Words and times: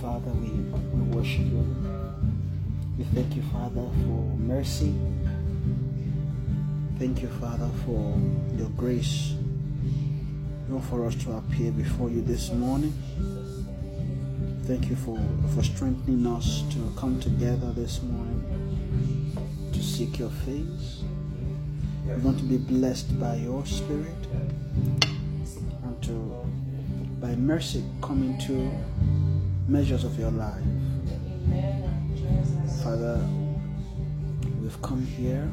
Father, 0.00 0.30
we, 0.30 0.48
we 0.48 1.02
worship 1.14 1.40
you. 1.40 1.76
We 2.96 3.04
thank 3.04 3.36
you, 3.36 3.42
Father, 3.52 3.86
for 4.02 4.36
mercy. 4.38 4.94
Thank 6.98 7.20
you, 7.20 7.28
Father, 7.28 7.68
for 7.84 8.18
your 8.56 8.70
grace. 8.78 9.34
Even 10.66 10.80
for 10.88 11.04
us 11.04 11.14
to 11.16 11.32
appear 11.32 11.70
before 11.72 12.08
you 12.08 12.22
this 12.22 12.50
morning. 12.50 12.94
Thank 14.64 14.88
you 14.88 14.96
for, 14.96 15.18
for 15.54 15.62
strengthening 15.62 16.26
us 16.26 16.62
to 16.70 16.92
come 16.96 17.20
together 17.20 17.70
this 17.72 18.00
morning 18.02 19.36
to 19.72 19.82
seek 19.82 20.18
your 20.18 20.30
face. 20.30 21.02
We 22.06 22.14
want 22.22 22.38
to 22.38 22.44
be 22.44 22.56
blessed 22.56 23.20
by 23.20 23.34
your 23.36 23.66
spirit 23.66 24.06
and 25.82 26.02
to, 26.04 26.12
by 27.20 27.34
mercy, 27.34 27.84
come 28.00 28.22
into 28.22 28.70
measures 29.70 30.02
of 30.02 30.18
your 30.18 30.32
life. 30.32 30.64
Father, 32.82 33.24
we've 34.60 34.82
come 34.82 35.06
here 35.06 35.48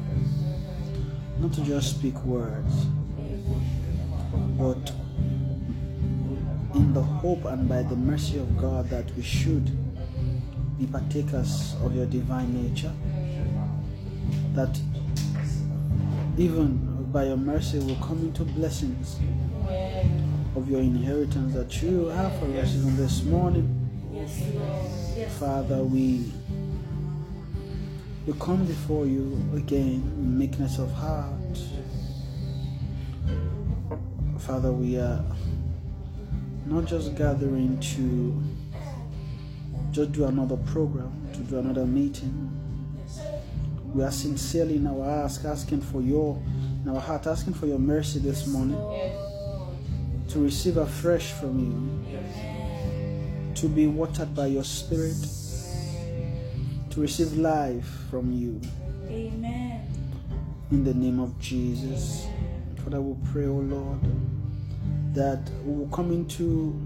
not 1.38 1.52
to 1.52 1.60
just 1.62 1.90
speak 1.90 2.16
words, 2.24 2.86
but 4.58 4.92
in 6.74 6.92
the 6.92 7.02
hope 7.02 7.44
and 7.44 7.68
by 7.68 7.82
the 7.82 7.94
mercy 7.94 8.38
of 8.38 8.58
God 8.58 8.90
that 8.90 9.08
we 9.16 9.22
should 9.22 9.70
be 10.78 10.86
partakers 10.86 11.76
of 11.84 11.94
your 11.94 12.06
divine 12.06 12.52
nature. 12.64 12.92
That 14.54 14.80
even 16.36 17.06
by 17.12 17.26
your 17.26 17.36
mercy 17.36 17.78
will 17.78 17.96
come 17.96 18.18
into 18.18 18.42
blessings 18.42 19.16
of 20.56 20.68
your 20.68 20.80
inheritance 20.80 21.54
that 21.54 21.80
you 21.82 22.06
have 22.06 22.36
for 22.40 22.46
us 22.58 22.74
even 22.74 22.96
this 22.96 23.22
morning. 23.22 23.77
Father, 25.38 25.82
we 25.84 26.32
we 28.26 28.32
come 28.38 28.64
before 28.66 29.06
you 29.06 29.40
again 29.54 30.02
in 30.18 30.38
meekness 30.38 30.78
of 30.78 30.90
heart. 30.92 31.32
Father, 34.38 34.72
we 34.72 34.98
are 34.98 35.24
not 36.66 36.84
just 36.86 37.14
gathering 37.16 37.78
to 37.80 38.42
just 39.90 40.12
do 40.12 40.24
another 40.26 40.56
program, 40.56 41.10
to 41.32 41.40
do 41.40 41.58
another 41.58 41.86
meeting. 41.86 42.50
We 43.94 44.04
are 44.04 44.10
sincerely 44.10 44.76
in 44.76 44.86
our 44.86 45.08
ask, 45.24 45.44
asking 45.44 45.80
for 45.80 46.02
your, 46.02 46.40
in 46.84 46.90
our 46.90 47.00
heart, 47.00 47.26
asking 47.26 47.54
for 47.54 47.66
your 47.66 47.78
mercy 47.78 48.18
this 48.18 48.46
morning 48.46 48.78
to 50.28 50.38
receive 50.38 50.76
afresh 50.76 51.32
from 51.32 51.58
you, 51.58 52.18
to 53.58 53.68
be 53.68 53.88
watered 53.88 54.32
by 54.36 54.46
your 54.46 54.62
spirit, 54.62 55.16
to 56.90 57.00
receive 57.00 57.36
life 57.36 57.84
from 58.08 58.30
you. 58.30 58.60
Amen. 59.10 59.84
In 60.70 60.84
the 60.84 60.94
name 60.94 61.18
of 61.18 61.36
Jesus. 61.40 62.28
Father, 62.84 63.00
we 63.00 63.16
pray, 63.32 63.46
O 63.46 63.54
Lord, 63.54 63.98
that 65.12 65.50
we 65.64 65.72
will 65.72 65.88
come 65.88 66.12
into 66.12 66.80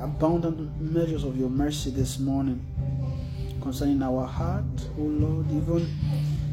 abundant 0.00 0.80
measures 0.80 1.24
of 1.24 1.36
your 1.36 1.50
mercy 1.50 1.90
this 1.90 2.18
morning 2.18 2.64
concerning 3.60 4.02
our 4.02 4.24
heart, 4.26 4.64
O 4.98 5.02
Lord, 5.02 5.50
even 5.50 5.86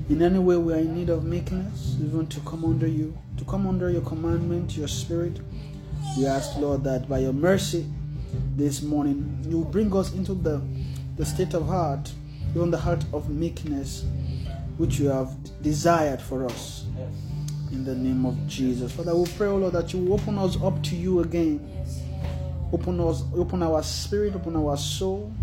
in 0.09 0.21
any 0.21 0.39
way 0.39 0.57
we 0.57 0.73
are 0.73 0.79
in 0.79 0.93
need 0.93 1.07
of 1.07 1.23
meekness, 1.23 1.95
even 2.03 2.27
to 2.27 2.41
come 2.41 2.65
under 2.65 2.87
you, 2.87 3.17
to 3.37 3.45
come 3.45 3.65
under 3.65 3.89
your 3.89 4.01
commandment, 4.01 4.75
your 4.75 4.89
spirit. 4.89 5.39
We 6.17 6.25
ask, 6.25 6.57
Lord, 6.57 6.83
that 6.83 7.07
by 7.07 7.19
your 7.19 7.31
mercy 7.31 7.85
this 8.55 8.81
morning, 8.81 9.43
you 9.47 9.63
bring 9.65 9.95
us 9.95 10.13
into 10.13 10.33
the, 10.33 10.61
the 11.17 11.25
state 11.25 11.53
of 11.53 11.67
heart, 11.67 12.11
even 12.55 12.71
the 12.71 12.77
heart 12.77 13.03
of 13.13 13.29
meekness, 13.29 14.05
which 14.77 14.99
you 14.99 15.07
have 15.07 15.35
desired 15.61 16.21
for 16.21 16.45
us. 16.45 16.85
In 17.71 17.85
the 17.85 17.95
name 17.95 18.25
of 18.25 18.35
Jesus. 18.47 18.91
Father, 18.91 19.15
we 19.15 19.25
pray, 19.37 19.47
O 19.47 19.57
Lord, 19.57 19.73
that 19.73 19.93
you 19.93 20.13
open 20.13 20.37
us 20.37 20.61
up 20.61 20.81
to 20.83 20.95
you 20.95 21.21
again. 21.21 21.65
Open 22.73 22.99
us, 22.99 23.23
open 23.35 23.63
our 23.63 23.83
spirit, 23.83 24.35
open 24.35 24.55
our 24.55 24.77
soul, 24.77 25.33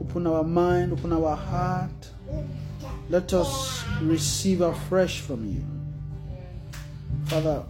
open 0.00 0.26
our 0.26 0.42
mind, 0.42 0.92
open 0.92 1.12
our 1.12 1.36
heart. 1.36 2.10
Let 3.08 3.32
us 3.32 3.84
receive 4.00 4.60
afresh 4.60 5.20
from 5.20 5.46
you. 5.46 5.64
Father, 7.26 7.64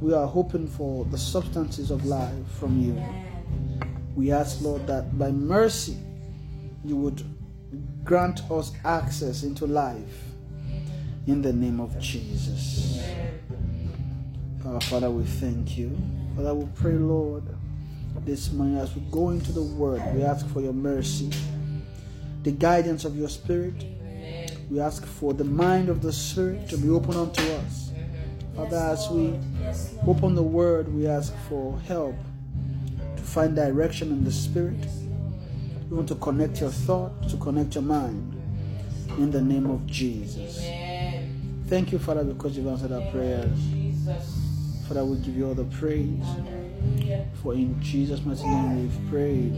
we 0.00 0.12
are 0.12 0.26
hoping 0.26 0.66
for 0.68 1.04
the 1.06 1.18
substances 1.18 1.90
of 1.90 2.04
life 2.04 2.46
from 2.58 2.80
you. 2.80 3.02
We 4.14 4.32
ask, 4.32 4.60
Lord, 4.60 4.86
that 4.86 5.18
by 5.18 5.30
mercy 5.30 5.96
you 6.84 6.96
would 6.96 7.22
grant 8.04 8.48
us 8.50 8.72
access 8.84 9.42
into 9.42 9.66
life 9.66 10.22
in 11.26 11.42
the 11.42 11.52
name 11.52 11.80
of 11.80 11.98
Jesus. 11.98 13.02
Our 14.64 14.80
Father, 14.82 15.10
we 15.10 15.24
thank 15.24 15.76
you. 15.78 15.96
Father, 16.36 16.54
we 16.54 16.66
pray, 16.74 16.92
Lord, 16.92 17.44
this 18.24 18.52
morning 18.52 18.78
as 18.78 18.94
we 18.94 19.02
go 19.10 19.30
into 19.30 19.52
the 19.52 19.62
Word, 19.62 20.02
we 20.14 20.22
ask 20.22 20.46
for 20.48 20.60
your 20.60 20.72
mercy, 20.72 21.30
the 22.42 22.52
guidance 22.52 23.04
of 23.04 23.16
your 23.16 23.28
Spirit. 23.28 23.84
We 24.70 24.80
ask 24.80 25.06
for 25.06 25.32
the 25.32 25.44
mind 25.44 25.88
of 25.88 26.02
the 26.02 26.12
Spirit 26.12 26.68
to 26.70 26.76
be 26.76 26.88
open 26.88 27.16
unto 27.16 27.42
us. 27.52 27.85
Father, 28.56 28.78
as 28.78 29.10
we 29.10 29.38
open 30.06 30.34
the 30.34 30.42
Word, 30.42 30.88
we 30.88 31.06
ask 31.06 31.34
for 31.46 31.78
help 31.80 32.16
to 33.16 33.22
find 33.22 33.54
direction 33.54 34.08
in 34.10 34.24
the 34.24 34.32
Spirit. 34.32 34.78
We 35.90 35.96
want 35.96 36.08
to 36.08 36.14
connect 36.14 36.62
your 36.62 36.70
thought, 36.70 37.28
to 37.28 37.36
connect 37.36 37.74
your 37.74 37.84
mind. 37.84 38.32
In 39.18 39.30
the 39.30 39.42
name 39.42 39.66
of 39.70 39.86
Jesus. 39.86 40.66
Thank 41.66 41.92
you, 41.92 41.98
Father, 41.98 42.24
because 42.24 42.56
you've 42.56 42.66
answered 42.66 42.92
our 42.92 43.10
prayers. 43.10 43.58
Father, 44.88 45.04
we 45.04 45.16
give 45.18 45.36
you 45.36 45.48
all 45.48 45.54
the 45.54 45.64
praise. 45.64 46.24
For 47.42 47.52
in 47.52 47.78
Jesus' 47.82 48.24
mighty 48.24 48.46
name 48.46 48.82
we've 48.82 49.10
prayed. 49.10 49.54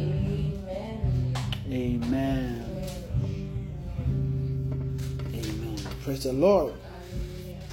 Amen. 1.70 2.64
Amen. 5.34 5.78
Praise 6.03 6.25
the 6.25 6.32
Lord. 6.32 6.75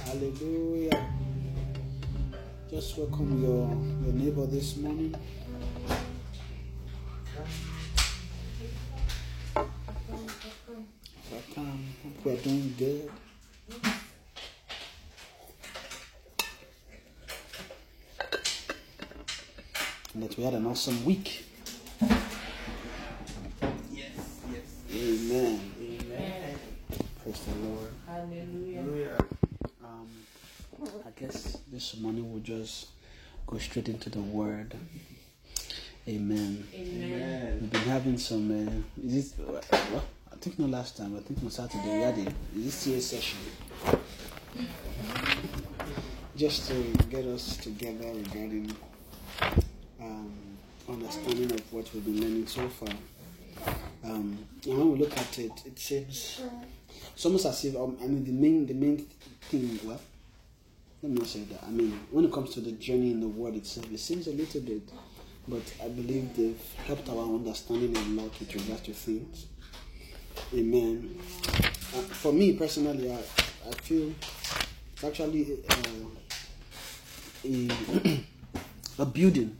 Hallelujah. 0.05 1.14
Just 2.75 2.97
welcome 2.97 3.41
your, 3.41 3.69
your 4.03 4.13
neighbor 4.13 4.45
this 4.47 4.75
morning. 4.75 5.15
Can, 11.53 11.95
hope 12.03 12.25
we're 12.25 12.35
doing 12.35 12.75
good. 12.77 13.09
and 20.13 20.23
that 20.23 20.37
we 20.37 20.43
had 20.43 20.55
an 20.55 20.65
awesome 20.65 21.05
week. 21.05 21.45
Yes, 23.89 24.11
yes. 24.51 24.63
Amen. 24.93 25.61
Amen. 25.79 26.59
Praise 27.23 27.39
the 27.39 27.55
Lord. 27.67 27.93
Hallelujah. 28.05 29.17
Um, 29.81 30.09
I 30.85 31.09
guess 31.19 31.57
this 31.71 31.97
morning 31.97 32.31
we'll 32.31 32.43
just 32.43 32.87
go 33.47 33.57
straight 33.57 33.89
into 33.89 34.09
the 34.09 34.19
Word. 34.19 34.75
Amen. 36.07 36.67
Amen. 36.75 37.57
We've 37.61 37.71
been 37.71 37.81
having 37.81 38.17
some. 38.19 38.51
Uh, 38.51 39.03
is 39.03 39.33
it? 39.33 39.47
Well, 39.47 40.03
I 40.31 40.35
think 40.35 40.59
not 40.59 40.69
last 40.69 40.97
time. 40.97 41.15
I 41.17 41.21
think 41.21 41.41
on 41.41 41.49
Saturday 41.49 41.97
we 41.97 42.01
had 42.01 42.17
a 42.19 42.59
is 42.59 42.85
this 42.85 43.11
TA 43.11 43.17
session. 43.17 43.39
Just 46.35 46.67
to 46.67 46.83
get 47.09 47.25
us 47.25 47.57
together 47.57 48.11
regarding 48.13 48.71
um, 49.99 50.33
understanding 50.87 51.51
of 51.51 51.73
what 51.73 51.91
we've 51.93 52.05
been 52.05 52.21
learning 52.21 52.47
so 52.47 52.67
far. 52.69 52.89
Um, 54.03 54.37
and 54.65 54.77
when 54.77 54.91
we 54.91 54.99
look 54.99 55.17
at 55.17 55.39
it, 55.39 55.63
it 55.65 55.79
seems 55.79 56.41
it's 57.13 57.25
almost 57.25 57.47
as 57.47 57.65
if 57.65 57.75
um, 57.75 57.97
I 58.03 58.05
mean 58.05 58.23
the 58.23 58.31
main 58.31 58.65
the 58.67 58.73
main 58.75 59.07
thing. 59.49 59.79
Well, 59.83 59.99
let 61.05 61.11
me 61.13 61.19
not 61.19 61.27
say 61.27 61.43
that. 61.43 61.63
I 61.63 61.69
mean, 61.69 61.99
when 62.09 62.25
it 62.25 62.31
comes 62.33 62.51
to 62.55 62.61
the 62.61 62.71
journey 62.71 63.11
in 63.11 63.19
the 63.19 63.27
world 63.27 63.55
itself, 63.55 63.91
it 63.91 63.99
seems 63.99 64.25
a 64.25 64.31
little 64.31 64.61
bit, 64.61 64.89
but 65.47 65.61
I 65.83 65.87
believe 65.87 66.35
they've 66.35 66.59
helped 66.87 67.07
our 67.09 67.19
understanding 67.23 67.95
a 67.95 68.21
lot 68.21 68.31
with 68.39 68.55
regards 68.55 68.81
to 68.83 68.93
things. 68.93 69.45
Amen. 70.51 71.15
Uh, 71.53 72.01
for 72.01 72.33
me 72.33 72.53
personally, 72.53 73.11
I, 73.11 73.17
I 73.17 73.71
feel 73.83 74.13
it's 74.93 75.03
actually 75.03 75.59
uh, 75.69 75.83
a, 77.45 78.19
a 79.03 79.05
building 79.05 79.55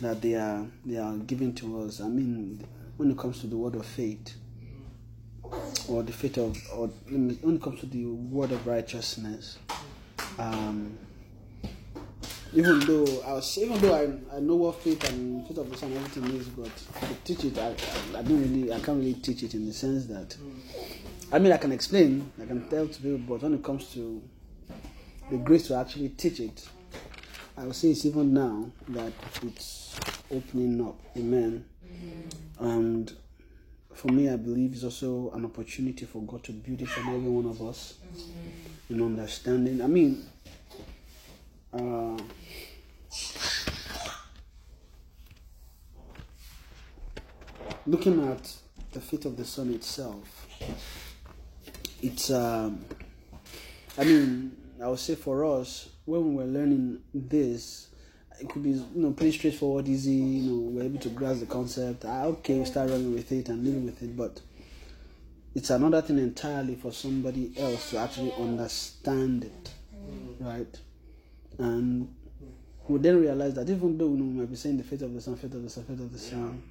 that 0.00 0.22
they 0.22 0.36
are 0.36 0.66
they 0.86 0.96
are 0.96 1.16
giving 1.18 1.54
to 1.56 1.82
us. 1.82 2.00
I 2.00 2.08
mean, 2.08 2.66
when 2.96 3.10
it 3.10 3.18
comes 3.18 3.40
to 3.42 3.46
the 3.46 3.58
word 3.58 3.74
of 3.74 3.84
faith, 3.84 4.34
or 5.88 6.02
the 6.02 6.12
faith 6.12 6.38
of, 6.38 6.56
or 6.72 6.88
when 7.10 7.38
it 7.42 7.62
comes 7.62 7.80
to 7.80 7.86
the 7.86 8.06
word 8.06 8.52
of 8.52 8.66
righteousness, 8.66 9.58
um, 10.38 10.98
even 12.54 12.80
though 12.80 13.04
I 13.26 13.34
was, 13.34 13.58
even 13.58 13.78
though 13.80 13.94
I, 13.94 14.36
I 14.36 14.40
know 14.40 14.56
what 14.56 14.80
faith 14.82 15.08
and 15.10 15.46
faith 15.46 15.58
of 15.58 15.70
the 15.70 15.76
Son 15.76 15.92
and 15.92 15.98
everything 16.04 16.36
is, 16.36 16.46
but 16.48 16.70
to 16.76 17.14
teach 17.24 17.44
it, 17.44 17.58
I, 17.58 17.68
I, 17.68 18.18
I 18.18 18.22
don't 18.22 18.40
really, 18.40 18.72
I 18.72 18.80
can't 18.80 18.98
really 18.98 19.14
teach 19.14 19.42
it 19.42 19.54
in 19.54 19.66
the 19.66 19.72
sense 19.72 20.06
that, 20.06 20.36
I 21.32 21.38
mean, 21.38 21.52
I 21.52 21.58
can 21.58 21.72
explain, 21.72 22.30
I 22.40 22.46
can 22.46 22.68
tell 22.68 22.86
to 22.88 23.02
people, 23.02 23.18
but 23.18 23.42
when 23.42 23.54
it 23.54 23.62
comes 23.62 23.92
to 23.94 24.22
the 25.30 25.36
grace 25.38 25.66
to 25.68 25.74
actually 25.76 26.10
teach 26.10 26.40
it, 26.40 26.66
I 27.58 27.64
would 27.64 27.74
say 27.74 27.88
it's 27.90 28.04
even 28.04 28.32
now 28.32 28.70
that 28.88 29.12
it's 29.42 29.98
opening 30.30 30.86
up. 30.86 30.98
Amen. 31.16 31.64
And 32.58 33.12
for 33.94 34.08
me, 34.08 34.28
I 34.28 34.36
believe 34.36 34.74
it's 34.74 34.84
also 34.84 35.30
an 35.34 35.44
opportunity 35.44 36.04
for 36.04 36.22
God 36.22 36.44
to 36.44 36.52
build 36.52 36.82
each 36.82 36.96
and 36.98 37.08
every 37.08 37.30
one 37.30 37.46
of 37.46 37.60
us 37.62 37.94
in 38.88 39.02
understanding. 39.02 39.82
I 39.82 39.86
mean, 39.86 40.24
uh, 41.72 42.16
looking 47.86 48.28
at 48.28 48.52
the 48.92 49.00
faith 49.00 49.24
of 49.24 49.36
the 49.36 49.44
Son 49.44 49.72
itself, 49.74 50.46
it's, 52.02 52.30
um, 52.30 52.84
I 53.98 54.04
mean, 54.04 54.56
I 54.82 54.88
would 54.88 54.98
say 54.98 55.14
for 55.14 55.44
us, 55.44 55.88
when 56.04 56.28
we 56.28 56.34
were 56.36 56.50
learning 56.50 57.00
this, 57.12 57.88
it 58.38 58.48
could 58.48 58.62
be 58.62 58.70
you 58.70 58.86
know 58.94 59.12
pretty 59.12 59.36
straightforward, 59.36 59.88
easy. 59.88 60.12
You 60.12 60.50
know, 60.50 60.58
we're 60.70 60.84
able 60.84 61.00
to 61.00 61.08
grasp 61.08 61.40
the 61.40 61.46
concept. 61.46 62.04
Ah, 62.06 62.24
okay, 62.24 62.64
start 62.64 62.90
running 62.90 63.14
with 63.14 63.32
it 63.32 63.48
and 63.48 63.64
living 63.64 63.86
with 63.86 64.02
it. 64.02 64.16
But 64.16 64.40
it's 65.56 65.70
another 65.70 66.02
thing 66.02 66.18
entirely 66.18 66.74
for 66.74 66.92
somebody 66.92 67.50
else 67.56 67.88
to 67.88 67.96
actually 67.96 68.30
understand 68.34 69.44
it, 69.44 69.72
right? 70.38 70.78
And 71.56 72.14
we 72.86 72.98
then 72.98 73.22
realize 73.22 73.54
that 73.54 73.70
even 73.70 73.96
though 73.96 74.08
we 74.08 74.18
might 74.20 74.50
be 74.50 74.56
saying 74.56 74.76
the 74.76 74.84
faith 74.84 75.00
of 75.00 75.14
the 75.14 75.20
Son, 75.22 75.34
faith 75.36 75.54
of 75.54 75.62
the 75.62 75.70
Son, 75.70 75.84
faith 75.84 75.98
of 75.98 76.12
the 76.12 76.18
Son, 76.18 76.62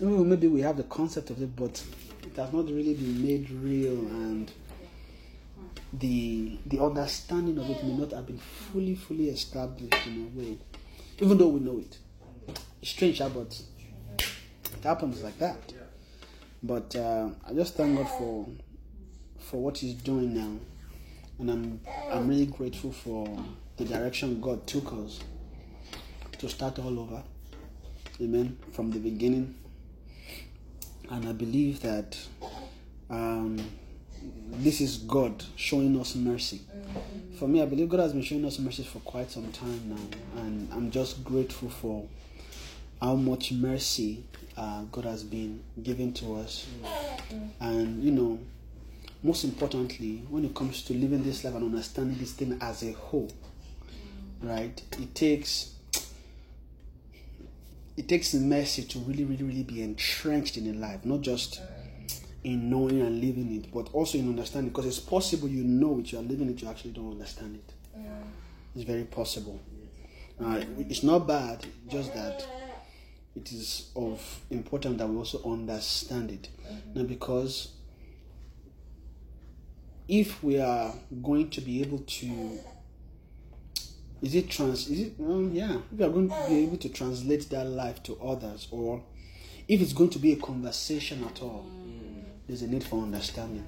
maybe 0.00 0.24
maybe 0.24 0.48
we 0.48 0.60
have 0.62 0.76
the 0.76 0.82
concept 0.82 1.30
of 1.30 1.40
it, 1.40 1.54
but 1.54 1.84
it 2.24 2.34
has 2.36 2.52
not 2.52 2.66
really 2.66 2.94
been 2.94 3.22
made 3.22 3.48
real 3.48 3.92
and 3.92 4.50
the 5.92 6.58
the 6.66 6.82
understanding 6.82 7.56
of 7.58 7.70
it 7.70 7.84
may 7.84 7.92
not 7.96 8.10
have 8.10 8.26
been 8.26 8.38
fully 8.38 8.96
fully 8.96 9.28
established 9.28 10.04
in 10.08 10.32
a 10.34 10.38
way, 10.40 10.58
even 11.20 11.38
though 11.38 11.46
we 11.46 11.60
know 11.60 11.78
it. 11.78 11.96
It's 12.82 12.90
strange, 12.90 13.20
but 13.20 13.62
it 14.18 14.82
happens 14.82 15.22
like 15.22 15.38
that. 15.38 15.72
But 16.64 16.96
uh, 16.96 17.28
I 17.46 17.52
just 17.52 17.74
thank 17.74 17.98
God 17.98 18.08
for 18.18 18.48
for 19.38 19.62
what 19.62 19.76
He's 19.76 19.92
doing 19.92 20.34
now, 20.34 20.58
and 21.38 21.50
I'm 21.50 21.80
I'm 22.10 22.26
really 22.26 22.46
grateful 22.46 22.90
for 22.90 23.28
the 23.76 23.84
direction 23.84 24.40
God 24.40 24.66
took 24.66 24.90
us 24.94 25.20
to 26.38 26.48
start 26.48 26.78
all 26.78 26.98
over. 26.98 27.22
Amen. 28.18 28.56
From 28.72 28.90
the 28.90 28.98
beginning, 28.98 29.54
and 31.10 31.28
I 31.28 31.32
believe 31.32 31.80
that. 31.82 32.16
Um, 33.10 33.58
this 34.52 34.80
is 34.80 34.96
God 34.98 35.44
showing 35.56 36.00
us 36.00 36.14
mercy. 36.14 36.62
For 37.38 37.46
me, 37.46 37.60
I 37.60 37.66
believe 37.66 37.90
God 37.90 38.00
has 38.00 38.14
been 38.14 38.22
showing 38.22 38.46
us 38.46 38.58
mercy 38.58 38.82
for 38.82 39.00
quite 39.00 39.30
some 39.30 39.52
time 39.52 39.82
now, 39.90 40.40
and 40.40 40.72
I'm 40.72 40.90
just 40.90 41.22
grateful 41.22 41.68
for 41.68 42.08
how 43.02 43.16
much 43.16 43.52
mercy 43.52 44.24
uh, 44.56 44.82
God 44.84 45.04
has 45.04 45.24
been 45.24 45.62
giving 45.82 46.12
to 46.14 46.36
us. 46.36 46.66
And 47.60 48.02
you 48.02 48.10
know, 48.10 48.38
most 49.22 49.44
importantly, 49.44 50.22
when 50.28 50.44
it 50.44 50.54
comes 50.54 50.82
to 50.84 50.94
living 50.94 51.22
this 51.22 51.44
life 51.44 51.54
and 51.54 51.64
understanding 51.64 52.18
this 52.18 52.32
thing 52.32 52.58
as 52.60 52.82
a 52.82 52.92
whole, 52.92 53.30
right? 54.42 54.80
It 55.00 55.14
takes 55.14 55.74
it 57.96 58.08
takes 58.08 58.34
mercy 58.34 58.82
to 58.82 58.98
really, 59.00 59.24
really, 59.24 59.44
really 59.44 59.62
be 59.62 59.82
entrenched 59.82 60.56
in 60.56 60.68
a 60.68 60.78
life, 60.78 61.04
not 61.04 61.20
just 61.20 61.62
in 62.42 62.68
knowing 62.68 63.00
and 63.00 63.20
living 63.20 63.54
it, 63.54 63.72
but 63.72 63.88
also 63.92 64.18
in 64.18 64.28
understanding. 64.28 64.70
Because 64.70 64.86
it's 64.86 64.98
possible 64.98 65.48
you 65.48 65.64
know 65.64 66.00
it, 66.00 66.12
you 66.12 66.18
are 66.18 66.22
living 66.22 66.50
it, 66.50 66.60
you 66.60 66.68
actually 66.68 66.90
don't 66.90 67.12
understand 67.12 67.56
it. 67.56 67.72
It's 68.74 68.84
very 68.84 69.04
possible. 69.04 69.60
Uh, 70.44 70.60
it's 70.78 71.04
not 71.04 71.28
bad, 71.28 71.64
just 71.88 72.12
that 72.14 72.44
it 73.36 73.52
is 73.52 73.90
of 73.96 74.40
important 74.50 74.98
that 74.98 75.08
we 75.08 75.16
also 75.16 75.42
understand 75.44 76.30
it. 76.30 76.48
Now, 76.94 77.02
because 77.02 77.72
if 80.08 80.42
we 80.42 80.58
are 80.60 80.94
going 81.22 81.50
to 81.50 81.60
be 81.60 81.80
able 81.80 81.98
to 81.98 82.58
is 84.20 84.34
it 84.34 84.50
trans 84.50 84.88
is 84.88 85.00
it 85.00 85.12
um, 85.20 85.50
yeah 85.52 85.76
if 85.92 85.98
we 85.98 86.04
are 86.04 86.10
going 86.10 86.28
to 86.28 86.44
be 86.48 86.56
able 86.64 86.76
to 86.76 86.88
translate 86.90 87.48
that 87.50 87.66
life 87.66 88.02
to 88.02 88.14
others 88.22 88.68
or 88.70 89.02
if 89.66 89.80
it's 89.80 89.94
going 89.94 90.10
to 90.10 90.18
be 90.18 90.32
a 90.32 90.36
conversation 90.36 91.24
at 91.24 91.40
all 91.42 91.64
there's 92.46 92.62
a 92.62 92.66
need 92.66 92.84
for 92.84 93.02
understanding. 93.02 93.64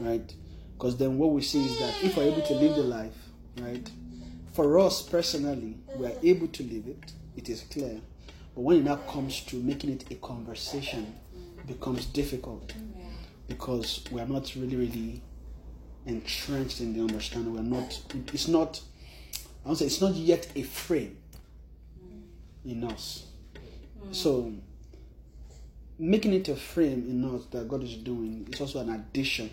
Right? 0.00 0.34
Because 0.76 0.96
then 0.96 1.16
what 1.18 1.30
we 1.30 1.42
see 1.42 1.64
is 1.64 1.78
that 1.78 1.94
if 2.04 2.16
we're 2.16 2.24
able 2.24 2.42
to 2.42 2.54
live 2.54 2.76
the 2.76 2.82
life 2.82 3.16
right 3.60 3.90
for 4.52 4.78
us 4.78 5.02
personally 5.02 5.76
we 5.96 6.06
are 6.06 6.16
able 6.22 6.46
to 6.48 6.62
live 6.62 6.86
it 6.86 7.12
it 7.36 7.48
is 7.48 7.62
clear 7.62 8.00
but 8.58 8.64
when 8.64 8.78
it 8.78 8.84
now 8.84 8.96
comes 8.96 9.42
to 9.42 9.54
making 9.54 9.88
it 9.88 10.04
a 10.10 10.16
conversation 10.16 11.14
it 11.58 11.66
becomes 11.68 12.06
difficult. 12.06 12.72
Because 13.46 14.04
we 14.10 14.20
are 14.20 14.26
not 14.26 14.52
really 14.56 14.74
really 14.74 15.22
entrenched 16.06 16.80
in 16.80 16.92
the 16.92 17.00
understanding. 17.00 17.54
We're 17.54 17.62
not 17.62 18.02
it's 18.34 18.48
not 18.48 18.80
i 19.64 19.68
would 19.68 19.78
say 19.78 19.86
it's 19.86 20.00
not 20.00 20.14
yet 20.14 20.48
a 20.56 20.62
frame 20.62 21.16
in 22.64 22.82
us. 22.82 23.26
So 24.10 24.52
making 25.96 26.32
it 26.32 26.48
a 26.48 26.56
frame 26.56 27.06
in 27.08 27.24
us 27.32 27.44
that 27.52 27.68
god 27.68 27.84
is 27.84 27.94
doing 27.94 28.48
is 28.50 28.60
also 28.60 28.80
an 28.80 28.90
addition 28.90 29.50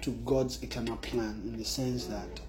to 0.00 0.10
god's 0.26 0.60
eternal 0.64 0.96
plan 0.96 1.42
in 1.46 1.56
the 1.56 1.64
sense 1.64 2.06
that 2.06 2.40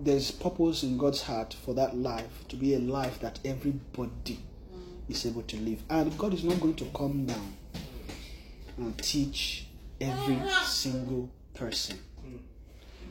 there's 0.00 0.30
purpose 0.30 0.82
in 0.82 0.98
god's 0.98 1.22
heart 1.22 1.54
for 1.64 1.72
that 1.72 1.96
life 1.96 2.46
to 2.48 2.56
be 2.56 2.74
a 2.74 2.78
life 2.78 3.18
that 3.20 3.38
everybody 3.42 4.38
is 5.08 5.26
able 5.26 5.42
to 5.42 5.56
live. 5.58 5.82
And 5.90 6.16
god 6.18 6.34
is 6.34 6.44
not 6.44 6.60
going 6.60 6.74
to 6.76 6.84
come 6.86 7.26
down 7.26 7.54
and 8.76 8.96
teach 8.98 9.66
every 10.00 10.38
single 10.64 11.30
person. 11.54 11.98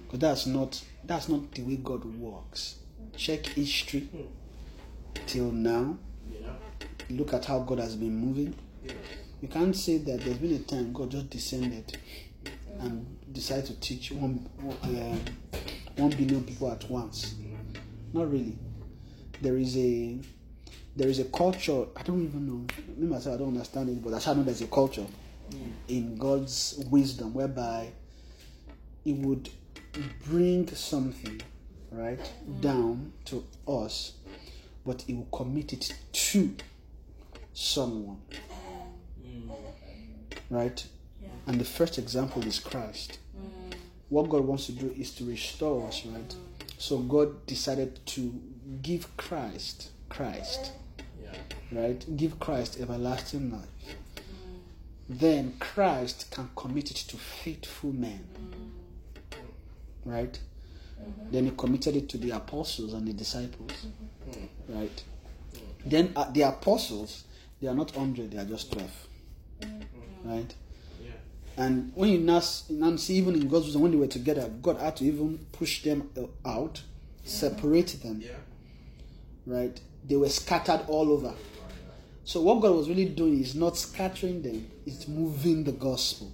Because 0.03 0.19
that's 0.19 0.45
not 0.45 0.83
that's 1.03 1.29
not 1.29 1.51
the 1.51 1.61
way 1.63 1.77
god 1.77 2.03
works. 2.05 2.75
Check 3.15 3.45
history 3.47 4.09
till 5.27 5.51
now. 5.51 5.97
Look 7.09 7.33
at 7.33 7.45
how 7.45 7.59
god 7.59 7.79
has 7.79 7.95
been 7.95 8.15
moving. 8.15 8.53
You 9.41 9.47
can't 9.47 9.75
say 9.75 9.97
that 9.97 10.21
there's 10.21 10.37
been 10.37 10.53
a 10.53 10.59
time 10.59 10.93
god 10.93 11.11
just 11.11 11.29
descended 11.29 11.97
and 12.79 13.05
decided 13.31 13.65
to 13.65 13.79
teach 13.79 14.11
one, 14.11 14.47
uh, 14.83 15.17
one 15.97 16.09
billion 16.11 16.43
people 16.43 16.71
at 16.71 16.89
once. 16.89 17.35
Not 18.13 18.31
really. 18.31 18.57
There 19.41 19.57
is 19.57 19.77
a 19.77 20.19
there 20.95 21.07
is 21.07 21.19
a 21.19 21.25
culture 21.25 21.85
i 21.95 22.03
don't 22.03 22.23
even 22.23 22.45
know 22.45 22.65
me 22.97 23.07
myself 23.07 23.35
i 23.35 23.37
don't 23.39 23.49
understand 23.49 23.89
it 23.89 24.03
but 24.03 24.13
i 24.13 24.19
shall 24.19 24.35
know 24.35 24.43
there's 24.43 24.61
a 24.61 24.67
culture 24.67 25.05
in 25.87 26.15
god's 26.17 26.83
wisdom 26.89 27.33
whereby 27.33 27.89
he 29.03 29.13
would 29.13 29.49
bring 30.25 30.67
something 30.69 31.41
right 31.91 32.31
down 32.61 33.11
to 33.25 33.43
us 33.67 34.13
but 34.85 35.01
he 35.03 35.13
will 35.13 35.27
commit 35.31 35.73
it 35.73 35.93
to 36.11 36.55
someone. 37.53 38.17
Right? 40.49 40.85
And 41.47 41.59
the 41.59 41.65
first 41.65 41.97
example 41.97 42.43
is 42.45 42.59
christ. 42.59 43.19
What 44.09 44.29
god 44.29 44.43
wants 44.43 44.65
to 44.65 44.73
do 44.73 44.93
is 44.97 45.11
to 45.15 45.25
restore 45.25 45.87
us 45.87 46.05
right? 46.05 46.35
So 46.77 46.97
god 46.99 47.45
decided 47.45 48.05
to 48.07 48.33
give 48.81 49.15
christ 49.17 49.91
christ 50.09 50.71
right 51.71 52.17
give 52.17 52.39
christ 52.39 52.79
everlasting 52.79 53.51
life 53.51 53.95
then 55.09 55.53
christ 55.59 56.29
can 56.31 56.49
commit 56.55 56.91
it 56.91 56.97
to 56.97 57.17
faithful 57.17 57.91
men 57.93 58.25
right? 60.05 60.39
Then 61.31 61.45
he 61.45 61.51
committed 61.51 61.95
it 61.95 62.09
to 62.09 62.17
the 62.17 62.31
apostles 62.31 62.93
and 62.93 63.07
the 63.07 63.13
disciples, 63.13 63.71
right? 64.69 65.03
Then 65.85 66.11
uh, 66.15 66.29
the 66.31 66.41
apostles, 66.41 67.23
they 67.61 67.67
are 67.67 67.73
not 67.75 67.95
100, 67.95 68.31
they 68.31 68.37
are 68.37 68.45
just 68.45 68.71
12, 68.71 68.91
right? 70.23 70.53
Yeah. 71.03 71.11
And 71.57 71.91
when 71.95 72.09
you 72.09 72.19
now 72.19 72.39
see, 72.39 73.15
even 73.15 73.35
in 73.35 73.47
God's 73.47 73.65
wisdom, 73.65 73.81
when 73.83 73.91
they 73.91 73.97
were 73.97 74.07
together, 74.07 74.51
God 74.61 74.79
had 74.79 74.95
to 74.97 75.05
even 75.05 75.39
push 75.51 75.83
them 75.83 76.09
uh, 76.17 76.47
out, 76.47 76.81
separate 77.23 77.99
them, 78.03 78.21
Yeah. 78.21 78.31
right? 79.45 79.79
They 80.07 80.15
were 80.15 80.29
scattered 80.29 80.81
all 80.87 81.11
over. 81.11 81.33
So 82.31 82.39
what 82.39 82.61
God 82.61 82.77
was 82.77 82.87
really 82.87 83.03
doing 83.03 83.41
is 83.41 83.55
not 83.55 83.75
scattering 83.75 84.41
them; 84.41 84.65
it's 84.85 85.05
moving 85.05 85.65
the 85.65 85.73
gospel. 85.73 86.31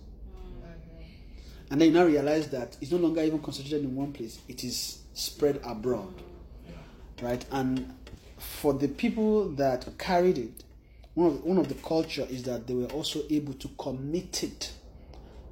And 1.72 1.82
then 1.82 1.88
you 1.88 1.94
now 1.96 2.06
realize 2.06 2.50
that 2.50 2.78
it's 2.80 2.92
no 2.92 2.98
longer 2.98 3.24
even 3.24 3.40
concentrated 3.40 3.84
in 3.84 3.96
one 3.96 4.14
place; 4.14 4.38
it 4.48 4.64
is 4.64 5.00
spread 5.16 5.60
abroad, 5.64 6.14
right? 7.20 7.44
And 7.52 7.96
for 8.38 8.74
the 8.76 8.90
people 8.90 9.50
that 9.56 9.88
carried 9.98 10.38
it, 10.38 10.64
one 11.16 11.32
of 11.32 11.44
one 11.44 11.58
of 11.58 11.68
the 11.68 11.74
culture 11.74 12.28
is 12.30 12.44
that 12.44 12.68
they 12.68 12.76
were 12.76 12.92
also 12.92 13.24
able 13.32 13.54
to 13.54 13.68
commit 13.80 14.44
it 14.44 14.74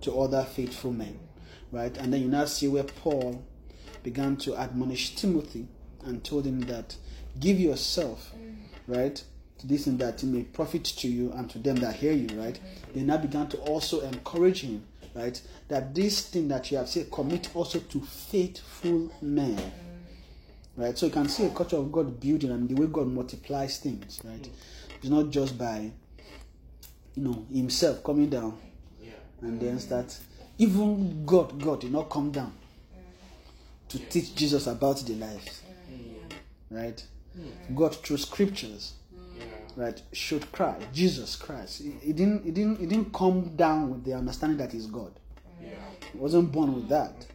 to 0.01 0.15
other 0.15 0.43
faithful 0.43 0.93
men, 0.93 1.17
right? 1.71 1.97
And 1.97 2.13
then 2.13 2.21
you 2.21 2.27
now 2.27 2.45
see 2.45 2.67
where 2.67 2.83
Paul 2.83 3.43
began 4.03 4.37
to 4.37 4.55
admonish 4.55 5.15
Timothy 5.15 5.65
and 6.03 6.23
told 6.23 6.45
him 6.45 6.61
that 6.67 6.97
give 7.39 7.59
yourself, 7.59 8.31
right, 8.87 9.23
this 9.63 9.87
and 9.87 9.97
that 9.99 10.21
it 10.23 10.27
may 10.27 10.43
profit 10.43 10.83
to 10.83 11.07
you 11.07 11.31
and 11.33 11.49
to 11.49 11.59
them 11.59 11.77
that 11.77 11.95
hear 11.95 12.13
you, 12.13 12.27
right? 12.39 12.59
They 12.93 13.01
now 13.01 13.17
began 13.17 13.47
to 13.49 13.57
also 13.57 14.01
encourage 14.01 14.61
him, 14.61 14.83
right, 15.13 15.41
that 15.69 15.95
this 15.95 16.27
thing 16.27 16.47
that 16.49 16.69
you 16.71 16.77
have 16.77 16.89
said 16.89 17.09
commit 17.11 17.49
also 17.55 17.79
to 17.79 18.01
faithful 18.01 19.11
men. 19.21 19.59
Right, 20.77 20.97
so 20.97 21.05
you 21.05 21.11
can 21.13 21.29
see 21.29 21.45
a 21.45 21.49
culture 21.51 21.77
of 21.77 21.89
God 21.89 22.19
building 22.19 22.51
and 22.51 22.67
the 22.67 22.75
way 22.75 22.87
God 22.87 23.07
multiplies 23.07 23.77
things, 23.77 24.19
right? 24.25 24.49
It's 24.97 25.07
not 25.07 25.29
just 25.29 25.57
by, 25.57 25.89
you 27.13 27.23
know, 27.23 27.45
Himself 27.49 28.03
coming 28.03 28.29
down 28.29 28.57
and 29.41 29.57
then 29.57 29.79
start. 29.79 30.17
Even 30.57 31.25
God, 31.25 31.61
God 31.61 31.79
did 31.79 31.93
not 31.93 32.09
come 32.09 32.29
down 32.31 32.53
to 33.87 33.99
teach 33.99 34.35
Jesus 34.35 34.67
about 34.67 34.99
the 35.05 35.15
life, 35.15 35.61
right? 36.69 37.01
God 37.73 37.95
through 37.95 38.17
scriptures, 38.17 38.95
Right, 39.75 40.01
showed 40.13 40.49
Christ, 40.53 40.85
Jesus 40.93 41.35
Christ. 41.35 41.81
He, 41.81 41.91
he 42.01 42.13
didn't, 42.13 42.45
he 42.45 42.51
didn't, 42.51 42.79
he 42.79 42.85
didn't 42.85 43.13
come 43.13 43.55
down 43.57 43.89
with 43.89 44.05
the 44.05 44.13
understanding 44.13 44.57
that 44.59 44.71
He's 44.71 44.85
God. 44.87 45.11
Yeah. 45.61 45.71
He 46.13 46.17
wasn't 46.17 46.51
born 46.53 46.73
with 46.73 46.87
that. 46.89 47.25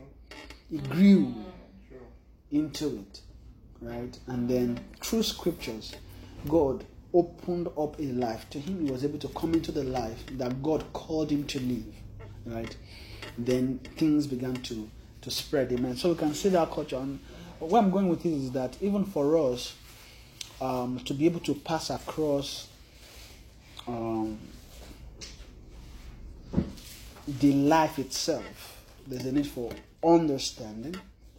He 0.70 0.78
grew 0.78 1.35
into 2.50 2.87
it, 3.00 3.20
right? 3.82 4.18
And 4.26 4.49
then 4.49 4.80
through 5.00 5.25
scriptures, 5.25 5.94
God 6.49 6.85
opened 7.12 7.68
up 7.76 7.99
a 7.99 8.04
life 8.04 8.49
to 8.50 8.61
him. 8.61 8.87
He 8.87 8.90
was 8.90 9.04
able 9.04 9.18
to 9.18 9.28
come 9.28 9.52
into 9.54 9.73
the 9.73 9.85
life 9.85 10.25
that 10.38 10.62
God 10.62 10.85
called 10.92 11.30
him 11.30 11.44
to 11.44 11.61
live, 11.61 11.94
right? 12.47 12.75
Then 13.37 13.80
things 13.97 14.26
began 14.26 14.54
to 14.54 14.88
to 15.23 15.30
spread, 15.30 15.70
amen. 15.70 15.97
So 15.97 16.11
we 16.11 16.14
can 16.14 16.32
see 16.35 16.49
that 16.50 16.70
culture. 16.70 16.97
And 16.97 17.18
where 17.59 17.82
I'm 17.82 17.90
going 17.90 18.09
with 18.09 18.23
this 18.23 18.32
is 18.32 18.52
that 18.52 18.76
even 18.80 19.04
for 19.04 19.52
us 19.52 19.75
um, 20.61 21.00
to 21.05 21.14
be 21.14 21.26
able 21.26 21.40
to 21.40 21.55
pass 21.55 21.90
across 21.90 22.69
um, 23.87 24.38
the 27.26 27.52
life 27.52 27.99
itself, 27.99 28.83
there's 29.07 29.25
a 29.25 29.33
need 29.33 29.47
for 29.47 29.73
understanding, 30.05 30.97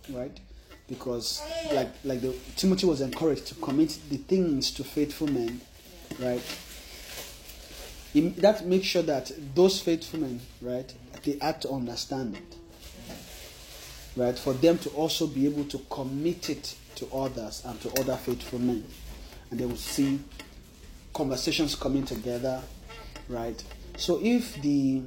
right? 0.10 0.40
Because 0.88 1.42
like 1.72 1.90
like 2.04 2.22
the 2.22 2.36
Timothy 2.56 2.86
was 2.86 3.02
encouraged 3.02 3.48
to 3.48 3.56
commit 3.56 3.98
the 4.10 4.18
things 4.18 4.72
to 4.72 4.84
faithful 4.84 5.28
men, 5.28 5.62
right? 6.20 6.42
That 8.14 8.66
makes 8.66 8.88
sure 8.88 9.04
that 9.04 9.32
those 9.56 9.80
faithful 9.80 10.20
men, 10.20 10.42
right, 10.62 10.94
they 11.24 11.38
had 11.42 11.62
to 11.62 11.70
understand 11.70 12.36
it, 12.36 12.58
right? 14.18 14.38
For 14.38 14.54
them 14.54 14.78
to 14.80 14.90
also 14.90 15.28
be 15.28 15.46
able 15.46 15.64
to 15.66 15.78
commit 15.90 16.50
it 16.50 16.76
to 16.96 17.08
others 17.14 17.64
and 17.66 17.80
to 17.82 18.02
other 18.02 18.18
faithful 18.18 18.60
men, 18.60 18.84
and 19.52 19.60
they 19.60 19.66
will 19.66 19.76
see 19.76 20.20
conversations 21.14 21.76
coming 21.76 22.04
together, 22.06 22.62
right? 23.28 23.62
So 23.98 24.20
if 24.24 24.60
the 24.62 25.04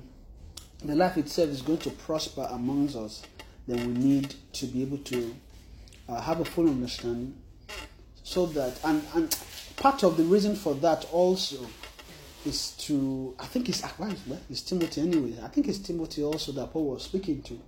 the 0.85 0.95
life 0.95 1.17
itself 1.17 1.49
is 1.49 1.63
going 1.63 1.79
to 1.79 1.91
prosper 1.91 2.47
amongst 2.51 2.95
us, 2.95 3.23
then 3.67 3.79
we 3.87 4.01
need 4.01 4.35
to 4.53 4.67
be 4.67 4.83
able 4.83 4.99
to 4.99 5.35
uh, 6.09 6.21
have 6.21 6.41
a 6.41 6.45
full 6.45 6.69
understanding, 6.69 7.35
so 8.23 8.47
that 8.47 8.79
and 8.85 9.03
and 9.15 9.37
part 9.77 10.05
of 10.05 10.17
the 10.19 10.25
reason 10.25 10.55
for 10.55 10.75
that 10.75 11.07
also 11.11 11.67
is 12.45 12.73
to 12.73 13.35
I 13.41 13.47
think 13.47 13.71
it's 13.71 13.83
is- 13.83 13.91
why 13.97 14.11
Timothy 14.61 15.01
anyway. 15.01 15.35
I 15.43 15.49
think 15.49 15.69
it's 15.69 15.79
Timothy 15.79 16.23
also 16.23 16.53
that 16.53 16.73
Paul 16.73 16.91
was 16.91 17.05
speaking 17.05 17.41
to, 17.43 17.59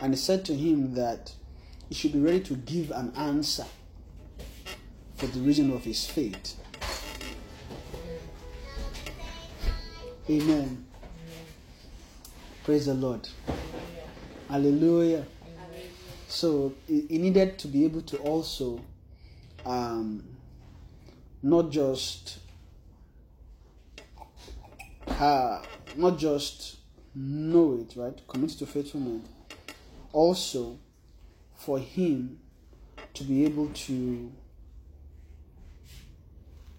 and 0.00 0.12
he 0.12 0.18
said 0.18 0.44
to 0.44 0.54
him 0.54 0.94
that 0.94 1.32
he 1.88 1.94
should 1.94 2.12
be 2.12 2.20
ready 2.20 2.40
to 2.40 2.54
give 2.54 2.90
an 2.90 3.12
answer 3.16 3.64
for 5.26 5.38
the 5.38 5.44
reason 5.44 5.72
of 5.72 5.84
his 5.84 6.04
faith. 6.06 6.56
Amen. 10.28 10.84
Praise 12.64 12.86
the 12.86 12.94
Lord. 12.94 13.28
Hallelujah. 14.48 15.24
So 16.28 16.74
he 16.86 17.18
needed 17.18 17.58
to 17.60 17.68
be 17.68 17.84
able 17.84 18.02
to 18.02 18.18
also 18.18 18.80
um, 19.64 20.24
not 21.42 21.70
just 21.70 22.38
uh, 25.08 25.62
not 25.96 26.18
just 26.18 26.76
know 27.14 27.78
it, 27.80 27.94
right? 27.96 28.20
Commit 28.26 28.50
to 28.50 28.66
faithfulness. 28.66 29.26
Also, 30.12 30.78
for 31.54 31.78
him 31.78 32.40
to 33.14 33.24
be 33.24 33.44
able 33.44 33.68
to, 33.68 34.32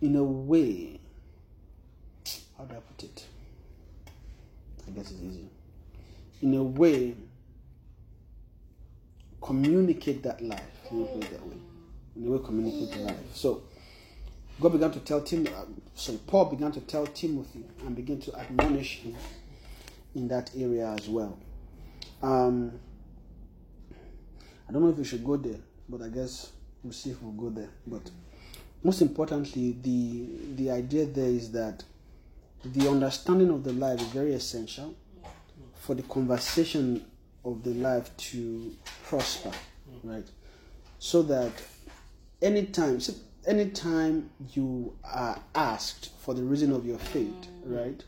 in 0.02 0.16
a 0.16 0.24
way, 0.24 1.00
how 2.58 2.66
do 2.66 2.76
I 2.76 2.80
put 2.80 3.04
it? 3.04 3.26
I 4.88 4.92
guess 4.92 5.12
it's 5.12 5.22
easy. 5.22 5.48
In 6.42 6.54
a 6.56 6.64
way, 6.64 7.16
communicate 9.42 10.24
that 10.24 10.42
life. 10.42 10.62
Let 10.86 10.94
me 10.94 11.08
put 11.14 11.24
it 11.24 11.32
that 11.32 11.46
way. 11.48 11.56
In 12.16 12.28
a 12.28 12.32
way, 12.32 12.40
communicate 12.46 12.92
the 12.92 13.04
life. 13.04 13.18
So, 13.34 13.64
God 14.60 14.74
began 14.74 14.92
to 14.92 15.00
tell 15.00 15.22
Tim, 15.22 15.48
uh, 15.48 15.66
sorry, 15.96 16.20
Paul 16.28 16.46
began 16.46 16.72
to 16.74 16.82
tell 16.82 17.06
Timothy 17.08 17.66
and 17.86 17.96
begin 17.96 18.22
to 18.22 18.36
admonish 18.40 19.00
him 19.00 19.16
in 20.16 20.28
that 20.30 20.52
area 20.58 20.88
as 20.98 21.10
well. 21.10 21.38
Um, 22.24 22.80
I 24.68 24.72
don't 24.72 24.82
know 24.82 24.90
if 24.90 24.98
we 24.98 25.04
should 25.04 25.24
go 25.24 25.38
there, 25.38 25.60
but 25.90 26.02
I 26.02 26.08
guess 26.08 26.52
we'll 26.84 26.94
see 26.94 27.12
if 27.12 27.22
we'll 27.22 27.34
go 27.34 27.50
there. 27.50 27.70
But 27.86 28.10
most 28.86 29.02
importantly, 29.02 29.76
the 29.82 30.28
the 30.58 30.70
idea 30.70 31.08
there 31.08 31.26
is 31.26 31.52
that 31.54 31.84
the 32.64 32.88
understanding 32.88 33.50
of 33.50 33.64
the 33.64 33.74
life 33.74 34.00
is 34.00 34.08
very 34.10 34.34
essential 34.34 34.94
for 35.74 35.96
the 35.96 36.04
conversation 36.04 37.04
of 37.44 37.64
the 37.64 37.72
life 37.72 38.16
to 38.18 38.76
prosper, 39.04 39.52
right? 40.04 40.28
So 41.00 41.24
that 41.24 41.52
anytime, 42.44 43.00
anytime 43.48 44.30
you 44.54 44.96
are 45.04 45.42
asked 45.56 46.12
for 46.20 46.36
the 46.36 46.44
reason 46.44 46.72
of 46.72 46.86
your 46.86 47.00
faith, 47.00 47.48
right? 47.66 48.04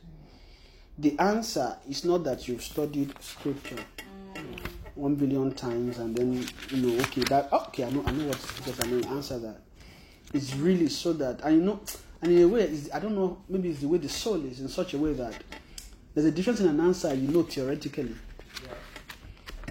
The 1.00 1.17
answer 1.17 1.75
is 1.89 2.05
not 2.05 2.24
that 2.25 2.48
you've 2.48 2.63
studied 2.63 3.15
scripture 3.19 3.84
one 4.93 5.15
billion 5.15 5.53
times 5.53 5.98
and 5.98 6.15
then 6.15 6.46
you 6.72 6.77
know 6.77 7.03
okay 7.03 7.22
that 7.24 7.51
okay 7.51 7.84
I 7.84 7.89
know 7.89 8.03
I 8.05 8.12
know 8.12 8.27
what 8.27 8.53
because 8.57 8.79
I 8.79 8.86
know 8.86 9.07
answer 9.10 9.39
that. 9.39 9.62
It's 10.34 10.55
really 10.55 10.89
so 10.89 11.13
that 11.13 11.41
and 11.41 11.55
you 11.55 11.62
know 11.62 11.79
and 12.22 12.31
in 12.31 12.43
a 12.43 12.48
way 12.48 12.69
I 12.93 13.00
don't 13.00 13.15
know 13.15 13.38
maybe 13.48 13.69
it's 13.69 13.79
the 13.79 13.88
way 13.88 13.98
the 13.98 14.10
soul 14.10 14.43
is 14.46 14.60
in 14.60 14.67
such 14.67 14.93
a 14.93 14.98
way 14.98 15.13
that 15.13 15.36
there's 16.13 16.27
a 16.27 16.31
difference 16.31 16.60
in 16.60 16.67
an 16.67 16.79
answer 16.79 17.13
you 17.13 17.27
know 17.27 17.43
theoretically 17.43 18.15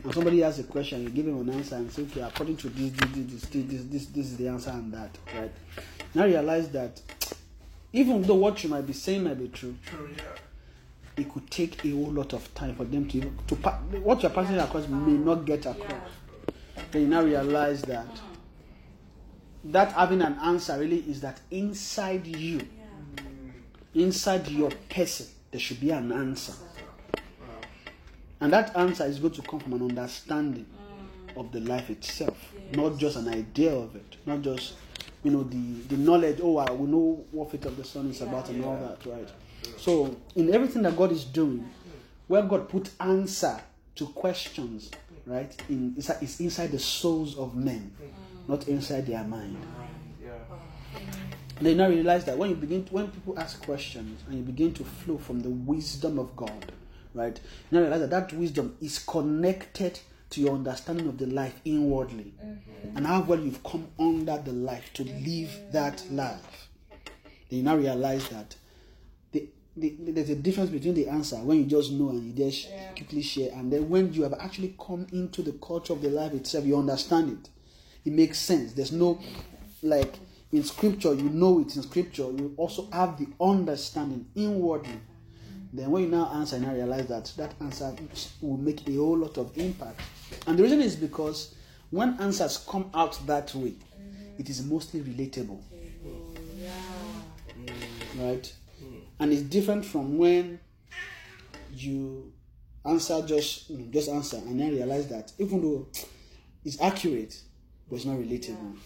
and 0.06 0.14
somebody 0.14 0.44
asks 0.44 0.60
a 0.60 0.62
question, 0.62 1.02
you 1.02 1.08
give 1.08 1.26
him 1.26 1.40
an 1.40 1.50
answer 1.52 1.74
and 1.74 1.90
say, 1.90 2.02
okay, 2.02 2.20
according 2.20 2.56
to 2.58 2.68
this, 2.68 2.92
this, 2.92 3.10
this, 3.10 3.42
this, 3.42 3.64
this, 3.64 3.82
this, 3.82 4.06
this 4.06 4.26
is 4.26 4.36
the 4.36 4.46
answer 4.46 4.70
and 4.70 4.92
that, 4.92 5.10
right? 5.34 5.50
Now 6.14 6.26
realize 6.26 6.68
that 6.68 7.00
even 7.92 8.22
though 8.22 8.36
what 8.36 8.62
you 8.62 8.70
might 8.70 8.86
be 8.86 8.92
saying 8.92 9.24
might 9.24 9.36
be 9.36 9.48
true, 9.48 9.74
True, 9.84 10.08
yeah. 10.16 10.22
it 11.16 11.28
could 11.32 11.50
take 11.50 11.84
a 11.84 11.90
whole 11.90 12.12
lot 12.12 12.34
of 12.34 12.54
time 12.54 12.76
for 12.76 12.84
them 12.84 13.08
to 13.08 13.16
even, 13.18 13.36
to 13.48 13.56
pa- 13.56 13.78
what 14.02 14.22
you're 14.22 14.30
passing 14.30 14.58
across 14.58 14.86
may 14.86 15.12
not 15.12 15.44
get 15.44 15.66
across. 15.66 16.10
Then 16.92 17.02
you 17.02 17.08
now 17.08 17.24
realize 17.24 17.82
that 17.82 18.06
mm. 18.06 18.20
That 19.72 19.92
having 19.92 20.22
an 20.22 20.34
answer 20.42 20.78
really 20.78 20.98
is 21.08 21.20
that 21.22 21.40
inside 21.50 22.26
you, 22.26 22.60
inside 23.94 24.48
your 24.48 24.70
person, 24.88 25.26
there 25.50 25.60
should 25.60 25.80
be 25.80 25.90
an 25.90 26.12
answer. 26.12 26.52
And 28.40 28.52
that 28.52 28.76
answer 28.76 29.04
is 29.06 29.18
going 29.18 29.32
to 29.34 29.42
come 29.42 29.60
from 29.60 29.72
an 29.74 29.82
understanding 29.82 30.66
mm. 30.66 31.40
of 31.40 31.52
the 31.52 31.60
life 31.60 31.88
itself, 31.90 32.52
not 32.72 32.98
just 32.98 33.16
an 33.16 33.28
idea 33.28 33.72
of 33.72 33.96
it, 33.96 34.16
not 34.26 34.42
just 34.42 34.74
you 35.24 35.30
know 35.30 35.42
the 35.42 35.56
the 35.88 35.96
knowledge. 35.96 36.38
Oh, 36.42 36.58
I 36.58 36.70
we 36.70 36.86
know 36.86 37.24
what 37.32 37.50
faith 37.50 37.64
of 37.64 37.76
the 37.76 37.84
Son 37.84 38.10
is 38.10 38.20
about 38.20 38.48
and 38.50 38.64
all 38.64 38.76
that, 38.76 39.10
right? 39.10 39.28
So 39.78 40.16
in 40.34 40.54
everything 40.54 40.82
that 40.82 40.96
God 40.96 41.12
is 41.12 41.24
doing, 41.24 41.68
where 42.26 42.42
God 42.42 42.68
put 42.68 42.90
answer 43.00 43.58
to 43.96 44.06
questions, 44.08 44.90
right, 45.24 45.54
in 45.70 45.94
is 45.96 46.40
inside 46.40 46.72
the 46.72 46.78
souls 46.78 47.38
of 47.38 47.56
men, 47.56 47.90
mm. 48.00 48.06
Not 48.48 48.68
inside 48.68 49.06
their 49.06 49.24
mind. 49.24 49.58
Yeah. 50.22 50.30
And 51.58 51.76
now 51.76 51.88
realize 51.88 52.24
that 52.26 52.36
when 52.36 52.50
you 52.50 52.56
begin, 52.56 52.84
to, 52.84 52.92
when 52.92 53.08
people 53.08 53.38
ask 53.38 53.62
questions 53.64 54.22
and 54.28 54.36
you 54.36 54.42
begin 54.42 54.74
to 54.74 54.84
flow 54.84 55.16
from 55.16 55.40
the 55.40 55.48
wisdom 55.48 56.18
of 56.18 56.36
God, 56.36 56.72
right? 57.14 57.38
You 57.70 57.78
now 57.78 57.80
realize 57.80 58.00
that 58.00 58.10
that 58.10 58.32
wisdom 58.34 58.76
is 58.80 58.98
connected 58.98 59.98
to 60.28 60.40
your 60.40 60.54
understanding 60.54 61.08
of 61.08 61.18
the 61.18 61.26
life 61.26 61.58
inwardly, 61.64 62.34
mm-hmm. 62.44 62.96
and 62.96 63.06
how 63.06 63.22
well 63.22 63.40
you've 63.40 63.62
come 63.62 63.86
under 63.98 64.36
the 64.38 64.52
life 64.52 64.90
to 64.94 65.04
mm-hmm. 65.04 65.24
live 65.24 65.72
that 65.72 66.04
life. 66.10 66.68
They 67.48 67.62
now 67.62 67.76
realize 67.76 68.28
that 68.28 68.56
the, 69.32 69.48
the, 69.76 69.96
there's 69.98 70.30
a 70.30 70.34
difference 70.34 70.70
between 70.70 70.94
the 70.94 71.08
answer 71.08 71.36
when 71.36 71.58
you 71.58 71.64
just 71.64 71.92
know 71.92 72.10
and 72.10 72.24
you 72.24 72.32
just 72.32 72.68
quickly 72.96 73.22
share, 73.22 73.52
and 73.54 73.72
then 73.72 73.88
when 73.88 74.12
you 74.12 74.24
have 74.24 74.34
actually 74.34 74.74
come 74.78 75.06
into 75.12 75.42
the 75.42 75.52
culture 75.52 75.92
of 75.92 76.02
the 76.02 76.10
life 76.10 76.34
itself, 76.34 76.66
you 76.66 76.76
understand 76.76 77.32
it. 77.32 77.48
It 78.06 78.12
makes 78.12 78.38
sense. 78.38 78.72
There's 78.72 78.92
no 78.92 79.20
like 79.82 80.14
in 80.52 80.62
scripture, 80.62 81.12
you 81.12 81.28
know 81.28 81.60
it 81.60 81.74
in 81.76 81.82
scripture, 81.82 82.22
you 82.22 82.54
also 82.56 82.88
have 82.92 83.18
the 83.18 83.26
understanding 83.40 84.26
inwardly. 84.34 85.00
Then 85.72 85.90
when 85.90 86.04
you 86.04 86.08
now 86.08 86.30
answer, 86.32 86.56
and 86.56 86.64
now 86.64 86.72
realize 86.72 87.08
that 87.08 87.32
that 87.36 87.52
answer 87.60 87.94
will 88.40 88.56
make 88.56 88.88
a 88.88 88.94
whole 88.94 89.18
lot 89.18 89.36
of 89.36 89.56
impact. 89.58 90.00
And 90.46 90.56
the 90.58 90.62
reason 90.62 90.80
is 90.80 90.96
because 90.96 91.54
when 91.90 92.18
answers 92.20 92.64
come 92.68 92.90
out 92.94 93.18
that 93.26 93.54
way, 93.54 93.74
it 94.38 94.48
is 94.48 94.64
mostly 94.64 95.00
relatable. 95.00 95.60
Right? 98.18 98.52
And 99.18 99.32
it's 99.32 99.42
different 99.42 99.84
from 99.84 100.16
when 100.16 100.60
you 101.74 102.32
answer 102.84 103.20
just 103.26 103.70
just 103.90 104.08
answer 104.08 104.36
and 104.36 104.60
then 104.60 104.70
realize 104.70 105.08
that 105.08 105.32
even 105.38 105.60
though 105.60 105.88
it's 106.64 106.80
accurate, 106.80 107.40
but 107.88 107.96
it's 107.96 108.04
not 108.04 108.16
relatable. 108.16 108.76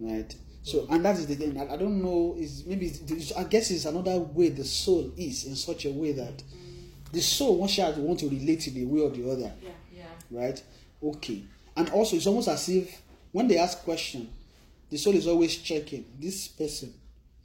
Right. 0.00 0.34
So 0.62 0.86
and 0.90 1.04
that 1.04 1.16
is 1.16 1.26
the 1.26 1.36
thing. 1.36 1.58
I, 1.58 1.74
I 1.74 1.76
don't 1.76 2.02
know 2.02 2.34
is 2.38 2.64
maybe 2.66 2.86
it's- 2.86 3.32
i 3.36 3.44
guess 3.44 3.70
it's 3.70 3.84
another 3.84 4.18
way 4.18 4.48
the 4.48 4.64
soul 4.64 5.12
is 5.16 5.44
in 5.44 5.54
such 5.54 5.84
a 5.86 5.90
way 5.90 6.12
that 6.12 6.42
the 7.12 7.20
soul 7.20 7.56
wants 7.56 7.76
to 7.76 7.82
want 7.98 8.18
to 8.20 8.28
relate 8.28 8.66
in 8.66 8.82
a 8.82 8.84
way 8.84 9.00
or 9.00 9.10
the 9.10 9.30
other. 9.30 9.52
Yeah. 9.62 9.70
Yeah. 9.94 10.04
right? 10.30 10.62
Okay. 11.02 11.44
And 11.76 11.88
also 11.90 12.16
it's 12.16 12.26
almost 12.26 12.48
as 12.48 12.68
if 12.68 13.00
when 13.32 13.46
they 13.48 13.58
ask 13.58 13.82
question 13.84 14.28
the 14.90 14.98
soul 14.98 15.14
is 15.14 15.26
always 15.26 15.56
checking 15.56 16.04
this 16.18 16.48
person 16.48 16.92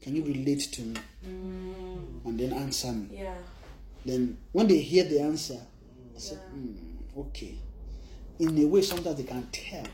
can 0.02 0.16
you 0.16 0.24
relate 0.26 0.62
to 0.72 0.82
me? 0.82 0.96
And 1.24 2.40
then 2.40 2.54
answer 2.54 2.92
me. 2.92 3.10
Yeah. 3.20 3.36
then 4.04 4.38
when 4.52 4.68
they 4.68 4.80
hear 4.80 5.04
the 5.04 5.22
answer 5.22 5.60
they 6.14 6.20
say 6.20 6.36
"Hmm, 6.36 6.74
okay. 7.20 7.54
In 8.40 8.58
a 8.58 8.66
way 8.66 8.82
sometimes 8.82 9.18
they 9.18 9.24
can 9.24 9.48
tell 9.52 9.86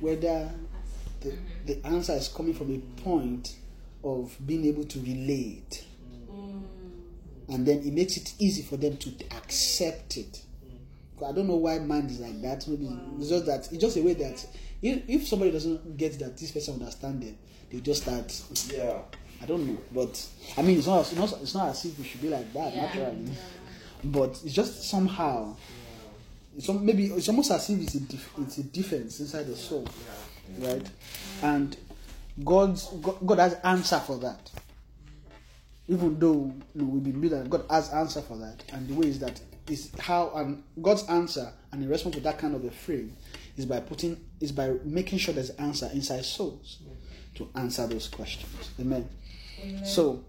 whether 0.00 0.50
the, 1.20 1.36
the 1.66 1.86
answer 1.86 2.12
is 2.12 2.28
coming 2.28 2.54
from 2.54 2.74
a 2.74 2.78
point 3.02 3.56
of 4.02 4.36
being 4.46 4.64
able 4.66 4.84
to 4.84 4.98
relate. 5.00 5.84
Mm. 6.30 6.62
And 7.48 7.66
then 7.66 7.78
it 7.78 7.92
makes 7.92 8.16
it 8.16 8.34
easy 8.38 8.62
for 8.62 8.76
them 8.76 8.96
to 8.98 9.10
accept 9.36 10.16
it. 10.16 10.42
i 11.26 11.32
don't 11.32 11.46
know 11.46 11.56
why 11.56 11.78
mind 11.78 12.10
is 12.10 12.20
like 12.20 12.40
that. 12.42 12.66
Maybe 12.68 12.88
it's 13.18 13.28
just 13.28 13.46
that 13.46 13.68
it's 13.72 13.78
just 13.80 13.96
a 13.96 14.02
way 14.02 14.14
that 14.14 14.46
if, 14.82 15.02
if 15.08 15.26
somebody 15.26 15.50
doesn't 15.50 15.96
get 15.96 16.18
that 16.18 16.36
this 16.36 16.50
person 16.50 16.74
understand 16.74 17.22
them 17.22 17.36
they 17.74 17.80
just 17.80 18.02
start. 18.02 18.42
Yeah. 18.72 18.98
I 19.42 19.46
don't 19.46 19.66
know, 19.66 19.78
but 19.92 20.26
I 20.56 20.62
mean, 20.62 20.78
it's 20.78 20.86
not, 20.86 21.00
it's 21.00 21.16
not, 21.16 21.32
it's 21.42 21.54
not 21.54 21.68
as 21.68 21.84
if 21.84 21.98
we 21.98 22.04
should 22.04 22.22
be 22.22 22.28
like 22.30 22.50
that 22.54 22.74
naturally, 22.74 23.30
but 24.04 24.30
it's 24.44 24.54
just 24.54 24.84
somehow, 24.84 25.56
it's 26.56 26.68
maybe 26.68 27.06
it's 27.06 27.28
almost 27.28 27.50
as 27.50 27.68
if 27.70 27.80
it's 27.80 27.94
a, 27.94 28.00
dif- 28.00 28.30
it's 28.38 28.58
a 28.58 28.62
defense 28.64 29.20
inside 29.20 29.46
the 29.46 29.56
soul, 29.56 29.86
right? 30.58 30.86
And 31.42 31.76
God's 32.44 32.88
God, 33.26 33.38
has 33.38 33.54
answer 33.64 33.98
for 34.00 34.18
that. 34.18 34.50
Even 35.86 36.18
though 36.18 36.52
you 36.74 36.82
know, 36.82 36.84
we 36.84 37.10
believe 37.10 37.30
that 37.32 37.50
God 37.50 37.64
has 37.70 37.90
answer 37.92 38.22
for 38.22 38.36
that, 38.38 38.64
and 38.72 38.88
the 38.88 38.94
way 38.94 39.08
is 39.08 39.18
that 39.20 39.40
is 39.68 39.90
how 39.98 40.30
and 40.34 40.62
God's 40.80 41.08
answer 41.08 41.52
and 41.72 41.82
in 41.82 41.88
response 41.88 42.16
to 42.16 42.20
that 42.22 42.38
kind 42.38 42.54
of 42.54 42.64
a 42.64 42.70
frame 42.70 43.16
is 43.56 43.66
by 43.66 43.80
putting 43.80 44.20
is 44.40 44.52
by 44.52 44.74
making 44.84 45.18
sure 45.18 45.34
there's 45.34 45.50
answer 45.50 45.88
inside 45.92 46.24
souls 46.24 46.78
to 47.34 47.48
answer 47.54 47.86
those 47.86 48.08
questions. 48.08 48.70
Amen. 48.80 49.08
So 49.84 50.24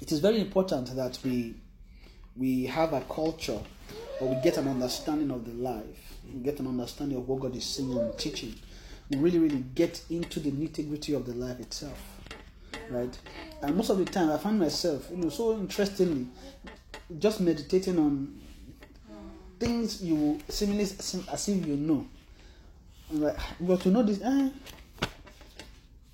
it 0.00 0.12
is 0.12 0.20
very 0.20 0.40
important 0.40 0.94
that 0.96 1.18
we 1.24 1.54
we 2.36 2.66
have 2.66 2.92
a 2.92 3.00
culture 3.02 3.60
or 4.20 4.28
we 4.28 4.40
get 4.42 4.56
an 4.56 4.68
understanding 4.68 5.30
of 5.30 5.44
the 5.44 5.52
life, 5.52 6.18
we 6.32 6.40
get 6.40 6.60
an 6.60 6.66
understanding 6.66 7.18
of 7.18 7.28
what 7.28 7.40
God 7.40 7.56
is 7.56 7.64
saying 7.64 7.96
and 7.96 8.16
teaching. 8.18 8.54
We 9.10 9.18
really, 9.18 9.38
really 9.38 9.64
get 9.74 10.02
into 10.10 10.40
the 10.40 10.50
nitty 10.50 10.88
gritty 10.88 11.14
of 11.14 11.26
the 11.26 11.34
life 11.34 11.60
itself. 11.60 12.02
Right? 12.90 13.16
And 13.62 13.76
most 13.76 13.90
of 13.90 13.98
the 13.98 14.04
time 14.04 14.30
I 14.30 14.38
find 14.38 14.58
myself, 14.58 15.08
you 15.10 15.16
know, 15.16 15.28
so 15.28 15.52
interestingly, 15.54 16.26
just 17.18 17.40
meditating 17.40 17.98
on 17.98 18.40
things 19.58 20.02
you 20.02 20.38
seemingly 20.48 20.84
seem 20.84 21.24
as 21.32 21.48
if 21.48 21.66
you 21.66 21.76
know. 21.76 22.06
Like, 23.10 23.36
but 23.60 23.80
to 23.82 23.90
know 23.90 24.02
this, 24.02 24.20
eh, 24.22 24.50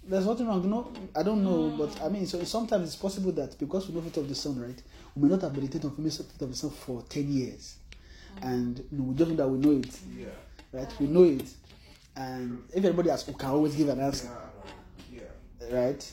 there's 0.04 0.26
nothing 0.26 0.46
wrong. 0.46 0.68
No, 0.68 0.92
I 1.16 1.22
don't 1.22 1.42
know, 1.42 1.74
but 1.76 2.00
I 2.02 2.08
mean, 2.08 2.26
so 2.26 2.42
sometimes 2.44 2.88
it's 2.88 2.96
possible 2.96 3.32
that 3.32 3.58
because 3.58 3.88
we 3.88 3.94
know 3.94 4.02
faith 4.02 4.18
of 4.18 4.28
the 4.28 4.34
Son, 4.34 4.60
right, 4.60 4.80
we 5.14 5.22
may 5.22 5.28
not 5.28 5.42
have 5.42 5.54
meditated 5.54 5.86
on 5.86 5.96
faith 5.96 6.20
of 6.20 6.50
the 6.50 6.56
Son 6.56 6.70
for 6.70 7.02
ten 7.08 7.32
years, 7.32 7.76
and 8.40 8.85
we 8.90 9.14
just 9.14 9.31
know 9.31 9.37
that 9.37 9.49
we 9.49 9.59
know 9.59 9.79
it, 9.81 9.99
Yeah. 10.18 10.27
right? 10.73 10.92
We 11.01 11.07
know 11.07 11.25
it, 11.25 11.49
and 12.16 12.62
if 12.71 12.79
everybody 12.85 13.11
asks, 13.11 13.29
we 13.29 13.35
can 13.35 13.51
always 13.51 13.75
give 13.75 13.88
an 13.88 14.01
answer, 14.01 14.31
Yeah. 15.12 15.23
right? 15.71 16.12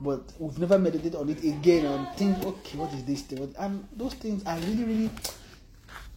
But 0.00 0.32
we've 0.38 0.58
never 0.58 0.78
meditated 0.78 1.14
on 1.14 1.28
it 1.28 1.42
again 1.44 1.84
and 1.84 2.08
think, 2.16 2.38
okay, 2.44 2.78
what 2.78 2.92
is 2.94 3.04
this 3.04 3.22
thing? 3.22 3.54
And 3.58 3.86
those 3.94 4.14
things 4.14 4.42
are 4.46 4.58
really, 4.58 4.84
really 4.84 5.10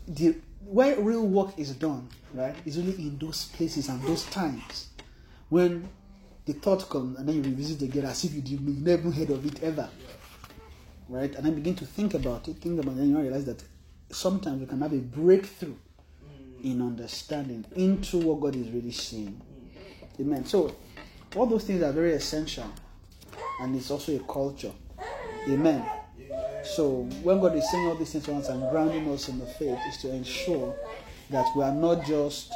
the 0.08 0.36
where 0.66 0.98
real 1.02 1.26
work 1.28 1.60
is 1.60 1.72
done, 1.74 2.08
right? 2.34 2.56
Is 2.66 2.78
really 2.78 2.94
in 2.94 3.18
those 3.18 3.46
places 3.48 3.90
and 3.90 4.02
those 4.04 4.24
times 4.28 4.88
when 5.50 5.88
the 6.46 6.54
thought 6.54 6.90
comes 6.90 7.18
and 7.20 7.28
then 7.28 7.36
you 7.36 7.42
revisit 7.44 7.82
again 7.82 8.06
as 8.06 8.24
if 8.24 8.34
you 8.34 8.42
did, 8.42 8.52
you've 8.52 8.82
never 8.82 9.12
heard 9.12 9.30
of 9.30 9.46
it 9.46 9.62
ever, 9.62 9.90
right? 11.10 11.34
And 11.36 11.46
then 11.46 11.56
begin 11.56 11.76
to 11.76 11.86
think 11.86 12.14
about 12.14 12.48
it, 12.48 12.58
think 12.58 12.80
about 12.80 12.96
it, 12.96 13.00
and 13.02 13.10
you 13.10 13.20
realize 13.20 13.46
that 13.46 13.64
sometimes 14.14 14.62
we 14.62 14.66
can 14.66 14.82
have 14.82 14.94
a 14.94 14.98
breakthrough 15.00 15.76
in 16.64 16.82
understanding 16.82 17.66
into 17.76 18.18
what 18.20 18.40
God 18.40 18.56
is 18.56 18.70
really 18.70 18.92
saying. 18.92 19.40
Amen. 20.20 20.46
So 20.46 20.76
all 21.36 21.46
those 21.46 21.66
things 21.66 21.84
are 21.84 21.92
very 21.92 22.14
essential, 22.14 22.66
and 23.62 23.76
it's 23.76 23.92
also 23.92 24.16
a 24.16 24.20
culture. 24.20 24.72
Amen. 25.50 25.86
So 26.64 27.02
when 27.24 27.42
God 27.42 27.56
is 27.56 27.70
saying 27.70 27.88
all 27.88 27.96
these 27.96 28.12
things 28.12 28.26
to 28.26 28.36
us 28.36 28.50
and 28.50 28.70
grounding 28.70 29.12
us 29.12 29.28
in 29.28 29.40
the 29.40 29.46
faith 29.46 29.78
is 29.90 29.98
to 29.98 30.14
ensure 30.14 30.74
that 31.30 31.46
we 31.56 31.64
are 31.64 31.74
not 31.74 32.06
just 32.06 32.54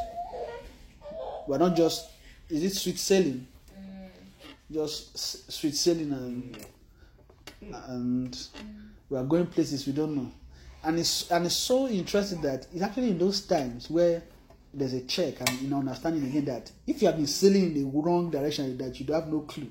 we 1.48 1.56
are 1.56 1.60
not 1.60 1.76
just 1.76 2.10
is 2.50 2.64
it 2.64 2.74
sweet 2.74 2.98
sailing? 2.98 3.46
Just 4.72 5.52
sweet 5.52 5.76
sailing 5.76 6.14
and 6.14 6.58
and 7.88 8.48
we 9.10 9.18
are 9.18 9.24
going 9.24 9.48
places 9.48 9.86
we 9.86 9.94
don't 9.94 10.16
know. 10.16 10.32
And 10.88 10.98
it's 11.00 11.30
and 11.32 11.46
it's 11.46 11.56
so 11.56 11.90
interesting 11.90 12.40
that 12.44 12.66
it's 12.74 12.82
actually 12.82 13.10
in 13.10 13.18
those 13.18 13.42
times 13.42 13.90
where 13.90 14.24
there's 14.74 14.94
a 14.94 15.02
check 15.02 15.42
and 15.42 15.62
you 15.62 15.68
know 15.68 15.80
understanding 15.80 16.24
again 16.24 16.46
that 16.46 16.72
if 16.88 17.02
you 17.02 17.10
have 17.10 17.18
been 17.18 17.28
sailing 17.28 17.64
in 17.64 17.74
the 17.74 17.84
wrong 17.84 18.30
direction 18.32 18.78
that 18.78 18.98
you 18.98 19.06
don't 19.06 19.20
have 19.22 19.30
no 19.30 19.42
clue, 19.42 19.68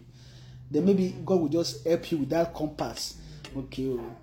then 0.70 0.85
maybe 0.85 1.16
God 1.24 1.40
will 1.40 1.48
just 1.48 1.87
help 1.87 2.12
you 2.12 2.18
with 2.18 2.29
that 2.29 2.52
compass. 2.52 3.16
Okay, 3.57 3.87
oh, 3.88 4.14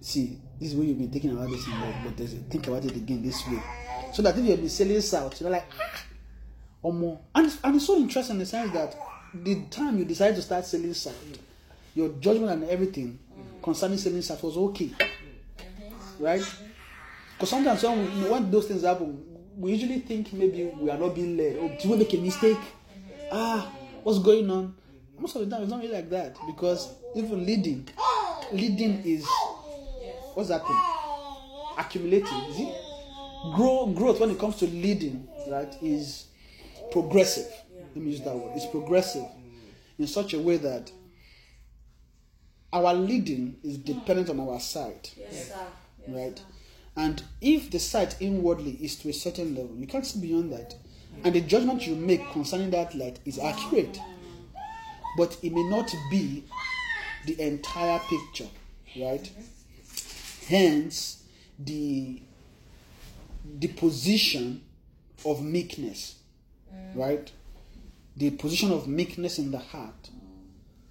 see, 0.00 0.36
this 0.58 0.70
is 0.70 0.74
where 0.74 0.84
you've 0.84 0.98
been 0.98 1.12
thinking 1.12 1.30
about 1.30 1.48
this, 1.48 1.64
but 2.04 2.50
think 2.50 2.66
about 2.66 2.84
it 2.86 2.96
again 2.96 3.22
this 3.22 3.46
way. 3.46 3.62
So 4.12 4.22
that 4.22 4.36
if 4.36 4.44
you've 4.44 4.58
been 4.58 4.68
sailing 4.68 5.00
south, 5.00 5.40
you're 5.40 5.48
like, 5.48 5.66
ah, 5.80 6.04
or 6.82 6.92
more. 6.92 7.20
And, 7.36 7.56
and 7.62 7.76
it's 7.76 7.86
so 7.86 7.96
interesting 7.96 8.34
in 8.34 8.40
the 8.40 8.46
sense 8.46 8.72
that 8.72 8.96
the 9.32 9.62
time 9.70 9.96
you 9.96 10.04
decide 10.04 10.34
to 10.34 10.42
start 10.42 10.66
sailing 10.66 10.94
south, 10.94 11.38
your 11.94 12.08
judgment 12.18 12.50
and 12.50 12.64
everything 12.64 13.20
concerning 13.62 13.98
sailing 13.98 14.22
south 14.22 14.42
was 14.42 14.56
okay. 14.56 14.90
Right? 16.18 16.42
Because 17.34 17.50
sometimes 17.50 17.82
when, 17.82 18.22
we, 18.22 18.30
when 18.30 18.50
those 18.50 18.66
things 18.66 18.82
happen, 18.82 19.22
we 19.56 19.72
usually 19.72 20.00
think 20.00 20.32
maybe 20.32 20.64
we 20.78 20.90
are 20.90 20.98
not 20.98 21.14
being 21.14 21.36
led. 21.36 21.56
Oh, 21.60 21.68
did 21.68 21.90
we 21.90 21.96
make 21.96 22.12
a 22.14 22.18
mistake? 22.18 22.58
Ah, 23.30 23.72
what's 24.02 24.18
going 24.18 24.48
on? 24.50 24.74
Most 25.18 25.36
of 25.36 25.48
the 25.48 25.50
time, 25.54 25.62
it's 25.62 25.70
not 25.70 25.80
really 25.82 25.94
like 25.94 26.10
that 26.10 26.36
because 26.46 26.94
even 27.14 27.44
leading, 27.46 27.88
leading 28.52 29.02
is 29.04 29.24
what's 30.34 30.48
that 30.48 30.66
thing? 30.66 30.80
Accumulating, 31.78 32.38
is 32.50 32.60
it? 32.60 32.74
Grow, 33.54 33.86
growth 33.86 34.20
when 34.20 34.30
it 34.30 34.38
comes 34.38 34.56
to 34.56 34.66
leading 34.66 35.28
right, 35.48 35.72
is 35.82 36.26
progressive. 36.90 37.46
Let 37.94 38.04
me 38.04 38.10
use 38.10 38.20
that 38.22 38.34
word. 38.34 38.52
It's 38.56 38.66
progressive 38.66 39.24
in 39.98 40.06
such 40.06 40.34
a 40.34 40.38
way 40.38 40.56
that 40.58 40.90
our 42.72 42.94
leading 42.94 43.56
is 43.62 43.76
dependent 43.78 44.30
on 44.30 44.40
our 44.40 44.58
sight, 44.60 45.12
Yes. 45.18 45.52
Yes, 46.06 46.16
right? 46.16 46.38
sir. 46.38 46.44
And 46.96 47.22
if 47.40 47.70
the 47.70 47.78
sight 47.78 48.16
inwardly 48.20 48.72
is 48.72 48.96
to 48.96 49.08
a 49.08 49.12
certain 49.12 49.54
level, 49.54 49.74
you 49.76 49.86
can't 49.86 50.04
see 50.04 50.20
beyond 50.20 50.52
that. 50.52 50.74
And 51.24 51.34
the 51.34 51.40
judgment 51.40 51.86
you 51.86 51.94
make 51.94 52.30
concerning 52.32 52.70
that 52.70 52.94
light 52.94 53.20
is 53.24 53.38
accurate, 53.38 53.98
but 55.16 55.36
it 55.42 55.52
may 55.52 55.62
not 55.68 55.94
be 56.10 56.44
the 57.26 57.40
entire 57.40 58.00
picture, 58.00 58.48
right? 58.96 59.30
Hence, 60.48 61.22
the 61.58 62.22
the 63.58 63.68
position 63.68 64.62
of 65.24 65.42
meekness, 65.42 66.16
mm. 66.72 66.96
right? 66.96 67.30
The 68.16 68.30
position 68.30 68.72
of 68.72 68.86
meekness 68.86 69.38
in 69.38 69.50
the 69.50 69.58
heart, 69.58 70.10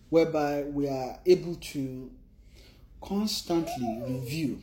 whereby 0.09 0.63
we 0.63 0.87
are 0.87 1.19
able 1.25 1.55
to 1.55 2.11
constantly 3.01 4.01
review, 4.07 4.61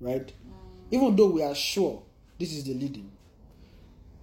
right? 0.00 0.32
Even 0.90 1.14
though 1.16 1.28
we 1.30 1.42
are 1.42 1.54
sure 1.54 2.02
this 2.38 2.52
is 2.52 2.64
the 2.64 2.74
leading, 2.74 3.10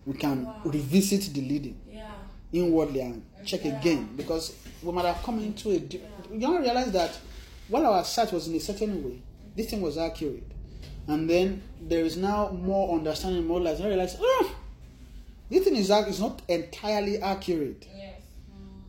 we 0.06 0.14
can 0.14 0.48
revisit 0.64 1.34
the 1.34 1.42
leading 1.42 1.78
Yeah. 1.92 2.12
inwardly 2.54 3.02
and 3.02 3.24
check 3.46 3.66
again 3.66 4.10
because 4.16 4.54
we 4.84 4.92
might 4.92 5.06
have 5.06 5.22
come 5.24 5.40
into 5.40 5.72
a. 5.72 5.80
di- 5.80 6.02
You 6.32 6.40
don't 6.40 6.62
realize 6.62 6.92
that 6.92 7.18
while 7.70 7.86
our 7.86 8.04
sight 8.04 8.32
was 8.32 8.48
in 8.48 8.56
a 8.56 8.60
certain 8.60 9.04
way, 9.04 9.22
this 9.56 9.70
thing 9.70 9.82
was 9.82 9.98
accurate, 9.98 10.44
and 11.08 11.30
then 11.30 11.62
there 11.82 12.04
is 12.06 12.18
now 12.18 12.50
more 12.52 12.96
understanding, 12.96 13.46
more 13.46 13.60
light. 13.62 13.80
I 13.82 13.88
realize, 13.88 14.18
oh, 14.20 14.56
this 15.50 15.64
thing 15.64 15.76
is 15.76 15.90
is 15.90 16.20
not 16.20 16.42
entirely 16.48 17.20
accurate. 17.20 17.88
Yes. 17.96 18.22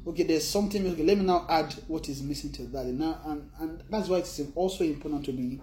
Mm. 0.06 0.10
Okay, 0.10 0.22
there's 0.24 0.46
something. 0.46 0.86
Okay, 0.86 1.02
let 1.04 1.18
me 1.18 1.24
now 1.24 1.46
add 1.48 1.74
what 1.88 2.08
is 2.08 2.22
missing 2.22 2.52
to 2.52 2.62
that. 2.68 2.86
And 2.86 2.98
now, 2.98 3.20
and, 3.26 3.50
and 3.60 3.82
that's 3.90 4.08
why 4.08 4.18
it's 4.18 4.40
also 4.54 4.84
important 4.84 5.24
to 5.26 5.32
be 5.32 5.60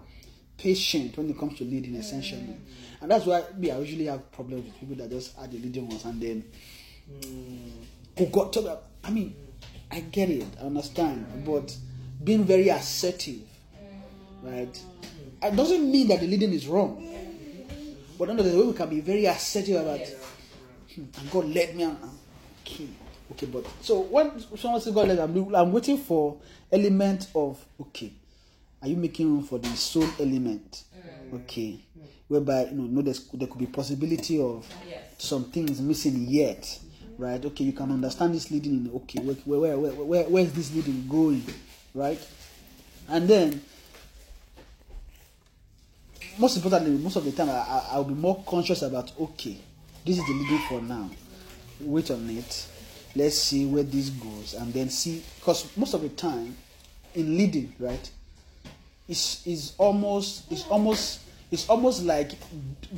patient 0.58 1.18
when 1.18 1.30
it 1.30 1.38
comes 1.38 1.58
to 1.58 1.64
leading, 1.64 1.96
essentially. 1.96 2.42
Mm. 2.42 2.58
And 3.02 3.12
that's 3.12 3.26
why 3.26 3.44
we 3.58 3.70
I 3.72 3.78
usually 3.80 4.06
have 4.06 4.32
problems 4.32 4.66
with 4.66 4.80
people 4.80 4.96
that 4.96 5.10
just 5.10 5.38
add 5.40 5.52
the 5.52 5.58
leading 5.58 5.88
ones 5.90 6.06
and 6.06 6.22
then 6.22 6.44
who 8.18 8.26
got 8.28 8.54
to. 8.54 8.80
I 9.04 9.10
mean, 9.10 9.36
I 9.92 10.00
get 10.00 10.30
it, 10.30 10.46
I 10.62 10.66
understand, 10.66 11.26
mm. 11.28 11.46
but 11.46 11.76
being 12.24 12.46
very 12.46 12.70
assertive, 12.70 13.42
mm. 13.76 14.02
right? 14.42 14.82
It 15.42 15.56
doesn't 15.56 15.92
mean 15.92 16.08
that 16.08 16.22
the 16.22 16.28
leading 16.28 16.54
is 16.54 16.68
wrong, 16.68 17.06
but 18.18 18.30
under 18.30 18.44
the 18.44 18.58
way 18.58 18.66
we 18.68 18.74
can 18.74 18.90
be 18.90 19.02
very 19.02 19.26
assertive 19.26 19.82
about, 19.82 20.00
"Hmm, 20.96 21.04
and 21.20 21.32
God 21.32 21.46
led 21.50 21.76
me, 21.76 21.84
and 21.84 21.98
okay, 22.66 22.88
okay. 23.34 23.46
But 23.48 23.66
so 23.82 24.02
when 24.02 24.40
someone 24.58 24.80
says 24.80 24.94
God 24.94 25.10
led, 25.10 25.30
me, 25.36 25.42
I'm, 25.42 25.56
I'm 25.56 25.72
waiting 25.74 25.98
for 25.98 26.38
element 26.72 27.28
of 27.36 27.64
okay. 27.82 28.14
Are 28.84 28.88
you 28.90 28.98
making 28.98 29.34
room 29.34 29.44
for 29.46 29.60
the 29.60 29.70
soul 29.70 30.06
element? 30.20 30.84
Mm. 31.32 31.36
Okay, 31.44 31.80
whereby 32.28 32.66
you 32.66 32.74
know, 32.74 33.02
there's, 33.02 33.26
there 33.30 33.48
could 33.48 33.60
be 33.60 33.66
possibility 33.66 34.42
of 34.42 34.68
Yes. 34.90 35.04
some 35.20 35.46
things 35.46 35.80
missing 35.80 36.26
yet, 36.28 36.62
mm-hmm. 36.64 37.24
right? 37.24 37.46
Okay, 37.46 37.64
you 37.64 37.72
can 37.72 37.90
understand 37.92 38.36
this 38.36 38.52
leading. 38.52 38.74
In, 38.74 38.92
okay, 38.94 39.20
where, 39.20 39.36
where, 39.60 39.78
where, 39.78 39.92
where, 39.94 40.24
where 40.26 40.44
is 40.44 40.52
this 40.52 40.76
leading 40.76 41.08
going, 41.08 41.46
right? 41.94 42.20
And 43.08 43.26
then, 43.26 43.62
most 46.38 46.58
importantly, 46.58 46.92
most 47.02 47.16
of 47.16 47.24
the 47.24 47.32
time, 47.32 47.50
I, 47.50 47.54
I, 47.54 47.88
I'll 47.92 48.04
be 48.04 48.14
more 48.14 48.44
conscious 48.46 48.82
about 48.82 49.14
okay, 49.18 49.58
this 50.06 50.18
is 50.18 50.26
the 50.26 50.34
leading 50.34 50.60
for 50.68 50.82
now. 50.82 51.10
Wait 51.80 52.12
on 52.12 52.30
it. 52.30 52.68
Let's 53.16 53.38
see 53.38 53.66
where 53.66 53.84
this 53.84 54.10
goes, 54.10 54.56
and 54.56 54.74
then 54.74 54.90
see. 54.90 55.24
Because 55.40 55.72
most 55.78 55.94
of 55.94 56.02
the 56.02 56.10
time, 56.10 56.58
in 57.16 57.38
leading, 57.38 57.74
right, 57.80 58.10
is 59.08 59.42
is 59.46 59.74
almost 59.78 60.52
it's 60.52 60.66
almost 60.68 61.22
it's 61.52 61.70
almost 61.70 62.04
like 62.04 62.32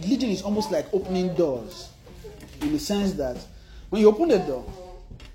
leading 0.03 0.31
is 0.31 0.41
almost 0.41 0.71
like 0.71 0.87
opening 0.93 1.33
doors. 1.35 1.89
In 2.61 2.71
the 2.71 2.79
sense 2.79 3.13
that 3.13 3.37
when 3.89 4.01
you 4.01 4.07
open 4.07 4.29
the 4.29 4.39
door 4.39 4.65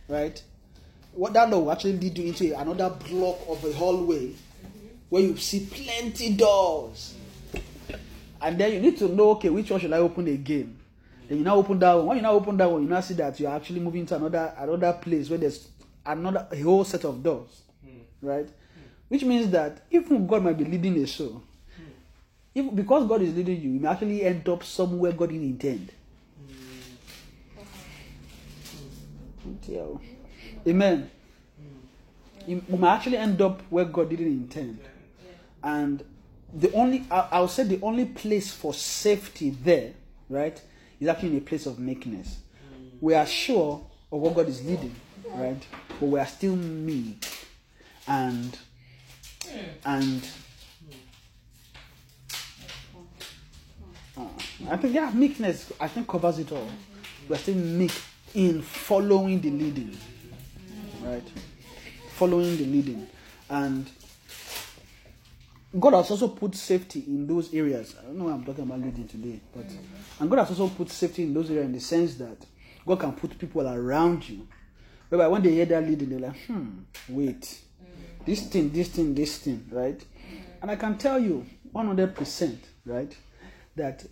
right 0.09 0.43
what 1.13 1.33
that 1.33 1.51
door 1.51 1.65
will 1.65 1.73
actually 1.73 1.99
lead 1.99 2.17
you 2.17 2.27
into 2.27 2.59
another 2.59 2.91
block 3.09 3.39
of 3.49 3.65
a 3.65 3.73
hallway 3.73 4.33
where 5.09 5.23
you 5.23 5.37
see 5.37 5.67
plenty 5.71 6.35
doors. 6.35 7.15
And 8.43 8.59
then 8.59 8.73
you 8.73 8.81
need 8.81 8.97
to 8.99 9.09
know 9.09 9.31
okay 9.31 9.51
which 9.51 9.71
one 9.71 9.81
should 9.81 9.93
i 9.93 9.99
open 9.99 10.27
again? 10.29 10.77
Then 11.29 11.39
you 11.39 11.45
now 11.45 11.57
open 11.57 11.79
that 11.81 11.93
one. 11.95 12.07
When 12.07 12.17
you 12.17 12.23
now 12.23 12.33
open 12.33 12.57
that 12.57 12.71
one 12.71 12.83
you 12.83 12.89
now 12.89 13.01
see 13.01 13.15
that 13.15 13.39
you're 13.41 13.51
actually 13.55 13.81
moving 13.81 14.07
to 14.07 14.17
another 14.17 14.55
another 14.57 14.93
place 14.95 15.29
where 15.29 15.39
there's 15.39 15.69
another 16.07 16.47
a 16.51 16.61
whole 16.63 16.85
set 16.85 17.05
of 17.05 17.23
doors 17.23 17.63
hmm. 17.85 17.99
right 18.27 18.49
which 19.11 19.23
means 19.25 19.51
that 19.51 19.83
even 19.91 20.27
god 20.27 20.43
might 20.43 20.57
be 20.57 20.65
leading 20.65 20.97
a 21.03 21.07
soul, 21.07 21.43
if 22.55 22.75
because 22.75 23.07
god 23.07 23.21
is 23.23 23.35
leading 23.35 23.61
you 23.61 23.71
you 23.71 23.81
may 23.81 23.89
actually 23.89 24.23
end 24.25 24.49
up 24.49 24.65
somewhere 24.65 25.13
god 25.13 25.29
didn't 25.31 25.45
intend 25.45 25.91
Amen. 30.67 31.11
You 32.47 32.63
might 32.69 32.97
actually 32.97 33.17
end 33.17 33.41
up 33.41 33.63
where 33.71 33.85
God 33.85 34.11
didn't 34.11 34.27
intend. 34.27 34.79
And 35.63 36.03
the 36.53 36.73
only, 36.73 37.05
I- 37.11 37.29
I'll 37.33 37.49
say 37.49 37.65
the 37.65 37.81
only 37.83 38.07
place 38.07 38.51
for 38.51 38.75
safety 38.75 39.51
there, 39.51 39.93
right, 40.29 40.61
is 41.01 41.09
actually 41.09 41.31
in 41.31 41.39
a 41.39 41.41
place 41.43 41.67
of 41.67 41.79
meekness. 41.79 42.39
We 43.01 43.15
are 43.15 43.27
sure 43.27 43.85
of 44.13 44.21
what 44.21 44.35
God 44.35 44.49
is 44.49 44.65
leading, 44.65 44.95
right, 45.35 45.63
but 46.01 46.07
we 46.07 46.19
are 46.19 46.27
still 46.27 46.57
meek. 46.57 47.27
And, 48.07 48.59
and, 49.85 50.29
uh, 54.17 54.25
I 54.71 54.77
think, 54.77 54.95
yeah, 54.95 55.11
meekness, 55.13 55.73
I 55.81 55.89
think 55.89 56.09
covers 56.09 56.39
it 56.39 56.53
all. 56.53 56.69
We're 57.29 57.37
still 57.37 57.55
meek 57.55 57.93
in 58.35 58.63
following 58.63 59.41
the 59.41 59.51
leading, 59.51 59.97
right? 61.03 61.23
Following 62.15 62.57
the 62.57 62.67
leading. 62.67 63.07
And 63.49 63.91
God 65.79 65.95
has 65.95 66.11
also 66.11 66.29
put 66.29 66.55
safety 66.55 67.05
in 67.07 67.27
those 67.27 67.55
areas. 67.55 67.95
I 68.01 68.03
don't 68.05 68.19
know 68.19 68.25
why 68.25 68.33
I'm 68.33 68.45
talking 68.45 68.65
about 68.65 68.81
leading 68.81 69.07
today, 69.07 69.41
but 69.55 69.67
and 70.19 70.29
God 70.29 70.41
has 70.41 70.51
also 70.51 70.69
put 70.75 70.91
safety 70.91 71.23
in 71.23 71.35
those 71.35 71.49
areas 71.51 71.67
in 71.67 71.73
the 71.73 71.81
sense 71.81 72.17
that 72.17 72.45
God 72.87 72.99
can 73.01 73.13
put 73.13 73.39
people 73.39 73.67
around 73.69 74.29
you. 74.29 74.49
Whereby 75.09 75.29
when 75.29 75.43
they 75.43 75.51
hear 75.53 75.67
that 75.67 75.87
leading, 75.87 76.11
they're 76.11 76.19
like, 76.21 76.37
hmm, 76.47 76.81
wait. 77.09 77.61
This 78.25 78.47
thing, 78.49 78.71
this 78.71 78.89
thing, 78.89 79.15
this 79.15 79.39
thing, 79.39 79.67
right? 79.71 80.03
And 80.63 80.71
I 80.71 80.77
can 80.77 80.99
tell 80.99 81.19
you 81.19 81.47
100%, 81.75 82.57
right, 82.85 83.17
that 83.77 84.05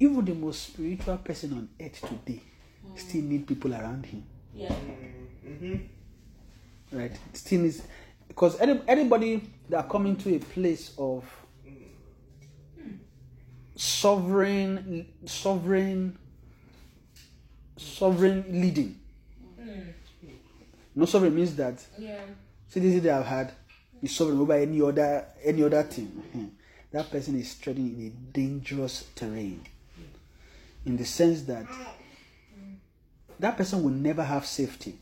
even 0.00 0.24
the 0.24 0.34
most 0.34 0.62
spiritual 0.68 1.18
person 1.18 1.52
on 1.52 1.68
earth 1.80 2.00
today 2.00 2.42
still 2.96 3.22
need 3.22 3.46
people 3.46 3.72
around 3.74 4.06
him 4.06 4.24
Yeah. 4.54 4.74
Mm-hmm. 5.46 5.76
Right 6.96 7.12
still 7.32 7.62
needs 7.62 7.82
because 8.28 8.60
any, 8.60 8.80
anybody 8.86 9.42
that 9.68 9.88
come 9.88 10.06
into 10.06 10.34
a 10.34 10.38
place 10.38 10.92
of 10.98 11.24
sovereign 13.76 15.06
sovereign 15.26 16.16
sovereign 17.76 18.44
leading 18.48 19.00
no 20.94 21.04
sovereign 21.06 21.34
means 21.34 21.56
that 21.56 21.84
Yeah. 21.98 22.20
See 22.68 22.80
this 22.80 22.94
is 22.94 23.02
that 23.02 23.20
I've 23.20 23.26
had 23.26 23.52
is 24.02 24.14
sovereign 24.14 24.40
over 24.40 24.52
any 24.54 24.80
other 24.80 25.26
any 25.42 25.62
other 25.62 25.82
thing. 25.82 26.22
Mhm. 26.34 26.50
That 26.92 27.10
person 27.10 27.38
is 27.40 27.54
treading 27.56 27.86
in 27.98 28.06
a 28.06 28.10
dangerous 28.32 29.04
terrain. 29.14 29.60
In 30.86 30.96
the 30.96 31.04
sense 31.04 31.42
that 31.42 31.66
that 33.40 33.56
person 33.56 33.82
will 33.82 33.90
never 33.90 34.22
have 34.22 34.46
safety. 34.46 34.94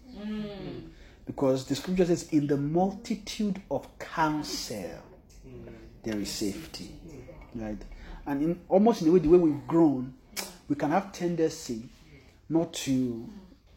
Because 1.26 1.66
the 1.66 1.74
scripture 1.74 2.06
says, 2.06 2.28
in 2.32 2.46
the 2.46 2.56
multitude 2.56 3.60
of 3.70 3.86
counsel, 3.98 4.90
there 6.02 6.18
is 6.18 6.30
safety. 6.30 6.90
Right? 7.54 7.80
And 8.26 8.42
in 8.42 8.60
almost 8.68 9.02
in 9.02 9.08
the 9.08 9.12
way 9.12 9.18
the 9.20 9.28
way 9.28 9.38
we've 9.38 9.66
grown, 9.66 10.14
we 10.68 10.74
can 10.76 10.90
have 10.90 11.12
tendency 11.12 11.88
not 12.48 12.72
to 12.72 13.28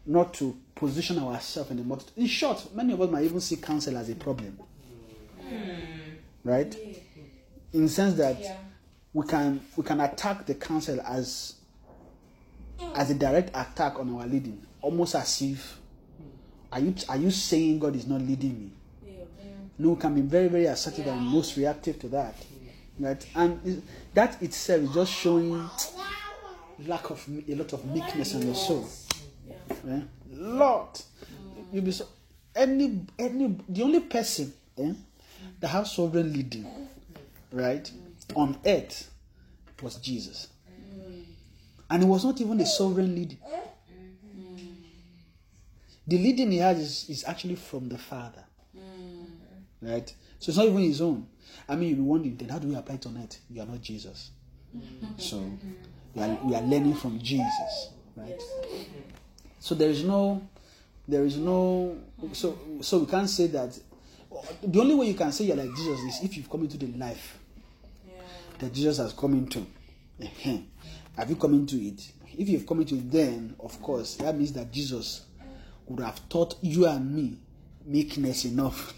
not 0.06 0.32
to 0.34 0.56
position 0.74 1.18
ourselves 1.18 1.70
in 1.70 1.78
the 1.78 1.82
multitude. 1.84 2.16
In 2.16 2.26
short, 2.26 2.74
many 2.74 2.92
of 2.92 3.00
us 3.00 3.10
might 3.10 3.24
even 3.24 3.40
see 3.40 3.56
counsel 3.56 3.96
as 3.96 4.08
a 4.08 4.14
problem. 4.14 4.58
Right? 6.44 6.76
In 7.72 7.82
the 7.82 7.88
sense 7.88 8.14
that 8.14 8.38
Yeah. 8.40 8.56
we 9.12 9.26
can 9.26 9.60
we 9.76 9.82
can 9.82 10.00
attack 10.00 10.46
the 10.46 10.54
counsel 10.54 11.00
as 11.00 11.54
as 12.94 13.10
a 13.10 13.14
direct 13.14 13.50
attack 13.54 13.98
on 13.98 14.14
our 14.14 14.26
leading, 14.26 14.62
almost 14.82 15.14
as 15.14 15.42
if 15.42 15.78
are 16.70 16.80
you 16.80 16.94
are 17.08 17.16
you 17.16 17.30
saying 17.30 17.78
God 17.80 17.96
is 17.96 18.06
not 18.06 18.20
leading 18.20 18.58
me? 18.60 18.70
Yeah. 19.04 19.12
Yeah. 19.12 19.50
No, 19.78 19.90
we 19.90 19.96
can 20.00 20.14
be 20.14 20.20
very 20.20 20.48
very 20.48 20.66
assertive 20.66 21.06
and 21.06 21.20
most 21.22 21.56
reactive 21.56 21.98
to 22.00 22.08
that, 22.08 22.36
right? 23.00 23.26
And 23.34 23.82
that 24.14 24.40
itself 24.42 24.82
is 24.82 24.94
just 24.94 25.12
showing 25.12 25.68
lack 26.86 27.10
of 27.10 27.26
a 27.48 27.54
lot 27.54 27.72
of 27.72 27.84
meekness 27.86 28.34
in 28.34 28.42
your 28.42 28.54
soul. 28.54 28.86
Eh? 29.88 30.00
Lord, 30.32 31.00
you 31.72 31.80
be 31.80 31.92
so 31.92 32.06
any 32.54 33.06
any 33.18 33.56
the 33.68 33.82
only 33.82 34.00
person 34.00 34.52
eh, 34.78 34.92
that 35.60 35.68
has 35.68 35.92
sovereign 35.92 36.32
leading, 36.32 36.66
right, 37.52 37.90
on 38.34 38.58
earth 38.66 39.10
was 39.82 39.96
Jesus, 39.96 40.48
and 41.90 42.02
it 42.02 42.06
was 42.06 42.24
not 42.24 42.40
even 42.40 42.58
the 42.58 42.66
sovereign 42.66 43.14
leading. 43.14 43.38
The 46.08 46.18
leading 46.18 46.52
he 46.52 46.58
has 46.58 46.78
is, 46.78 47.10
is 47.10 47.24
actually 47.24 47.56
from 47.56 47.88
the 47.88 47.98
Father, 47.98 48.44
right? 49.82 50.12
So 50.38 50.50
it's 50.50 50.56
not 50.56 50.66
even 50.66 50.82
his 50.82 51.00
own. 51.00 51.26
I 51.68 51.74
mean, 51.74 51.88
you'll 51.88 51.96
be 51.98 52.02
wondering, 52.02 52.36
then 52.36 52.48
how 52.48 52.58
do 52.60 52.68
we 52.68 52.76
apply 52.76 52.94
it 52.96 53.06
on 53.06 53.18
earth? 53.18 53.40
You 53.50 53.62
are 53.62 53.66
not 53.66 53.80
Jesus, 53.82 54.30
so 55.18 55.50
we 56.14 56.22
are, 56.22 56.38
we 56.44 56.54
are 56.54 56.62
learning 56.62 56.94
from 56.94 57.18
Jesus, 57.20 57.90
right? 58.16 58.40
So 59.66 59.74
there 59.74 59.90
is 59.90 60.04
no, 60.04 60.46
there 61.08 61.24
is 61.24 61.38
no, 61.38 61.98
so 62.32 62.56
so 62.82 62.98
we 62.98 63.06
can't 63.06 63.28
say 63.28 63.48
that. 63.48 63.76
The 64.62 64.80
only 64.80 64.94
way 64.94 65.06
you 65.06 65.14
can 65.14 65.32
say 65.32 65.46
you're 65.46 65.56
like 65.56 65.74
Jesus 65.74 65.98
is 66.02 66.22
if 66.22 66.36
you've 66.36 66.48
come 66.48 66.60
into 66.60 66.76
the 66.76 66.86
life 66.96 67.36
that 68.60 68.72
Jesus 68.72 68.98
has 68.98 69.12
come 69.12 69.32
into. 69.34 69.66
Have 71.16 71.30
you 71.30 71.34
come 71.34 71.54
into 71.54 71.74
it? 71.78 72.12
If 72.38 72.48
you've 72.48 72.64
come 72.64 72.82
into 72.82 72.94
it, 72.94 73.10
then 73.10 73.56
of 73.58 73.82
course 73.82 74.14
that 74.18 74.36
means 74.36 74.52
that 74.52 74.70
Jesus 74.70 75.22
would 75.88 75.98
have 75.98 76.28
taught 76.28 76.54
you 76.62 76.86
and 76.86 77.12
me 77.12 77.36
meekness 77.84 78.44
enough. 78.44 78.94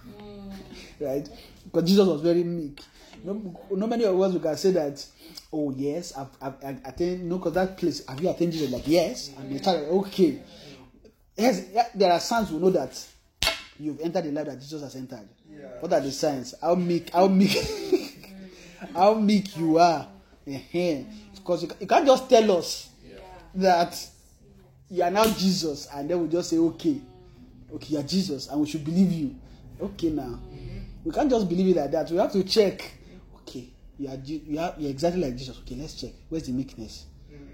right? 1.00 1.28
Because 1.64 1.90
Jesus 1.90 2.06
was 2.06 2.20
very 2.20 2.44
meek. 2.44 2.80
Know, 3.24 3.60
not 3.72 3.88
many 3.88 4.04
of 4.04 4.20
us 4.20 4.32
we 4.34 4.40
can 4.40 4.56
say 4.56 4.70
that. 4.72 5.04
Oh 5.52 5.70
yes, 5.70 6.12
I've, 6.16 6.28
I've, 6.40 6.54
I've 6.64 6.84
attained. 6.84 7.28
No, 7.28 7.38
because 7.38 7.54
that 7.54 7.76
place. 7.76 8.06
Have 8.06 8.20
you 8.20 8.28
attended 8.30 8.52
Jesus? 8.58 8.72
Like 8.72 8.86
yes, 8.86 9.30
and 9.38 9.54
they 9.54 9.58
tell 9.58 9.76
okay. 9.76 10.40
Yes, 11.36 11.66
there 11.94 12.12
are 12.12 12.20
signs 12.20 12.50
we 12.50 12.58
know 12.58 12.70
that 12.70 13.04
you've 13.78 14.00
entered 14.00 14.24
the 14.24 14.32
life 14.32 14.46
that 14.46 14.60
Jesus 14.60 14.82
has 14.82 14.96
entered. 14.96 15.28
What 15.80 15.92
are 15.92 16.00
the 16.00 16.10
signs? 16.10 16.54
How 16.60 16.74
meek? 16.74 17.10
How 17.10 17.28
meek? 17.28 17.56
how 18.94 19.14
meek 19.14 19.56
you 19.56 19.78
are? 19.78 20.08
Uh-huh. 20.48 21.02
Because 21.34 21.62
you, 21.62 21.70
you 21.80 21.86
can't 21.86 22.06
just 22.06 22.28
tell 22.28 22.58
us 22.58 22.90
that 23.54 24.08
you 24.90 25.02
are 25.02 25.10
now 25.10 25.26
Jesus, 25.26 25.88
and 25.94 26.08
then 26.08 26.22
we 26.22 26.28
just 26.28 26.50
say 26.50 26.58
okay, 26.58 27.00
okay, 27.74 27.86
you 27.88 27.98
are 27.98 28.02
Jesus, 28.02 28.48
and 28.48 28.60
we 28.60 28.66
should 28.66 28.84
believe 28.84 29.12
you. 29.12 29.34
Okay, 29.80 30.10
now 30.10 30.22
mm-hmm. 30.22 30.78
we 31.04 31.12
can't 31.12 31.28
just 31.30 31.48
believe 31.48 31.76
it 31.76 31.80
like 31.80 31.90
that. 31.90 32.10
We 32.10 32.16
have 32.18 32.32
to 32.32 32.44
check. 32.44 32.92
You 33.98 34.08
are 34.08 34.16
you 34.24 34.58
are 34.58 34.74
you're 34.78 34.90
exactly 34.90 35.22
like 35.22 35.36
Jesus. 35.36 35.58
Okay, 35.60 35.76
let's 35.76 35.94
check. 35.94 36.12
Where's 36.28 36.44
the 36.46 36.52
meekness? 36.52 37.06
Mm. 37.32 37.46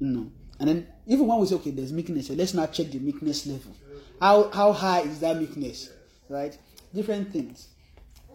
No. 0.00 0.30
And 0.58 0.68
then 0.68 0.86
even 1.06 1.26
when 1.26 1.38
we 1.38 1.46
say 1.46 1.54
okay, 1.56 1.70
there's 1.70 1.92
meekness, 1.92 2.28
so 2.28 2.34
let's 2.34 2.54
now 2.54 2.66
check 2.66 2.90
the 2.90 2.98
meekness 2.98 3.46
level. 3.46 3.72
How 4.20 4.50
how 4.50 4.72
high 4.72 5.00
is 5.00 5.20
that 5.20 5.38
meekness? 5.38 5.90
Right? 6.28 6.56
Different 6.94 7.32
things. 7.32 7.68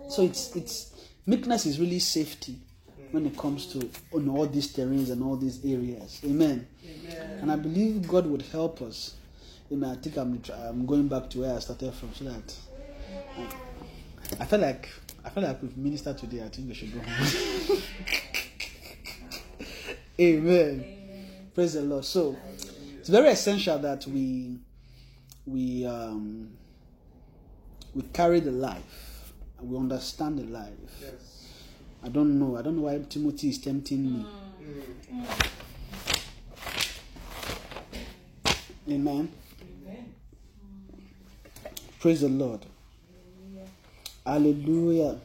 So 0.10 0.24
it's 0.24 0.56
it's 0.56 0.94
meekness 1.26 1.66
is 1.66 1.80
really 1.80 2.00
safety 2.00 2.58
when 3.12 3.26
it 3.26 3.38
comes 3.38 3.66
to 3.68 3.90
oh 4.14 4.18
on 4.18 4.30
all 4.30 4.46
these 4.46 4.74
terrains 4.74 5.12
and 5.12 5.24
all 5.24 5.36
these 5.36 5.64
areas. 5.66 6.22
Amen. 6.26 6.68
And 7.42 7.52
I 7.52 7.56
believe 7.56 8.08
God 8.08 8.26
would 8.28 8.44
help 8.44 8.82
us. 8.82 9.16
Amen. 9.72 9.90
I 9.90 9.96
think 9.96 10.18
I'm 10.18 10.42
I'm 10.52 10.86
going 10.86 11.08
back 11.08 11.30
to 11.32 11.42
where 11.42 11.56
I 11.56 11.60
started 11.60 11.94
from, 11.94 12.14
so 12.14 12.26
that 12.26 12.56
I 14.40 14.46
feel 14.46 14.60
like 14.60 14.90
I 15.24 15.30
feel 15.30 15.44
like 15.44 15.62
we've 15.62 15.78
ministered 15.78 16.18
today. 16.18 16.44
I 16.44 16.50
think 16.50 16.68
we 16.70 16.74
should 16.74 16.94
go 16.94 17.00
home. 17.00 17.82
Amen. 20.20 20.86
Praise 21.56 21.74
the 21.74 21.82
Lord. 21.82 22.06
So 22.06 22.38
it's 22.98 23.10
very 23.10 23.30
essential 23.30 23.78
that 23.80 24.06
we 24.08 24.58
we 25.46 25.86
um 25.86 26.52
we 27.96 28.02
carry 28.14 28.40
the 28.40 28.52
life 28.52 29.10
we 29.62 29.78
understand 29.78 30.40
the 30.40 30.44
life. 30.46 30.74
I 32.04 32.10
don't 32.10 32.40
know. 32.40 32.58
I 32.58 32.62
don't 32.62 32.78
know 32.78 32.84
why 32.84 33.00
Timothy 33.10 33.50
is 33.50 33.58
tempting 33.60 34.04
me. 34.04 34.26
Amen. 38.90 39.32
Praise 42.00 42.22
the 42.22 42.30
Lord. 42.30 42.66
Hallelujah. 44.30 45.18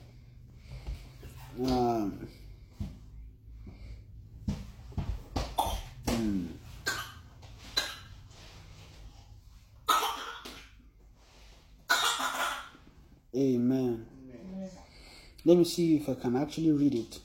Um, 1.60 2.26
mm. 6.06 6.46
Amen. 13.36 14.06
Let 15.44 15.58
me 15.58 15.64
see 15.64 15.96
if 15.96 16.08
I 16.08 16.14
can 16.14 16.36
actually 16.36 16.72
read 16.72 16.94
it. 16.94 17.18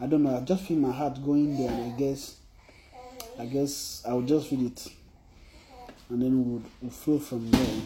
I 0.00 0.06
don't 0.06 0.24
know. 0.24 0.36
I 0.36 0.40
just 0.40 0.64
feel 0.64 0.78
my 0.78 0.90
heart 0.90 1.24
going 1.24 1.56
there, 1.56 1.70
and 1.70 1.94
I 1.94 1.96
guess, 1.96 2.38
I 3.38 3.46
guess 3.46 4.02
I'll 4.04 4.22
just 4.22 4.50
read 4.50 4.62
it, 4.62 4.88
and 6.10 6.20
then 6.20 6.44
we'll, 6.44 6.62
we'll 6.82 6.90
flow 6.90 7.20
from 7.20 7.52
there. 7.52 7.82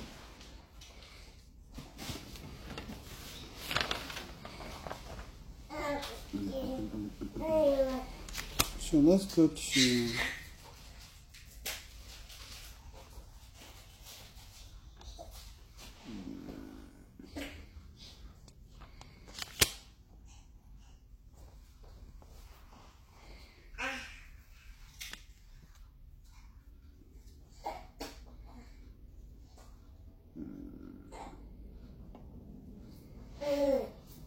So 8.91 8.97
let's 9.01 9.27
go 9.35 9.49
to. 9.49 10.09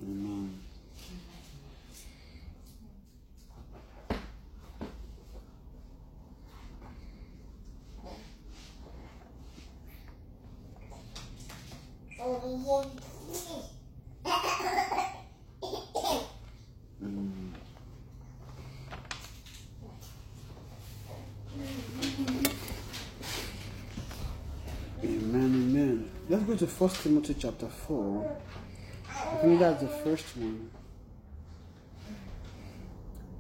Amen. 0.04 0.52
Amen, 25.04 25.50
amen. 25.56 26.12
Let's 26.30 26.43
go 26.43 26.51
to 26.62 26.67
First 26.67 27.02
Timothy 27.02 27.36
chapter 27.39 27.67
4. 27.67 28.38
I 29.10 29.36
think 29.38 29.60
that's 29.60 29.82
the 29.82 29.88
first 29.88 30.38
one. 30.38 30.69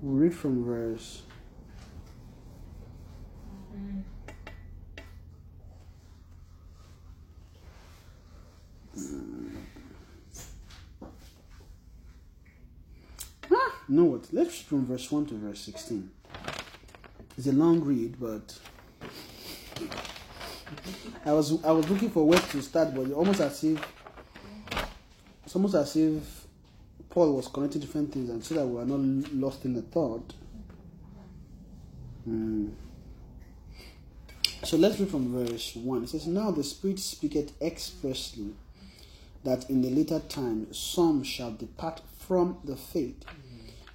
We'll 0.01 0.23
read 0.23 0.33
from 0.33 0.65
verse. 0.65 1.21
Ah, 13.51 13.75
you 13.87 13.95
know 13.95 14.05
what? 14.05 14.33
Let's 14.33 14.49
read 14.49 14.65
from 14.65 14.87
verse 14.87 15.11
1 15.11 15.27
to 15.27 15.35
verse 15.35 15.59
16. 15.59 16.09
It's 17.37 17.45
a 17.45 17.51
long 17.51 17.81
read, 17.81 18.19
but 18.19 18.57
I 21.25 21.33
was 21.33 21.63
I 21.63 21.71
was 21.71 21.89
looking 21.89 22.09
for 22.09 22.27
where 22.27 22.39
to 22.39 22.61
start, 22.61 22.95
but 22.95 23.11
almost 23.11 23.41
as 23.41 23.63
if 23.63 23.79
it's 25.45 25.55
almost 25.55 25.75
as 25.75 25.95
if 25.95 26.47
Paul 27.09 27.35
was 27.35 27.47
connecting 27.47 27.81
different 27.81 28.13
things, 28.13 28.29
and 28.29 28.43
so 28.43 28.55
that 28.55 28.65
we 28.65 28.81
are 28.81 28.85
not 28.85 29.33
lost 29.33 29.65
in 29.65 29.73
the 29.73 29.81
thought. 29.81 30.33
Hmm. 32.23 32.69
So 34.63 34.77
let's 34.77 34.99
read 34.99 35.09
from 35.09 35.31
verse 35.31 35.75
one. 35.75 36.03
It 36.03 36.09
says, 36.09 36.27
"Now 36.27 36.51
the 36.51 36.63
Spirit 36.63 36.99
speaketh 36.99 37.51
expressly 37.61 38.53
that 39.43 39.69
in 39.69 39.81
the 39.81 39.89
later 39.89 40.19
time 40.19 40.71
some 40.73 41.23
shall 41.23 41.51
depart 41.51 42.01
from 42.17 42.57
the 42.63 42.75
faith, 42.75 43.25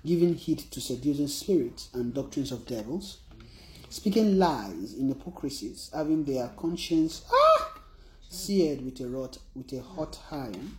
giving 0.04 0.34
heed 0.34 0.58
to 0.58 0.80
seducing 0.80 1.28
spirits 1.28 1.88
and 1.92 2.12
doctrines 2.12 2.52
of 2.52 2.66
devils." 2.66 3.18
Speaking 3.88 4.38
lies 4.38 4.94
in 4.94 5.08
hypocrisies, 5.08 5.90
having 5.94 6.24
their 6.24 6.48
conscience 6.56 7.24
ah, 7.32 7.80
seared 8.28 8.84
with 8.84 9.00
a 9.00 9.06
rot 9.08 9.38
with 9.54 9.72
a 9.72 9.80
hot 9.82 10.18
iron, 10.30 10.76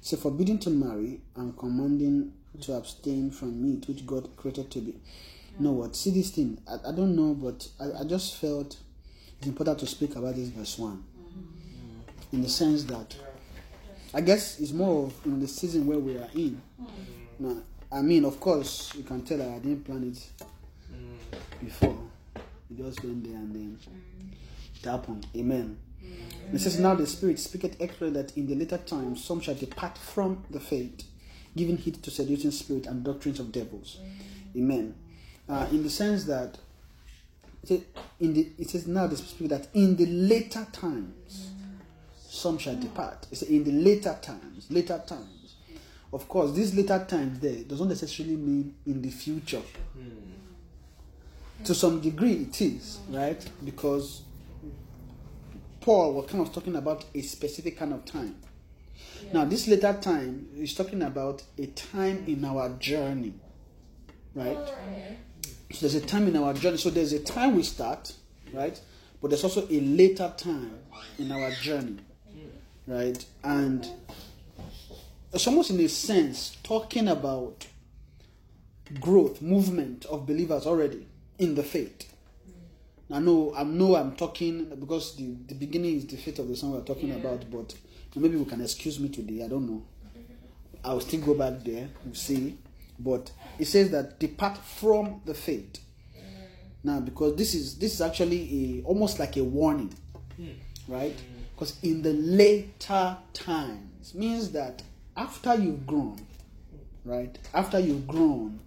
so 0.00 0.16
forbidding 0.16 0.58
to 0.58 0.70
marry 0.70 1.20
and 1.36 1.56
commanding 1.58 2.32
to 2.60 2.72
abstain 2.74 3.30
from 3.30 3.62
meat 3.62 3.86
which 3.88 4.06
God 4.06 4.28
created 4.36 4.70
to 4.72 4.80
be 4.80 4.90
You 5.58 5.64
know 5.66 5.72
what? 5.72 5.96
See 5.96 6.10
this 6.10 6.30
thing. 6.30 6.58
I, 6.68 6.88
I 6.88 6.92
don't 6.92 7.14
know, 7.16 7.34
but 7.34 7.68
I, 7.80 8.00
I 8.00 8.04
just 8.04 8.36
felt 8.36 8.76
it's 9.38 9.46
important 9.46 9.78
to 9.80 9.86
speak 9.86 10.16
about 10.16 10.34
this 10.36 10.48
verse 10.48 10.78
one, 10.78 11.04
in 12.32 12.42
the 12.42 12.48
sense 12.48 12.84
that 12.84 13.16
I 14.12 14.20
guess 14.20 14.58
it's 14.60 14.72
more 14.72 15.06
of 15.06 15.14
in 15.24 15.40
the 15.40 15.48
season 15.48 15.86
where 15.86 15.98
we 15.98 16.16
are 16.16 16.28
in. 16.34 16.60
Now, 17.38 17.56
I 17.92 18.02
mean, 18.02 18.24
of 18.24 18.38
course, 18.40 18.92
you 18.96 19.02
can 19.02 19.22
tell 19.22 19.40
I 19.40 19.58
didn't 19.58 19.84
plan 19.84 20.04
it 20.04 20.46
before. 21.62 21.96
It 22.70 22.78
just 22.78 23.02
went 23.02 23.24
there 23.24 23.36
and 23.36 23.54
then 23.54 23.78
it 24.74 24.84
happened. 24.84 25.26
Amen. 25.36 25.78
It 26.52 26.58
says, 26.58 26.78
Now 26.78 26.94
the 26.94 27.06
Spirit 27.06 27.38
speaketh 27.38 27.80
expressly 27.80 28.10
that 28.10 28.36
in 28.36 28.46
the 28.46 28.54
later 28.54 28.78
times 28.78 29.22
some 29.22 29.40
shall 29.40 29.54
depart 29.54 29.98
from 29.98 30.44
the 30.50 30.60
faith, 30.60 31.04
giving 31.56 31.76
heed 31.76 32.02
to 32.02 32.10
seducing 32.10 32.50
spirit 32.50 32.86
and 32.86 33.04
doctrines 33.04 33.40
of 33.40 33.52
devils. 33.52 33.98
Amen. 34.56 34.94
Uh, 35.48 35.66
in 35.70 35.82
the 35.82 35.90
sense 35.90 36.24
that 36.24 36.58
it 37.62 37.68
says, 37.68 37.80
in 38.20 38.34
the, 38.34 38.48
it 38.58 38.70
says 38.70 38.86
now 38.86 39.06
the 39.06 39.16
Spirit 39.16 39.50
that 39.50 39.68
in 39.74 39.96
the 39.96 40.06
later 40.06 40.66
times 40.72 41.50
some 42.16 42.58
shall 42.58 42.76
depart. 42.76 43.26
It 43.30 43.38
says 43.38 43.48
in 43.50 43.64
the 43.64 43.72
later 43.72 44.16
times, 44.22 44.66
later 44.70 45.02
times. 45.06 45.54
Of 46.12 46.28
course, 46.28 46.52
these 46.52 46.74
later 46.74 47.04
times 47.06 47.38
there 47.38 47.62
doesn't 47.64 47.88
necessarily 47.88 48.36
mean 48.36 48.74
in 48.86 49.02
the 49.02 49.10
future. 49.10 49.62
To 51.64 51.74
some 51.74 52.00
degree, 52.00 52.32
it 52.48 52.60
is 52.60 53.00
right 53.10 53.44
because 53.64 54.22
Paul 55.80 56.14
was 56.14 56.30
kind 56.30 56.46
of 56.46 56.52
talking 56.52 56.74
about 56.74 57.04
a 57.14 57.20
specific 57.22 57.78
kind 57.78 57.92
of 57.92 58.04
time. 58.04 58.36
Now, 59.32 59.44
this 59.44 59.68
later 59.68 59.96
time 60.00 60.48
is 60.56 60.74
talking 60.74 61.02
about 61.02 61.42
a 61.58 61.66
time 61.66 62.24
in 62.26 62.44
our 62.44 62.70
journey, 62.78 63.34
right? 64.34 64.56
Oh, 64.56 64.74
so 65.72 65.80
there's 65.80 65.94
a 65.94 66.00
time 66.00 66.26
in 66.26 66.36
our 66.36 66.52
journey. 66.54 66.78
So 66.78 66.90
there's 66.90 67.12
a 67.12 67.20
time 67.20 67.54
we 67.54 67.62
start, 67.62 68.12
right? 68.52 68.80
But 69.20 69.30
there's 69.30 69.44
also 69.44 69.66
a 69.68 69.80
later 69.80 70.32
time 70.36 70.78
in 71.18 71.30
our 71.30 71.50
journey, 71.50 71.98
right? 72.86 73.24
And 73.44 73.86
it's 75.32 75.46
almost 75.46 75.70
in 75.70 75.80
a 75.80 75.88
sense 75.88 76.56
talking 76.62 77.06
about 77.06 77.66
growth, 78.98 79.40
movement 79.40 80.06
of 80.06 80.26
believers 80.26 80.66
already 80.66 81.06
in 81.40 81.54
the 81.54 81.62
faith. 81.62 82.06
I 83.12 83.18
know 83.18 83.52
I 83.56 83.64
know 83.64 83.96
I'm 83.96 84.14
talking 84.14 84.66
because 84.78 85.16
the, 85.16 85.34
the 85.48 85.54
beginning 85.54 85.96
is 85.96 86.06
the 86.06 86.16
faith 86.16 86.38
of 86.38 86.46
the 86.46 86.54
son 86.54 86.70
we're 86.70 86.82
talking 86.82 87.10
about, 87.10 87.50
but 87.50 87.74
maybe 88.14 88.36
we 88.36 88.44
can 88.44 88.60
excuse 88.60 89.00
me 89.00 89.08
today. 89.08 89.42
I 89.44 89.48
don't 89.48 89.68
know. 89.68 89.82
I'll 90.84 91.00
still 91.00 91.20
go 91.20 91.34
back 91.34 91.64
there, 91.64 91.88
you 92.06 92.14
see. 92.14 92.56
But 92.98 93.32
it 93.58 93.64
says 93.64 93.90
that 93.90 94.20
depart 94.20 94.58
from 94.58 95.22
the 95.24 95.34
faith. 95.34 95.80
Now, 96.84 97.00
because 97.00 97.34
this 97.36 97.54
is 97.54 97.78
this 97.78 97.94
is 97.94 98.00
actually 98.00 98.82
a 98.82 98.86
almost 98.86 99.18
like 99.18 99.36
a 99.36 99.44
warning, 99.44 99.92
hmm. 100.36 100.50
right? 100.86 101.18
Because 101.54 101.78
in 101.82 102.02
the 102.02 102.12
later 102.12 103.16
times 103.32 104.14
means 104.14 104.52
that 104.52 104.82
after 105.16 105.54
you've 105.56 105.86
grown, 105.86 106.20
right? 107.04 107.36
After 107.52 107.78
you've 107.80 108.06
grown 108.06 108.60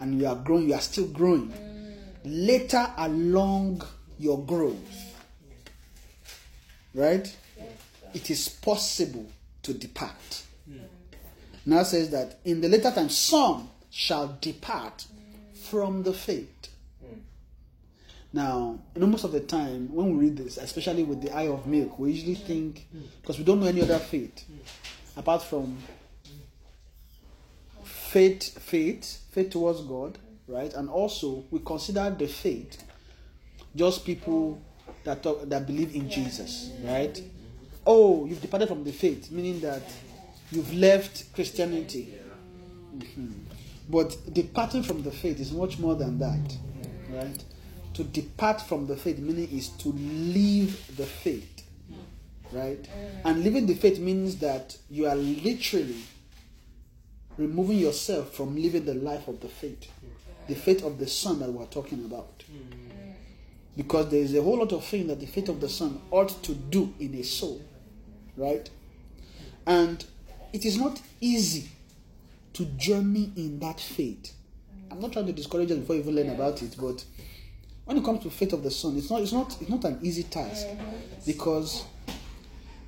and 0.00 0.18
you 0.18 0.26
are 0.26 0.34
growing, 0.34 0.68
you 0.68 0.74
are 0.74 0.80
still 0.80 1.06
growing. 1.08 1.52
Later 2.24 2.86
along 2.96 3.82
your 4.18 4.44
growth, 4.44 5.16
right? 6.94 7.36
It 8.14 8.30
is 8.30 8.48
possible 8.48 9.26
to 9.62 9.74
depart. 9.74 10.42
Now 11.64 11.82
says 11.84 12.10
that 12.10 12.38
in 12.44 12.60
the 12.60 12.68
later 12.68 12.90
time, 12.90 13.08
some 13.08 13.70
shall 13.90 14.36
depart 14.40 15.06
from 15.68 16.02
the 16.02 16.12
faith. 16.12 16.48
Now, 18.32 18.78
you 18.94 19.00
know, 19.00 19.06
most 19.06 19.24
of 19.24 19.32
the 19.32 19.40
time 19.40 19.92
when 19.92 20.16
we 20.16 20.26
read 20.26 20.38
this, 20.38 20.56
especially 20.56 21.04
with 21.04 21.20
the 21.20 21.30
eye 21.30 21.48
of 21.48 21.66
milk, 21.66 21.98
we 21.98 22.12
usually 22.12 22.34
think 22.34 22.86
because 23.20 23.38
we 23.38 23.44
don't 23.44 23.60
know 23.60 23.66
any 23.66 23.82
other 23.82 23.98
faith 23.98 24.44
apart 25.16 25.42
from 25.42 25.76
faith, 27.84 28.58
faith, 28.58 29.22
faith 29.30 29.50
towards 29.50 29.82
God, 29.82 30.18
right? 30.52 30.72
And 30.74 30.88
also 30.88 31.44
we 31.50 31.60
consider 31.60 32.14
the 32.16 32.26
faith 32.26 32.82
just 33.74 34.04
people 34.04 34.60
that 35.04 35.22
talk, 35.22 35.48
that 35.48 35.66
believe 35.66 35.94
in 35.94 36.08
Jesus, 36.10 36.70
right? 36.84 37.20
Oh, 37.86 38.26
you've 38.26 38.40
departed 38.42 38.68
from 38.68 38.84
the 38.84 38.92
faith, 38.92 39.30
meaning 39.30 39.60
that 39.60 39.82
you've 40.50 40.72
left 40.74 41.32
Christianity. 41.32 42.14
Mhm. 42.96 43.32
But 43.88 44.16
departing 44.32 44.82
from 44.82 45.02
the 45.02 45.10
faith 45.10 45.40
is 45.40 45.52
much 45.52 45.78
more 45.78 45.94
than 45.96 46.18
that, 46.18 46.56
right? 47.10 47.44
To 47.94 48.04
depart 48.04 48.60
from 48.60 48.86
the 48.86 48.96
faith 48.96 49.18
meaning 49.18 49.48
is 49.50 49.68
to 49.78 49.88
leave 49.90 50.96
the 50.96 51.06
faith, 51.06 51.64
right? 52.52 52.86
And 53.24 53.42
leaving 53.42 53.66
the 53.66 53.74
faith 53.74 53.98
means 53.98 54.36
that 54.36 54.76
you 54.90 55.06
are 55.06 55.16
literally 55.16 56.02
removing 57.38 57.78
yourself 57.78 58.34
from 58.34 58.54
living 58.54 58.84
the 58.84 58.94
life 58.94 59.26
of 59.26 59.40
the 59.40 59.48
faith, 59.48 59.88
the 60.48 60.54
faith 60.54 60.84
of 60.84 60.98
the 60.98 61.06
Son 61.06 61.38
that 61.40 61.50
we're 61.50 61.66
talking 61.66 62.04
about. 62.04 62.42
Because 63.76 64.10
there 64.10 64.20
is 64.20 64.34
a 64.34 64.42
whole 64.42 64.58
lot 64.58 64.72
of 64.72 64.84
things 64.84 65.08
that 65.08 65.20
the 65.20 65.26
faith 65.26 65.48
of 65.48 65.60
the 65.60 65.68
Son 65.68 66.00
ought 66.10 66.42
to 66.42 66.54
do 66.54 66.92
in 67.00 67.14
a 67.14 67.22
soul, 67.22 67.62
right? 68.36 68.68
And 69.66 70.04
it 70.52 70.64
is 70.64 70.78
not 70.78 71.00
easy 71.20 71.68
to 72.52 72.64
journey 72.64 73.32
in 73.36 73.58
that 73.60 73.80
faith. 73.80 74.34
I'm 74.90 75.00
not 75.00 75.12
trying 75.12 75.26
to 75.26 75.32
discourage 75.32 75.70
us 75.70 75.78
before 75.78 75.96
you 75.96 76.02
even 76.02 76.16
learn 76.16 76.28
about 76.30 76.62
it, 76.62 76.76
but 76.78 77.02
when 77.86 77.96
it 77.96 78.04
comes 78.04 78.22
to 78.24 78.30
faith 78.30 78.52
of 78.52 78.62
the 78.62 78.70
Son, 78.70 78.96
it's 78.96 79.10
not 79.10 79.22
it's 79.22 79.32
not 79.32 79.56
it's 79.60 79.70
not 79.70 79.84
an 79.84 79.98
easy 80.02 80.24
task 80.24 80.66
mm-hmm. 80.66 80.96
because 81.26 81.84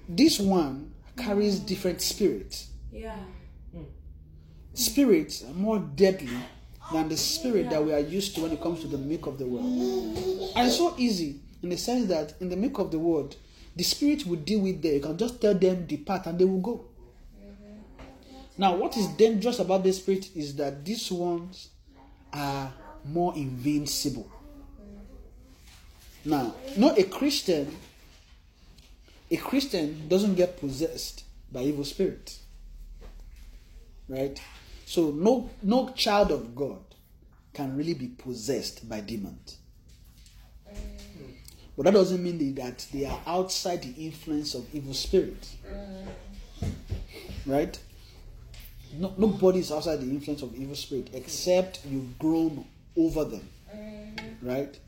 this 0.08 0.38
one 0.38 0.92
carries 1.16 1.58
different 1.58 2.00
spirits. 2.00 2.68
Yeah. 2.92 3.16
Spirits 4.74 5.44
are 5.44 5.54
more 5.54 5.78
deadly 5.78 6.36
than 6.92 7.08
the 7.08 7.16
spirit 7.16 7.70
that 7.70 7.84
we 7.84 7.92
are 7.92 8.00
used 8.00 8.34
to 8.34 8.42
when 8.42 8.52
it 8.52 8.60
comes 8.60 8.80
to 8.80 8.86
the 8.86 8.98
milk 8.98 9.26
of 9.26 9.38
the 9.38 9.46
world. 9.46 9.64
And 10.56 10.66
it's 10.66 10.76
so 10.76 10.94
easy 10.98 11.40
in 11.62 11.70
the 11.70 11.76
sense 11.76 12.08
that 12.08 12.34
in 12.40 12.48
the 12.48 12.56
milk 12.56 12.78
of 12.78 12.90
the 12.90 12.98
world, 12.98 13.36
the 13.74 13.82
spirit 13.82 14.26
will 14.26 14.36
deal 14.36 14.60
with 14.60 14.82
them. 14.82 14.94
You 14.94 15.00
can 15.00 15.18
just 15.18 15.40
tell 15.40 15.54
them 15.54 15.86
depart 15.86 16.26
and 16.26 16.38
they 16.38 16.44
will 16.44 16.60
go. 16.60 16.84
Now, 18.56 18.76
what 18.76 18.96
is 18.96 19.08
dangerous 19.08 19.58
about 19.58 19.82
the 19.82 19.92
spirit 19.92 20.28
is 20.36 20.54
that 20.56 20.84
these 20.84 21.10
ones 21.10 21.70
are 22.32 22.72
more 23.04 23.34
invincible. 23.34 24.30
Now, 26.24 26.54
not 26.76 26.98
a 26.98 27.04
Christian, 27.04 27.76
a 29.30 29.36
Christian 29.36 30.08
doesn't 30.08 30.36
get 30.36 30.58
possessed 30.58 31.24
by 31.50 31.62
evil 31.62 31.84
spirits. 31.84 32.40
Right? 34.08 34.40
So 34.94 35.10
no 35.10 35.50
no 35.60 35.88
child 35.88 36.30
of 36.30 36.54
God 36.54 36.78
can 37.52 37.76
really 37.76 37.94
be 37.94 38.06
possessed 38.06 38.88
by 38.88 39.00
demons. 39.00 39.58
But 41.76 41.86
that 41.86 41.94
doesn't 41.94 42.22
mean 42.22 42.54
that 42.54 42.86
they 42.92 43.04
are 43.04 43.20
outside 43.26 43.82
the 43.82 44.04
influence 44.06 44.54
of 44.54 44.72
evil 44.72 44.94
spirits. 44.94 45.56
Right? 47.44 47.76
No, 48.96 49.12
nobody 49.18 49.58
is 49.58 49.72
outside 49.72 49.96
the 49.96 50.08
influence 50.08 50.42
of 50.42 50.54
evil 50.54 50.76
spirit 50.76 51.10
except 51.12 51.80
you've 51.90 52.16
grown 52.20 52.64
over 52.96 53.24
them. 53.24 53.48
Right? 54.42 54.78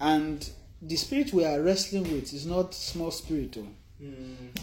And 0.00 0.50
the 0.82 0.96
spirit 0.96 1.32
we 1.32 1.44
are 1.44 1.60
wrestling 1.62 2.02
with 2.12 2.32
is 2.32 2.46
not 2.46 2.74
small 2.74 3.12
spirit. 3.12 3.56
oh. 3.60 3.68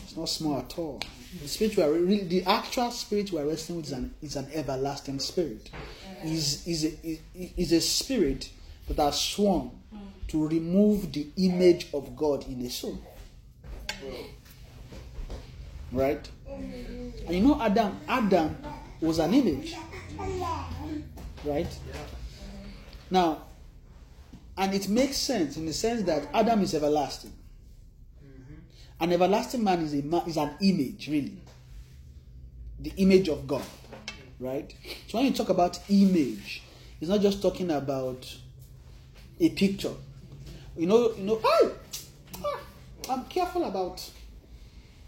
It's 0.04 0.18
not 0.18 0.28
small 0.28 0.58
at 0.60 0.78
all. 0.78 1.00
The 1.42 1.48
spirit 1.48 1.78
we 1.78 1.84
are 1.84 1.92
really, 1.92 2.24
the 2.24 2.44
actual 2.46 2.92
spirit 2.92 3.32
we 3.32 3.40
are 3.40 3.46
wrestling 3.46 3.78
with 3.78 3.88
is 3.88 3.92
an, 3.92 4.14
is 4.22 4.36
an 4.36 4.48
everlasting 4.54 5.20
spirit. 5.20 5.70
Is 6.24 6.66
is 6.68 6.86
a, 6.86 7.20
is, 7.36 7.72
a 7.72 7.82
spirit 7.82 8.50
that 8.88 8.98
has 8.98 9.20
sworn 9.20 9.70
hmm. 9.92 9.98
to 10.30 10.48
remove 10.48 11.12
the 11.12 11.28
image 11.38 11.88
of 11.94 12.16
God 12.16 12.48
in 12.48 12.62
a 12.66 12.70
soul. 12.70 13.00
Right? 15.92 16.28
And 16.48 17.14
you 17.30 17.42
know 17.42 17.62
Adam, 17.62 18.00
Adam 18.08 18.58
was 19.02 19.20
an 19.20 19.34
image. 19.34 19.76
Right? 21.44 21.80
Now, 23.12 23.44
and 24.58 24.74
it 24.74 24.90
makes 24.90 25.18
sense 25.18 25.56
in 25.58 25.66
the 25.66 25.74
sense 25.74 26.02
that 26.04 26.28
Adam 26.34 26.62
is 26.62 26.74
everlasting. 26.74 27.34
An 29.00 29.14
everlasting 29.14 29.64
man 29.64 29.82
is 29.82 29.94
a 29.94 30.24
is 30.28 30.38
an 30.38 30.52
image, 30.62 31.08
really. 31.08 31.38
The 32.80 32.94
image 32.98 33.28
of 33.30 33.48
God, 33.48 33.64
right? 34.40 34.74
So 35.08 35.18
when 35.18 35.28
you 35.28 35.34
talk 35.34 35.50
about 35.50 35.80
image, 35.90 36.64
it's 37.00 37.10
not 37.10 37.22
just 37.22 37.42
talking 37.42 37.70
about 37.72 38.26
a 39.40 39.50
picture. 39.50 39.94
You 40.78 40.88
know, 40.88 41.14
you 41.16 41.24
know. 41.24 41.38
Hey, 41.38 41.70
Ah, 42.44 42.60
I'm 43.10 43.26
careful 43.26 43.64
about. 43.66 44.02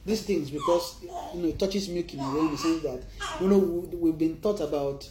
these 0.05 0.21
things 0.23 0.49
because 0.49 0.95
you 1.35 1.41
know 1.41 1.47
it 1.49 1.59
touches 1.59 1.87
milk 1.89 2.11
in 2.13 2.19
a 2.19 2.33
way 2.33 2.39
in 2.39 2.51
the 2.51 2.57
sense 2.57 2.81
that 2.81 3.03
you 3.41 3.47
know 3.47 3.57
we- 3.59 3.97
we've 3.97 4.17
been 4.17 4.37
taught 4.41 4.59
about 4.61 5.07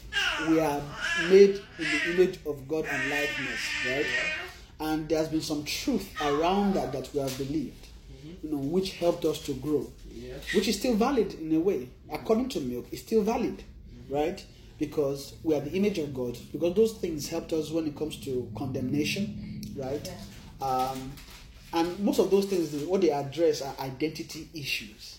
we 0.49 0.59
are 0.59 0.83
made 1.31 1.51
in 1.79 1.85
the 1.93 2.01
image 2.15 2.39
of 2.47 2.67
God 2.67 2.85
and 2.87 3.11
likeness, 3.11 3.61
right? 3.87 4.07
And 4.81 5.09
there's 5.09 5.29
been 5.29 5.43
some 5.43 5.63
truth 5.65 6.09
around 6.21 6.75
that 6.75 6.93
that 6.95 7.13
we 7.15 7.21
have 7.21 7.37
believed, 7.39 7.78
you 8.43 8.51
know, 8.51 8.59
which 8.59 8.95
helped 8.97 9.25
us 9.25 9.41
to 9.47 9.55
grow, 9.55 9.91
which 10.55 10.69
is 10.69 10.79
still 10.79 10.95
valid 10.95 11.35
in 11.35 11.55
a 11.55 11.61
way. 11.61 11.89
According 12.11 12.49
to 12.51 12.61
milk, 12.61 12.87
it's 12.93 13.03
still 13.03 13.23
valid, 13.23 13.63
right? 14.11 14.45
Because 14.79 15.35
we 15.43 15.55
are 15.55 15.61
the 15.61 15.73
image 15.73 15.99
of 15.99 16.15
God. 16.15 16.37
Because 16.53 16.75
those 16.75 16.93
things 16.93 17.29
helped 17.29 17.53
us 17.53 17.71
when 17.71 17.87
it 17.87 17.97
comes 17.97 18.17
to 18.25 18.51
condemnation, 18.57 19.61
right? 19.77 20.13
Um, 20.63 21.13
and 21.73 21.99
most 22.01 22.19
of 22.19 22.31
those 22.31 22.47
things, 22.47 22.73
what 22.85 23.01
they 23.01 23.11
address 23.11 23.61
are 23.63 23.75
identity 23.81 24.49
issues 24.55 25.19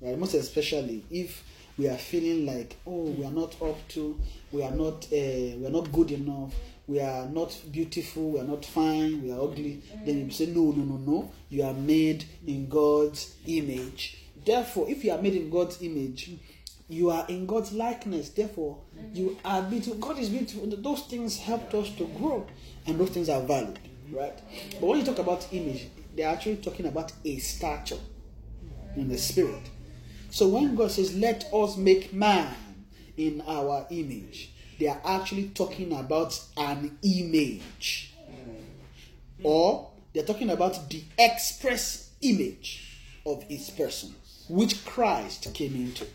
right? 0.00 0.18
Most 0.18 0.34
especially 0.34 1.04
if 1.10 1.42
we 1.76 1.88
are 1.88 1.96
feeling 1.96 2.46
like, 2.46 2.76
oh, 2.86 3.04
we 3.10 3.24
are 3.24 3.30
not 3.30 3.60
up 3.62 3.76
to, 3.88 4.18
we 4.50 4.62
are 4.62 4.70
not, 4.70 5.04
uh, 5.12 5.56
we 5.56 5.64
are 5.66 5.70
not 5.70 5.92
good 5.92 6.10
enough, 6.10 6.52
we 6.88 7.00
are 7.00 7.26
not 7.26 7.56
beautiful, 7.70 8.30
we 8.30 8.40
are 8.40 8.44
not 8.44 8.64
fine, 8.64 9.22
we 9.22 9.30
are 9.30 9.40
ugly. 9.40 9.82
Then 10.04 10.24
you 10.24 10.30
say, 10.30 10.46
no, 10.46 10.72
no, 10.72 10.82
no, 10.84 10.96
no. 10.96 11.30
You 11.50 11.64
are 11.64 11.74
made 11.74 12.24
in 12.46 12.68
God's 12.68 13.34
image. 13.46 14.16
Therefore, 14.44 14.88
if 14.88 15.04
you 15.04 15.12
are 15.12 15.20
made 15.20 15.34
in 15.34 15.50
God's 15.50 15.82
image, 15.82 16.30
you 16.88 17.10
are 17.10 17.26
in 17.28 17.44
God's 17.44 17.72
likeness. 17.74 18.30
Therefore, 18.30 18.78
you 19.12 19.36
are 19.44 19.60
beautiful. 19.62 19.98
God 19.98 20.18
is 20.18 20.30
beautiful. 20.30 20.66
Those 20.66 21.02
things 21.02 21.38
helped 21.38 21.74
us 21.74 21.90
to 21.96 22.06
grow, 22.06 22.46
and 22.86 22.98
those 22.98 23.10
things 23.10 23.28
are 23.28 23.42
valid, 23.42 23.78
right? 24.10 24.38
But 24.80 24.86
when 24.86 24.98
you 24.98 25.04
talk 25.04 25.18
about 25.18 25.46
image, 25.52 25.88
they're 26.16 26.28
actually 26.28 26.56
talking 26.56 26.86
about 26.86 27.12
a 27.24 27.36
stature 27.38 27.98
in 28.96 29.08
the 29.08 29.18
spirit. 29.18 29.70
So 30.30 30.48
when 30.48 30.74
God 30.74 30.90
says, 30.90 31.14
Let 31.14 31.52
us 31.52 31.76
make 31.76 32.14
man 32.14 32.54
in 33.18 33.42
our 33.46 33.86
image, 33.90 34.52
they 34.78 34.86
are 34.86 35.00
actually 35.04 35.48
talking 35.48 35.92
about 35.92 36.38
an 36.56 36.98
image. 37.02 38.14
Or 39.42 39.90
they're 40.12 40.24
talking 40.24 40.50
about 40.50 40.90
the 40.90 41.02
express 41.18 42.10
image 42.22 43.00
of 43.24 43.42
his 43.44 43.70
person, 43.70 44.14
which 44.48 44.84
Christ 44.84 45.52
came 45.54 45.74
into. 45.74 46.06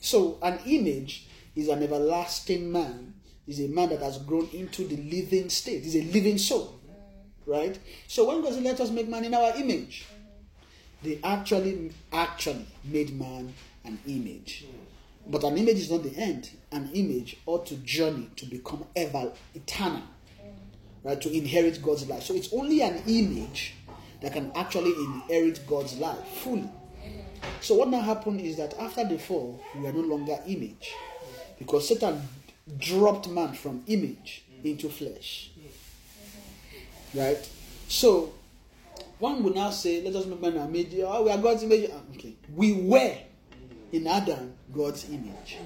So 0.00 0.38
an 0.42 0.58
image 0.66 1.28
is 1.54 1.68
an 1.68 1.82
everlasting 1.82 2.70
man, 2.72 3.14
is 3.46 3.60
a 3.60 3.68
man 3.68 3.90
that 3.90 4.00
has 4.00 4.18
grown 4.18 4.48
into 4.52 4.86
the 4.86 4.96
living 4.96 5.48
state, 5.48 5.84
is 5.84 5.96
a 5.96 6.02
living 6.02 6.38
soul. 6.38 6.80
Right? 7.46 7.78
So 8.06 8.28
when 8.28 8.42
God 8.42 8.54
says, 8.54 8.62
Let 8.62 8.80
us 8.80 8.90
make 8.90 9.08
man 9.08 9.24
in 9.24 9.34
our 9.34 9.56
image, 9.56 10.06
they 11.02 11.18
actually 11.22 11.92
actually 12.12 12.66
made 12.84 13.18
man 13.18 13.52
an 13.84 13.98
image. 14.06 14.64
But 15.26 15.44
an 15.44 15.56
image 15.56 15.76
is 15.76 15.90
not 15.90 16.02
the 16.02 16.16
end. 16.16 16.50
An 16.72 16.90
image 16.94 17.36
ought 17.46 17.66
to 17.66 17.76
journey 17.76 18.28
to 18.36 18.46
become 18.46 18.84
ever 18.96 19.32
eternal. 19.54 20.02
Right? 21.04 21.20
To 21.20 21.32
inherit 21.32 21.82
God's 21.82 22.08
life. 22.08 22.22
So 22.24 22.34
it's 22.34 22.52
only 22.52 22.82
an 22.82 23.02
image 23.06 23.74
that 24.20 24.32
can 24.32 24.52
actually 24.54 24.92
inherit 24.92 25.60
God's 25.66 25.96
life 25.98 26.24
fully. 26.42 26.68
So 27.60 27.74
what 27.74 27.88
now 27.88 28.00
happened 28.00 28.40
is 28.40 28.56
that 28.56 28.74
after 28.78 29.04
the 29.04 29.18
fall, 29.18 29.60
we 29.76 29.86
are 29.86 29.92
no 29.92 30.00
longer 30.00 30.38
image. 30.46 30.92
Because 31.58 31.88
Satan 31.88 32.22
dropped 32.78 33.28
man 33.28 33.52
from 33.54 33.82
image 33.86 34.44
into 34.64 34.88
flesh. 34.88 35.50
Right? 37.14 37.48
So 37.88 38.32
one 39.18 39.42
would 39.42 39.54
now 39.54 39.70
say, 39.70 40.02
let 40.02 40.14
us 40.16 40.26
man 40.26 40.58
our 40.58 40.66
image. 40.66 40.94
Oh, 41.04 41.24
we 41.24 41.30
are 41.30 41.38
God's 41.38 41.62
image. 41.62 41.90
Ah, 41.92 42.00
Okay. 42.14 42.34
We 42.54 42.72
were 42.72 43.16
in 43.92 44.06
Adam 44.06 44.54
God's 44.72 45.08
image. 45.10 45.58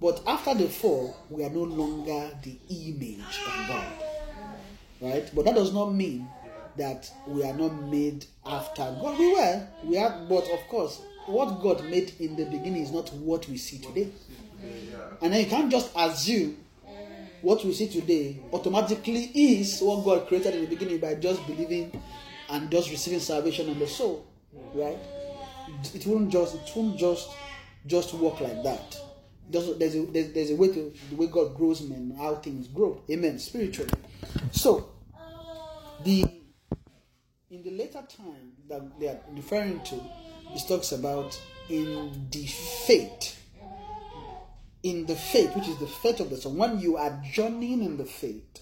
But 0.00 0.22
after 0.26 0.54
the 0.54 0.68
fall, 0.68 1.16
we 1.28 1.44
are 1.44 1.50
no 1.50 1.62
longer 1.62 2.30
the 2.42 2.56
image 2.68 3.40
of 3.46 3.68
God. 3.68 3.92
Right? 5.00 5.30
But 5.34 5.44
that 5.46 5.54
does 5.54 5.72
not 5.72 5.92
mean 5.92 6.28
that 6.76 7.10
we 7.26 7.42
are 7.44 7.54
not 7.54 7.74
made 7.90 8.24
after 8.46 8.82
God. 8.82 9.18
We 9.18 9.32
were. 9.34 9.66
We 9.84 9.98
are, 9.98 10.24
but 10.28 10.48
of 10.50 10.60
course, 10.68 11.02
what 11.26 11.60
God 11.60 11.84
made 11.84 12.12
in 12.20 12.36
the 12.36 12.44
beginning 12.44 12.82
is 12.82 12.92
not 12.92 13.12
what 13.14 13.48
we 13.48 13.56
see 13.56 13.78
today. 13.78 14.10
And 15.20 15.32
then 15.32 15.40
you 15.44 15.46
can't 15.50 15.70
just 15.70 15.90
assume 15.96 16.56
what 17.42 17.64
we 17.64 17.72
see 17.72 17.88
today 17.88 18.40
automatically 18.52 19.30
is 19.34 19.80
what 19.80 20.04
God 20.04 20.26
created 20.26 20.54
in 20.54 20.62
the 20.62 20.66
beginning 20.66 20.98
by 20.98 21.14
just 21.14 21.46
believing 21.46 22.00
and 22.50 22.70
just 22.70 22.90
receiving 22.90 23.20
salvation 23.20 23.68
on 23.68 23.78
the 23.78 23.86
soul, 23.86 24.26
right? 24.74 24.98
It 25.94 26.06
won't 26.06 26.30
just 26.30 26.54
it 26.54 26.70
won't 26.74 26.98
just 26.98 27.28
just 27.88 28.14
work 28.14 28.40
like 28.40 28.62
that. 28.62 28.96
There's, 29.50 29.76
there's 29.78 29.94
a 29.94 30.02
there's, 30.06 30.50
a 30.50 30.56
way 30.56 30.68
to 30.68 30.92
the 31.10 31.16
way 31.16 31.26
God 31.26 31.56
grows 31.56 31.80
men, 31.80 32.14
how 32.18 32.36
things 32.36 32.68
grow. 32.68 33.02
Amen. 33.10 33.38
Spiritually. 33.38 33.90
So 34.52 34.90
the 36.04 36.24
in 37.50 37.62
the 37.62 37.70
later 37.70 38.04
time 38.16 38.52
that 38.68 39.00
they 39.00 39.08
are 39.08 39.18
referring 39.32 39.80
to, 39.84 39.96
it 40.54 40.62
talks 40.68 40.92
about 40.92 41.40
in 41.70 42.28
the 42.30 42.46
faith 42.46 43.38
in 44.82 45.06
the 45.06 45.16
faith, 45.16 45.54
which 45.56 45.68
is 45.68 45.76
the 45.78 45.86
faith 45.86 46.20
of 46.20 46.30
the 46.30 46.36
Son, 46.36 46.56
when 46.56 46.80
you 46.80 46.96
are 46.96 47.20
journeying 47.32 47.82
in 47.82 47.96
the 47.96 48.04
faith, 48.04 48.60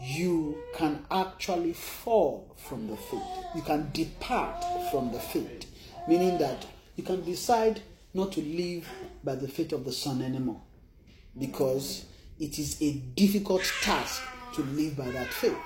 you 0.00 0.56
can 0.74 1.04
actually 1.10 1.74
fall 1.74 2.56
from 2.56 2.88
the 2.88 2.96
faith. 2.96 3.22
You 3.54 3.62
can 3.62 3.90
depart 3.92 4.64
from 4.90 5.12
the 5.12 5.20
faith. 5.20 5.66
Meaning 6.08 6.38
that 6.38 6.66
you 6.96 7.04
can 7.04 7.22
decide 7.24 7.82
not 8.12 8.32
to 8.32 8.42
live 8.42 8.88
by 9.22 9.34
the 9.34 9.48
faith 9.48 9.72
of 9.72 9.84
the 9.84 9.92
Son 9.92 10.22
anymore. 10.22 10.60
Because 11.38 12.04
it 12.38 12.58
is 12.58 12.80
a 12.82 12.92
difficult 12.92 13.62
task 13.82 14.22
to 14.54 14.62
live 14.62 14.96
by 14.96 15.08
that 15.10 15.28
faith. 15.28 15.56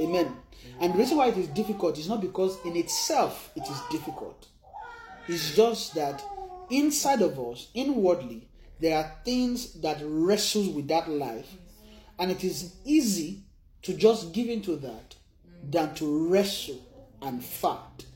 Amen. 0.00 0.36
And 0.80 0.94
the 0.94 0.98
reason 0.98 1.16
why 1.16 1.28
it 1.28 1.36
is 1.36 1.48
difficult 1.48 1.98
is 1.98 2.08
not 2.08 2.20
because 2.20 2.58
in 2.64 2.76
itself 2.76 3.50
it 3.56 3.62
is 3.62 3.80
difficult. 3.90 4.48
It's 5.28 5.54
just 5.54 5.94
that 5.94 6.22
inside 6.70 7.22
of 7.22 7.38
us, 7.38 7.68
inwardly, 7.74 8.48
there 8.80 8.98
are 8.98 9.12
things 9.24 9.74
that 9.74 9.98
wrestles 10.02 10.68
with 10.68 10.88
that 10.88 11.08
life, 11.08 11.48
and 12.18 12.30
it 12.30 12.42
is 12.42 12.74
easy 12.84 13.42
to 13.82 13.94
just 13.94 14.32
give 14.32 14.48
into 14.48 14.76
that 14.76 15.14
than 15.70 15.94
to 15.94 16.28
wrestle 16.28 16.80
and 17.20 17.44
fight. 17.44 18.06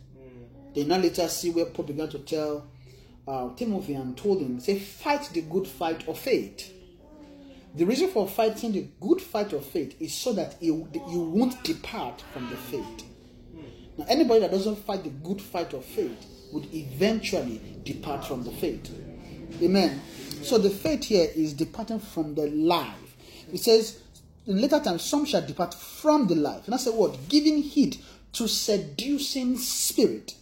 They 0.75 0.85
now 0.85 0.99
later 0.99 1.29
see 1.29 1.51
where 1.51 1.67
Paul 1.67 1.85
began 1.85 2.09
to 2.09 2.19
tell 2.19 2.67
uh, 3.27 3.55
Timothy 3.55 3.95
and 3.95 4.17
told 4.17 4.41
him, 4.41 4.61
say, 4.61 4.79
fight 4.79 5.31
the 5.33 5.43
good 5.43 5.67
fight 5.67 6.07
of 6.09 6.19
faith. 6.19 6.73
The 7.75 7.85
reason 7.85 8.09
for 8.09 8.27
fighting 8.27 8.73
the 8.73 8.89
good 9.01 9.21
fight 9.21 9.53
of 9.53 9.65
faith 9.65 10.01
is 10.01 10.15
so 10.15 10.33
that 10.33 10.57
you, 10.61 10.89
you 10.95 11.21
won't 11.21 11.63
depart 11.63 12.23
from 12.33 12.49
the 12.49 12.57
faith. 12.57 13.05
Now, 13.99 14.07
anybody 14.09 14.41
that 14.41 14.51
doesn't 14.51 14.77
fight 14.77 15.05
the 15.05 15.11
good 15.11 15.41
fight 15.43 15.73
of 15.73 15.85
faith 15.85 16.25
would 16.53 16.73
eventually 16.75 17.61
depart 17.83 18.25
from 18.25 18.45
the 18.45 18.53
faith. 18.53 18.91
Amen. 19.63 20.01
So 20.43 20.59
the 20.59 20.71
faith 20.71 21.05
here 21.05 21.29
is 21.35 21.53
departing 21.53 21.99
from 21.99 22.35
the 22.35 22.47
life. 22.49 23.17
It 23.53 23.59
says, 23.59 24.01
in 24.47 24.61
later 24.61 24.81
times, 24.81 25.03
some 25.03 25.25
shall 25.25 25.45
depart 25.45 25.75
from 25.75 26.29
the 26.29 26.35
life. 26.35 26.65
And 26.65 26.73
that's 26.73 26.87
a 26.87 26.93
word, 26.93 27.17
giving 27.29 27.63
heed 27.63 27.99
to 28.35 28.47
seducing 28.47 29.59
spirit. 29.59 30.35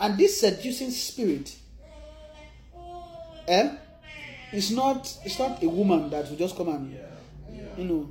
And 0.00 0.18
this 0.18 0.40
seducing 0.40 0.90
spirit, 0.90 1.56
eh, 3.48 3.70
it's 4.52 4.70
not 4.70 5.16
it's 5.24 5.38
not 5.38 5.62
a 5.62 5.68
woman 5.68 6.10
that 6.10 6.28
will 6.28 6.36
just 6.36 6.56
come 6.56 6.68
and 6.68 6.96
you 7.76 7.84
know 7.84 8.08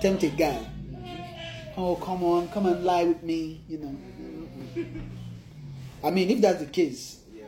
tempt 0.00 0.22
a 0.24 0.28
guy. 0.28 0.58
Oh 1.76 1.96
come 1.96 2.24
on, 2.24 2.48
come 2.48 2.66
and 2.66 2.84
lie 2.84 3.04
with 3.04 3.22
me, 3.22 3.60
you 3.68 3.78
know. 3.78 3.96
I 6.02 6.10
mean, 6.10 6.30
if 6.30 6.40
that's 6.40 6.60
the 6.60 6.66
case, 6.66 7.18
Yeah. 7.34 7.44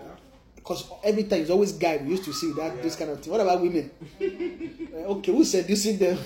because 0.56 0.84
every 1.04 1.24
time 1.24 1.40
it's 1.42 1.50
always 1.50 1.72
guy 1.72 1.98
we 1.98 2.11
used 2.11 2.24
to 2.24 2.32
see 2.32 2.52
that 2.52 2.82
this 2.82 2.96
kind 2.96 3.11
of 3.11 3.20
thing. 3.22 3.30
What 3.32 3.40
about 3.40 3.61
women? 3.61 3.90
Uh, 4.20 4.96
okay, 5.18 5.32
who's 5.32 5.50
seducing 5.50 5.98
them? 5.98 6.18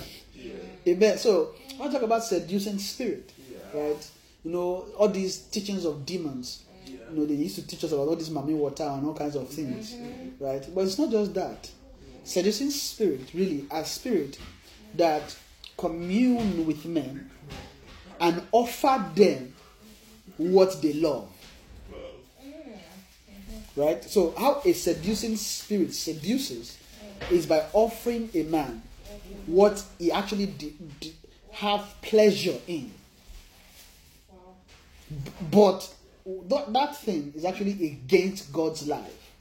Amen. 0.87 1.19
So 1.19 1.55
I 1.77 1.81
want 1.81 1.93
to 1.93 1.99
talk 1.99 2.05
about 2.05 2.25
seducing 2.25 2.79
spirit, 2.79 3.33
right? 3.73 4.11
You 4.45 4.51
know, 4.51 4.87
all 4.99 5.09
these 5.09 5.39
teachings 5.39 5.85
of 5.87 6.05
demons. 6.05 6.64
You 7.11 7.21
know, 7.21 7.27
they 7.27 7.35
used 7.35 7.57
to 7.57 7.67
teach 7.67 7.85
us 7.85 7.93
about 7.93 8.09
all 8.09 8.17
this 8.17 8.29
mami 8.29 8.57
water 8.57 8.85
and 8.85 9.07
all 9.07 9.15
kinds 9.15 9.37
of 9.37 9.49
things, 9.49 9.93
mm-hmm. 9.93 10.45
right? 10.45 10.67
But 10.75 10.85
it's 10.85 10.99
not 10.99 11.11
just 11.11 11.35
that. 11.35 11.71
Seducing 12.25 12.71
spirit, 12.71 13.31
really, 13.35 13.67
a 13.71 13.85
spirit 13.85 14.39
that 14.95 15.37
commune 15.77 16.67
with 16.67 16.85
men 16.87 17.31
and 18.21 18.43
offer 18.53 19.05
them 19.15 19.55
what 20.37 20.81
they 20.81 20.95
love. 20.95 21.29
Right? 23.77 24.03
So, 24.05 24.35
how 24.39 24.63
a 24.65 24.73
seducing 24.73 25.37
spirit 25.37 25.93
seduces 25.95 26.79
is 27.31 27.47
by 27.47 27.65
offering 27.73 28.31
a 28.35 28.45
man 28.45 28.83
what 29.47 29.83
he 29.99 30.13
actually 30.13 30.47
de- 30.47 30.75
de- 31.01 31.15
have 31.53 31.85
pleasure 32.03 32.57
in. 32.67 32.93
But 35.51 35.94
that, 36.49 36.73
that 36.73 36.97
thing 36.97 37.33
is 37.37 37.45
actually 37.45 37.73
against 37.87 38.53
God's 38.53 38.87
life. 38.89 39.33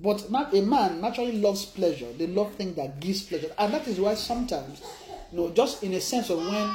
But 0.00 0.30
not 0.30 0.54
a 0.54 0.62
man 0.62 1.00
naturally 1.00 1.38
loves 1.38 1.66
pleasure. 1.66 2.10
They 2.16 2.26
love 2.26 2.54
things 2.54 2.74
that 2.76 3.00
gives 3.00 3.22
pleasure, 3.22 3.52
and 3.58 3.72
that 3.74 3.86
is 3.86 4.00
why 4.00 4.14
sometimes, 4.14 4.80
you 5.30 5.38
know, 5.38 5.50
just 5.50 5.82
in 5.82 5.92
a 5.92 6.00
sense 6.00 6.30
of 6.30 6.38
when 6.38 6.74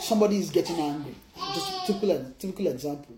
somebody 0.00 0.38
is 0.38 0.50
getting 0.50 0.76
angry, 0.76 1.14
just 1.54 1.68
a 1.70 1.92
typical 1.92 2.32
typical 2.38 2.66
example. 2.66 3.14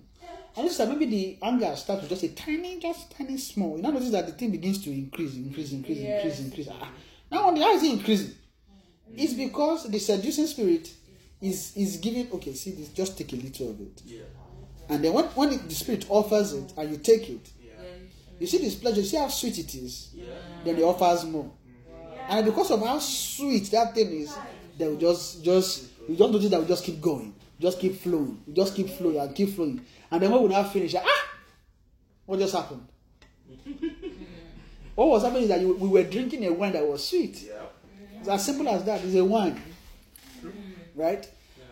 And 0.54 0.64
notice 0.64 0.76
that 0.78 0.88
maybe 0.88 1.06
the 1.06 1.38
anger 1.42 1.74
starts 1.76 2.02
with 2.02 2.10
just 2.10 2.22
a 2.24 2.28
tiny, 2.34 2.78
just 2.80 3.10
tiny 3.16 3.38
small. 3.38 3.76
You 3.76 3.82
now 3.82 3.90
notice 3.92 4.10
that 4.10 4.26
the 4.26 4.32
thing 4.32 4.50
begins 4.50 4.82
to 4.84 4.90
increase, 4.90 5.34
increase, 5.36 5.72
increase, 5.72 5.98
increase, 6.00 6.40
increase. 6.40 6.68
Ah, 6.70 6.90
now, 7.30 7.46
wonder 7.46 7.62
how 7.62 7.74
is 7.74 7.82
it 7.84 7.92
increasing? 7.92 8.34
It's 9.16 9.32
because 9.34 9.88
the 9.90 9.98
seducing 9.98 10.46
spirit 10.46 10.90
is 11.40 11.74
is 11.76 11.96
giving. 11.96 12.30
Okay, 12.32 12.52
see 12.54 12.72
this. 12.72 12.88
Just 12.88 13.16
take 13.16 13.32
a 13.32 13.36
little 13.36 13.70
of 13.70 13.80
it, 13.80 14.02
Yeah. 14.04 14.22
And 14.88 15.04
then 15.04 15.12
when 15.12 15.24
when 15.26 15.52
it, 15.52 15.68
the 15.68 15.74
spirit 15.74 16.06
offers 16.08 16.52
it 16.52 16.72
and 16.76 16.90
you 16.90 16.96
take 16.98 17.28
it, 17.28 17.50
Yeah. 17.62 17.70
you 18.40 18.46
see 18.46 18.58
this 18.58 18.74
pleasure. 18.74 19.00
You 19.00 19.06
see 19.06 19.16
how 19.16 19.28
sweet 19.28 19.58
it 19.58 19.74
is. 19.74 20.10
Yeah. 20.14 20.24
Then 20.64 20.76
it 20.76 20.82
offers 20.82 21.24
more, 21.24 21.50
and 22.28 22.44
because 22.46 22.70
of 22.70 22.80
how 22.80 22.98
sweet 22.98 23.70
that 23.70 23.94
thing 23.94 24.10
is, 24.12 24.36
they 24.76 24.86
will 24.88 24.96
just 24.96 25.44
just 25.44 25.84
you 26.08 26.16
just 26.16 26.32
notice 26.32 26.50
that 26.50 26.60
we 26.60 26.66
just 26.66 26.84
keep 26.84 27.00
going, 27.00 27.34
just 27.60 27.78
keep 27.80 27.96
flowing, 28.00 28.42
just 28.52 28.74
keep 28.74 28.88
flowing 28.90 29.18
and 29.18 29.34
keep 29.34 29.54
flowing, 29.54 29.80
and 30.10 30.22
then 30.22 30.30
when 30.30 30.42
we 30.42 30.48
now 30.48 30.64
finish, 30.64 30.94
ah, 30.94 31.28
what 32.26 32.38
just 32.38 32.54
happened? 32.54 32.86
what 34.94 35.08
was 35.08 35.22
happening 35.22 35.42
is 35.44 35.48
that 35.48 35.60
you, 35.60 35.74
we 35.74 35.88
were 35.88 36.02
drinking 36.04 36.44
a 36.46 36.52
wine 36.52 36.72
that 36.72 36.86
was 36.86 37.06
sweet. 37.06 37.42
Yeah. 37.42 37.52
It's 38.20 38.28
as 38.28 38.44
simple 38.44 38.68
as 38.68 38.84
that. 38.84 39.02
It's 39.04 39.14
a 39.14 39.24
wine. 39.24 39.60
Right? 40.94 41.28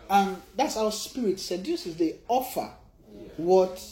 And 0.09 0.37
that's 0.57 0.77
how 0.77 0.89
spirit 0.91 1.41
seduces. 1.41 1.97
They 1.97 2.17
offer 2.29 2.71
what 3.37 3.83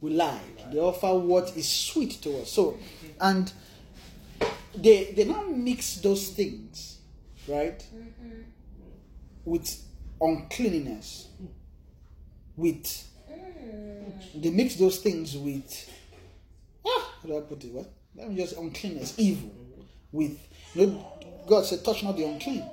we 0.00 0.10
like. 0.10 0.70
They 0.72 0.78
offer 0.78 1.14
what 1.14 1.56
is 1.56 1.68
sweet 1.68 2.12
to 2.22 2.38
us. 2.42 2.50
So 2.52 2.78
and 3.20 3.52
they 4.74 5.12
they 5.12 5.24
now 5.24 5.42
mix 5.44 5.96
those 5.96 6.28
things, 6.30 6.98
right? 7.46 7.84
With 9.44 9.82
uncleanness. 10.20 11.28
With 12.56 13.04
they 14.34 14.50
mix 14.50 14.74
those 14.76 14.98
things 14.98 15.36
with 15.36 15.90
ah, 16.86 17.14
how 17.22 17.28
do 17.28 17.38
I 17.38 17.40
put 17.40 17.64
it? 17.64 17.72
What? 17.72 17.90
Let 18.16 18.30
me 18.30 18.36
just 18.36 18.56
uncleanness, 18.56 19.14
evil, 19.16 19.50
with 20.10 20.36
you 20.74 20.86
know, 20.86 21.12
God 21.46 21.64
said, 21.64 21.84
touch 21.84 22.02
not 22.02 22.16
the 22.16 22.24
unclean, 22.24 22.64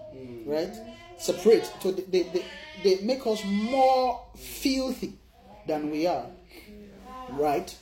right? 0.45 0.73
Separate. 1.17 1.71
So 1.81 1.91
they, 1.91 2.01
they, 2.03 2.23
they, 2.29 2.45
they 2.83 3.03
make 3.05 3.25
us 3.25 3.41
more 3.45 4.21
filthy 4.35 5.13
than 5.67 5.91
we 5.91 6.07
are, 6.07 6.27
right? 7.31 7.75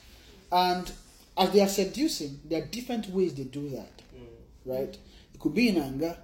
And 0.52 0.92
as 1.38 1.52
they 1.52 1.62
are 1.62 1.68
seducing, 1.68 2.40
there 2.46 2.62
are 2.62 2.66
different 2.66 3.10
ways 3.10 3.34
they 3.34 3.44
do 3.44 3.70
that, 3.70 4.02
right? 4.66 4.98
It 5.34 5.40
could 5.40 5.54
be 5.54 5.70
in 5.70 5.78
anger, 5.78 6.18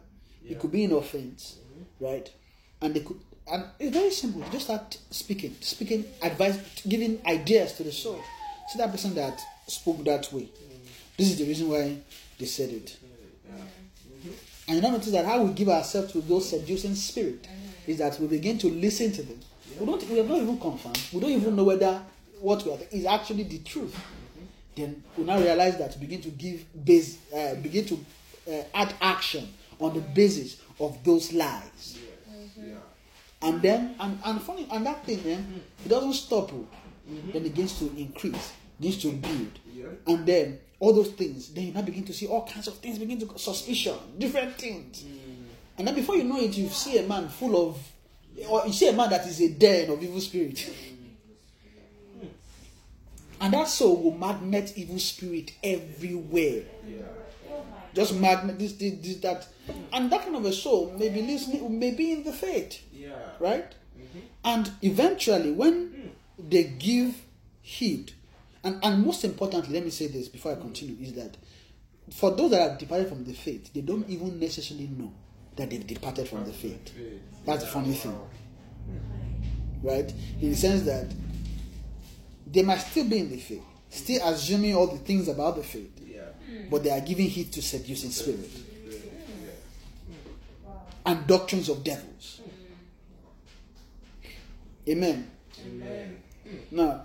it 0.48 0.60
could 0.60 0.72
be 0.72 0.84
in 0.84 0.92
offense, 0.92 1.58
right? 2.00 2.32
And 2.82 2.94
they 2.94 3.02
could, 3.02 3.20
and 3.52 3.66
it's 3.80 3.96
very 3.96 4.12
simple. 4.12 4.44
Just 4.52 4.66
start 4.66 4.98
speaking, 5.10 5.56
speaking 5.62 6.06
advice, 6.22 6.60
giving 6.88 7.20
ideas 7.26 7.74
to 7.74 7.84
the 7.84 7.92
soul. 7.92 8.22
See 8.70 8.78
that 8.78 8.92
person 8.92 9.16
that 9.16 9.42
spoke 9.68 10.04
that 10.06 10.32
way. 10.32 10.48
This 11.18 11.32
is 11.32 11.40
the 11.40 11.46
reason 11.46 11.70
why 11.70 11.98
they 12.38 12.46
said 12.46 12.70
it. 12.70 12.98
And 14.68 14.76
you 14.76 14.82
notice 14.84 15.12
that 15.12 15.26
how 15.26 15.42
we 15.42 15.54
give 15.54 15.68
ourselves 15.68 16.12
to 16.12 16.22
those 16.22 16.48
seducing 16.48 16.94
spirit 16.94 17.48
is 17.88 17.98
that 17.98 18.20
we 18.20 18.28
begin 18.28 18.60
to 18.60 18.70
listen 18.70 19.12
to 19.14 19.24
them. 19.24 19.40
We 19.80 19.86
don't 19.86 20.10
we 20.10 20.20
are 20.20 20.24
not 20.24 20.38
even 20.38 20.60
confirmed. 20.60 21.00
We 21.14 21.20
don't 21.20 21.32
even 21.32 21.56
know 21.56 21.64
whether 21.64 22.02
what 22.40 22.66
we 22.66 22.72
are 22.72 22.78
is 22.92 23.06
actually 23.06 23.44
the 23.44 23.60
truth. 23.60 23.96
Then 24.76 25.04
we 25.18 25.24
now 25.24 25.40
realize 25.40 25.78
that 25.78 25.96
we 25.96 26.02
begin 26.08 26.22
to 26.22 26.30
give 26.30 26.66
base 26.86 27.18
uh, 27.34 27.56
begin 27.56 27.86
to 27.86 28.00
uh, 28.50 28.64
add 28.74 28.94
action 29.02 29.48
on 29.80 29.94
the 29.94 30.02
basis 30.02 30.62
of 30.80 31.04
those 31.04 31.34
lies. 31.34 31.98
And 33.42 33.62
then 33.62 33.96
and, 34.00 34.20
and 34.26 34.42
funny 34.42 34.68
and 34.72 34.86
that 34.86 35.06
thing 35.06 35.22
then 35.24 35.62
it 35.86 35.90
doesn't 35.90 36.14
stop. 36.14 36.52
oh. 36.54 36.68
Then 37.34 37.44
it 37.46 37.56
begins 37.56 37.80
to 37.80 37.86
increase, 37.98 38.54
begins 38.80 39.02
to 39.02 39.12
build. 39.14 39.60
And 40.06 40.26
then 40.26 40.60
all 40.80 40.94
those 40.94 41.10
things, 41.12 41.50
then 41.50 41.68
you 41.68 41.74
now 41.74 41.82
begin 41.82 42.04
to 42.06 42.14
see 42.14 42.28
all 42.28 42.46
kinds 42.46 42.68
of 42.68 42.76
things 42.76 43.00
begin 43.00 43.20
to 43.20 43.40
suspicion, 43.40 43.96
different 44.18 44.56
things. 44.56 45.04
And 45.78 45.88
then 45.88 45.96
before 45.96 46.16
you 46.18 46.26
know 46.26 46.38
it, 46.38 46.56
you 46.56 46.68
see 46.70 46.98
a 47.00 47.08
man 47.08 47.30
full 47.30 47.70
of 47.70 47.78
or 48.48 48.66
you 48.68 48.74
see 48.74 48.88
a 48.88 48.94
man 48.94 49.10
that 49.10 49.26
is 49.28 49.42
a 49.42 49.50
den 49.50 49.90
of 49.90 50.02
evil 50.04 50.22
spirit. 50.22 50.70
and 53.42 53.54
that 53.54 53.68
soul 53.68 54.02
will 54.02 54.18
magnet 54.18 54.74
evil 54.76 55.00
spirit 55.00 55.52
everywhere. 55.64 56.64
Yeah. 56.88 57.02
Just 57.94 58.16
magnet 58.16 58.60
this, 58.60 58.74
this, 58.74 58.94
this, 59.02 59.18
that. 59.18 59.48
And 59.94 60.12
that 60.12 60.24
kind 60.24 60.36
of 60.36 60.46
a 60.46 60.54
soul 60.54 60.94
may 60.98 61.10
be 61.10 61.22
listening, 61.22 61.80
may 61.80 61.92
be 61.92 62.12
in 62.12 62.24
the 62.24 62.32
faith 62.34 62.82
Yeah. 62.94 63.10
right? 63.40 63.66
Mm-hmm. 63.98 64.20
And 64.46 64.72
eventually, 64.82 65.52
when 65.52 66.12
they 66.38 66.64
give 66.66 67.16
heed, 67.62 68.14
and, 68.64 68.80
and 68.84 69.04
most 69.06 69.24
importantly, 69.24 69.74
let 69.74 69.84
me 69.86 69.90
say 69.90 70.08
this 70.08 70.28
before 70.28 70.52
I 70.54 70.56
continue, 70.56 70.98
is 71.02 71.14
that 71.14 71.36
for 72.12 72.32
those 72.32 72.52
that 72.52 72.62
have 72.70 72.78
departed 72.80 73.08
from 73.10 73.24
the 73.24 73.34
faith, 73.34 73.72
they 73.74 73.82
don't 73.82 74.08
even 74.10 74.40
necessarily 74.40 74.88
know 74.88 75.12
that 75.60 75.70
they've 75.70 75.86
departed 75.86 76.28
from 76.28 76.46
the 76.46 76.54
faith. 76.54 76.94
That's 77.46 77.64
the 77.64 77.70
funny 77.70 77.94
thing, 77.94 78.18
right? 79.84 80.12
In 80.42 80.50
the 80.52 80.56
sense 80.56 80.84
that 80.84 81.08
they 82.52 82.64
might 82.64 82.78
still 82.80 83.08
be 83.08 83.20
in 83.20 83.30
the 83.30 83.38
faith, 83.38 83.64
still 83.90 84.22
assuming 84.28 84.76
all 84.76 84.88
the 84.88 84.98
things 84.98 85.28
about 85.28 85.56
the 85.56 85.64
faith, 85.64 85.92
but 86.70 86.84
they 86.84 86.90
are 86.92 87.02
giving 87.02 87.28
heed 87.28 87.52
to 87.54 87.62
seducing 87.62 88.12
spirit 88.12 88.50
and 91.06 91.28
doctrines 91.28 91.70
of 91.70 91.84
devils. 91.84 92.42
Amen. 94.88 95.30
Now, 96.72 97.04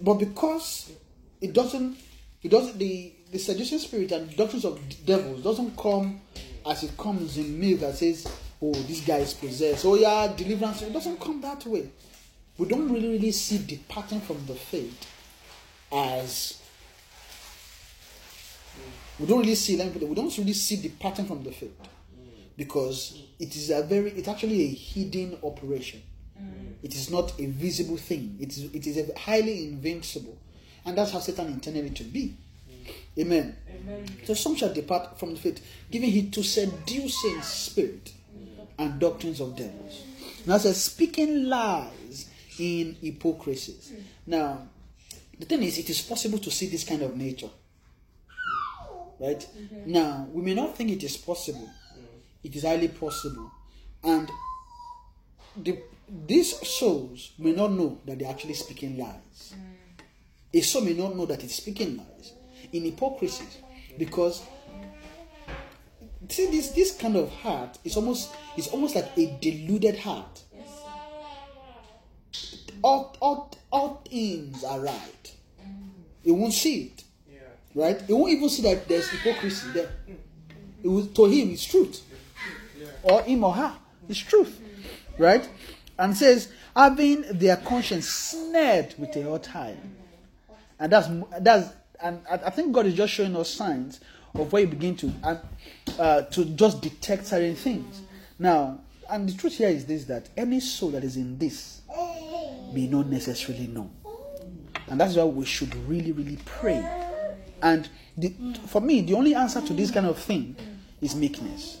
but 0.00 0.14
because 0.14 0.92
it 1.40 1.52
doesn't, 1.52 1.96
it 2.42 2.48
doesn't 2.50 2.78
the 2.78 3.12
the 3.32 3.38
seducing 3.38 3.78
spirit 3.78 4.12
and 4.12 4.34
doctrines 4.36 4.64
of 4.64 4.80
devils 5.04 5.42
doesn't 5.42 5.76
come 5.76 6.20
as 6.68 6.82
it 6.82 6.96
comes 6.96 7.36
in 7.36 7.58
milk 7.58 7.80
that 7.80 7.96
says, 7.96 8.26
"Oh, 8.62 8.72
this 8.72 9.00
guy 9.00 9.18
is 9.18 9.34
possessed." 9.34 9.84
Oh 9.84 9.94
yeah, 9.94 10.32
deliverance. 10.34 10.82
It 10.82 10.92
doesn't 10.92 11.20
come 11.20 11.40
that 11.40 11.64
way. 11.66 11.88
We 12.58 12.66
don't 12.66 12.90
really 12.90 13.08
really 13.08 13.32
see 13.32 13.58
departing 13.58 14.20
from 14.20 14.44
the 14.46 14.54
faith 14.54 15.06
as 15.92 16.60
we 19.18 19.26
don't 19.26 19.40
really 19.40 19.54
see. 19.54 19.76
Let 19.76 19.88
me 19.88 19.92
put 19.94 20.02
it. 20.02 20.08
We 20.08 20.14
don't 20.14 20.36
really 20.38 20.52
see 20.52 20.76
departing 20.76 21.26
from 21.26 21.42
the 21.42 21.52
faith 21.52 21.76
because 22.56 23.22
it 23.38 23.54
is 23.56 23.70
a 23.70 23.82
very. 23.82 24.10
It's 24.12 24.28
actually 24.28 24.62
a 24.62 24.68
hidden 24.68 25.38
operation. 25.42 26.02
Mm. 26.40 26.74
It 26.82 26.94
is 26.94 27.10
not 27.10 27.38
a 27.40 27.46
visible 27.46 27.96
thing. 27.96 28.36
It 28.40 28.56
is. 28.56 28.64
It 28.74 28.86
is 28.86 29.08
a 29.08 29.18
highly 29.18 29.64
invincible, 29.64 30.36
and 30.84 30.96
that's 30.96 31.12
how 31.12 31.20
Satan 31.20 31.46
intended 31.48 31.86
it 31.86 31.96
to 31.96 32.04
be. 32.04 32.36
Amen. 33.18 33.56
So 34.24 34.34
some 34.34 34.56
shall 34.56 34.72
depart 34.72 35.18
from 35.18 35.34
the 35.34 35.40
faith, 35.40 35.64
giving 35.90 36.10
heed 36.10 36.32
to 36.34 36.42
seducing 36.42 37.40
spirit 37.42 38.12
and 38.78 38.98
doctrines 38.98 39.40
of 39.40 39.56
devils. 39.56 40.02
Now 40.44 40.58
says 40.58 40.82
speaking 40.82 41.44
lies 41.44 42.28
in 42.58 42.96
hypocrisies. 43.00 43.92
Now, 44.26 44.68
the 45.38 45.46
thing 45.46 45.62
is, 45.62 45.78
it 45.78 45.90
is 45.90 46.00
possible 46.00 46.38
to 46.38 46.50
see 46.50 46.68
this 46.68 46.84
kind 46.84 47.02
of 47.02 47.16
nature. 47.16 47.50
Right? 49.18 49.40
Mm-hmm. 49.40 49.92
Now, 49.92 50.28
we 50.32 50.42
may 50.42 50.54
not 50.54 50.76
think 50.76 50.90
it 50.90 51.02
is 51.02 51.16
possible. 51.16 51.68
It 52.44 52.54
is 52.54 52.64
highly 52.64 52.88
possible. 52.88 53.50
And 54.04 54.30
the, 55.56 55.78
these 56.26 56.54
souls 56.66 57.32
may 57.38 57.52
not 57.52 57.72
know 57.72 57.98
that 58.04 58.18
they're 58.18 58.30
actually 58.30 58.54
speaking 58.54 58.98
lies. 58.98 59.54
Mm. 59.54 60.58
A 60.58 60.60
soul 60.60 60.82
may 60.82 60.94
not 60.94 61.16
know 61.16 61.26
that 61.26 61.42
it's 61.42 61.56
speaking 61.56 61.96
lies 61.96 62.32
in 62.72 62.84
hypocrisy 62.84 63.44
because 63.98 64.42
see 66.28 66.46
this 66.50 66.70
this 66.70 66.96
kind 66.96 67.16
of 67.16 67.30
heart 67.30 67.78
is 67.84 67.96
almost 67.96 68.34
it's 68.56 68.68
almost 68.68 68.94
like 68.94 69.10
a 69.16 69.36
deluded 69.40 69.98
heart. 69.98 70.42
All, 72.82 73.16
all, 73.20 73.52
all 73.72 74.02
things 74.08 74.62
are 74.62 74.78
right. 74.78 75.34
you 76.22 76.34
won't 76.34 76.52
see 76.52 76.82
it. 76.82 77.04
Right? 77.74 78.00
you 78.08 78.16
won't 78.16 78.32
even 78.32 78.48
see 78.48 78.62
that 78.62 78.86
there's 78.86 79.08
hypocrisy 79.08 79.70
there. 79.72 79.90
It 80.82 80.88
will, 80.88 81.06
to 81.06 81.24
him, 81.26 81.50
it's 81.50 81.64
truth. 81.64 82.02
Or 83.02 83.22
him 83.22 83.44
or 83.44 83.52
her, 83.52 83.74
it's 84.08 84.18
truth. 84.18 84.60
Right? 85.18 85.48
And 85.98 86.16
says, 86.16 86.52
having 86.76 87.22
their 87.32 87.56
conscience 87.56 88.08
snared 88.08 88.94
with 88.98 89.16
a 89.16 89.22
hot 89.22 89.48
iron. 89.54 89.96
And 90.78 90.92
that's 90.92 91.08
that's 91.40 91.70
and 92.02 92.20
I 92.28 92.50
think 92.50 92.72
God 92.72 92.86
is 92.86 92.94
just 92.94 93.12
showing 93.12 93.36
us 93.36 93.50
signs 93.50 94.00
of 94.34 94.52
where 94.52 94.62
you 94.62 94.68
begin 94.68 94.96
to 94.96 95.12
uh, 95.98 96.22
to 96.22 96.44
just 96.44 96.82
detect 96.82 97.26
certain 97.26 97.56
things. 97.56 98.02
Now, 98.38 98.80
and 99.08 99.28
the 99.28 99.36
truth 99.36 99.58
here 99.58 99.68
is 99.68 99.86
this: 99.86 100.04
that 100.04 100.28
any 100.36 100.60
soul 100.60 100.90
that 100.90 101.04
is 101.04 101.16
in 101.16 101.38
this 101.38 101.82
may 102.72 102.86
not 102.86 103.06
necessarily 103.06 103.66
know. 103.66 103.90
And 104.88 105.00
that's 105.00 105.16
why 105.16 105.24
we 105.24 105.44
should 105.44 105.74
really, 105.88 106.12
really 106.12 106.38
pray. 106.44 106.84
And 107.62 107.88
the, 108.16 108.32
for 108.66 108.80
me, 108.80 109.00
the 109.00 109.14
only 109.14 109.34
answer 109.34 109.60
to 109.60 109.72
this 109.72 109.90
kind 109.90 110.06
of 110.06 110.18
thing 110.18 110.54
is 111.00 111.14
meekness. 111.14 111.78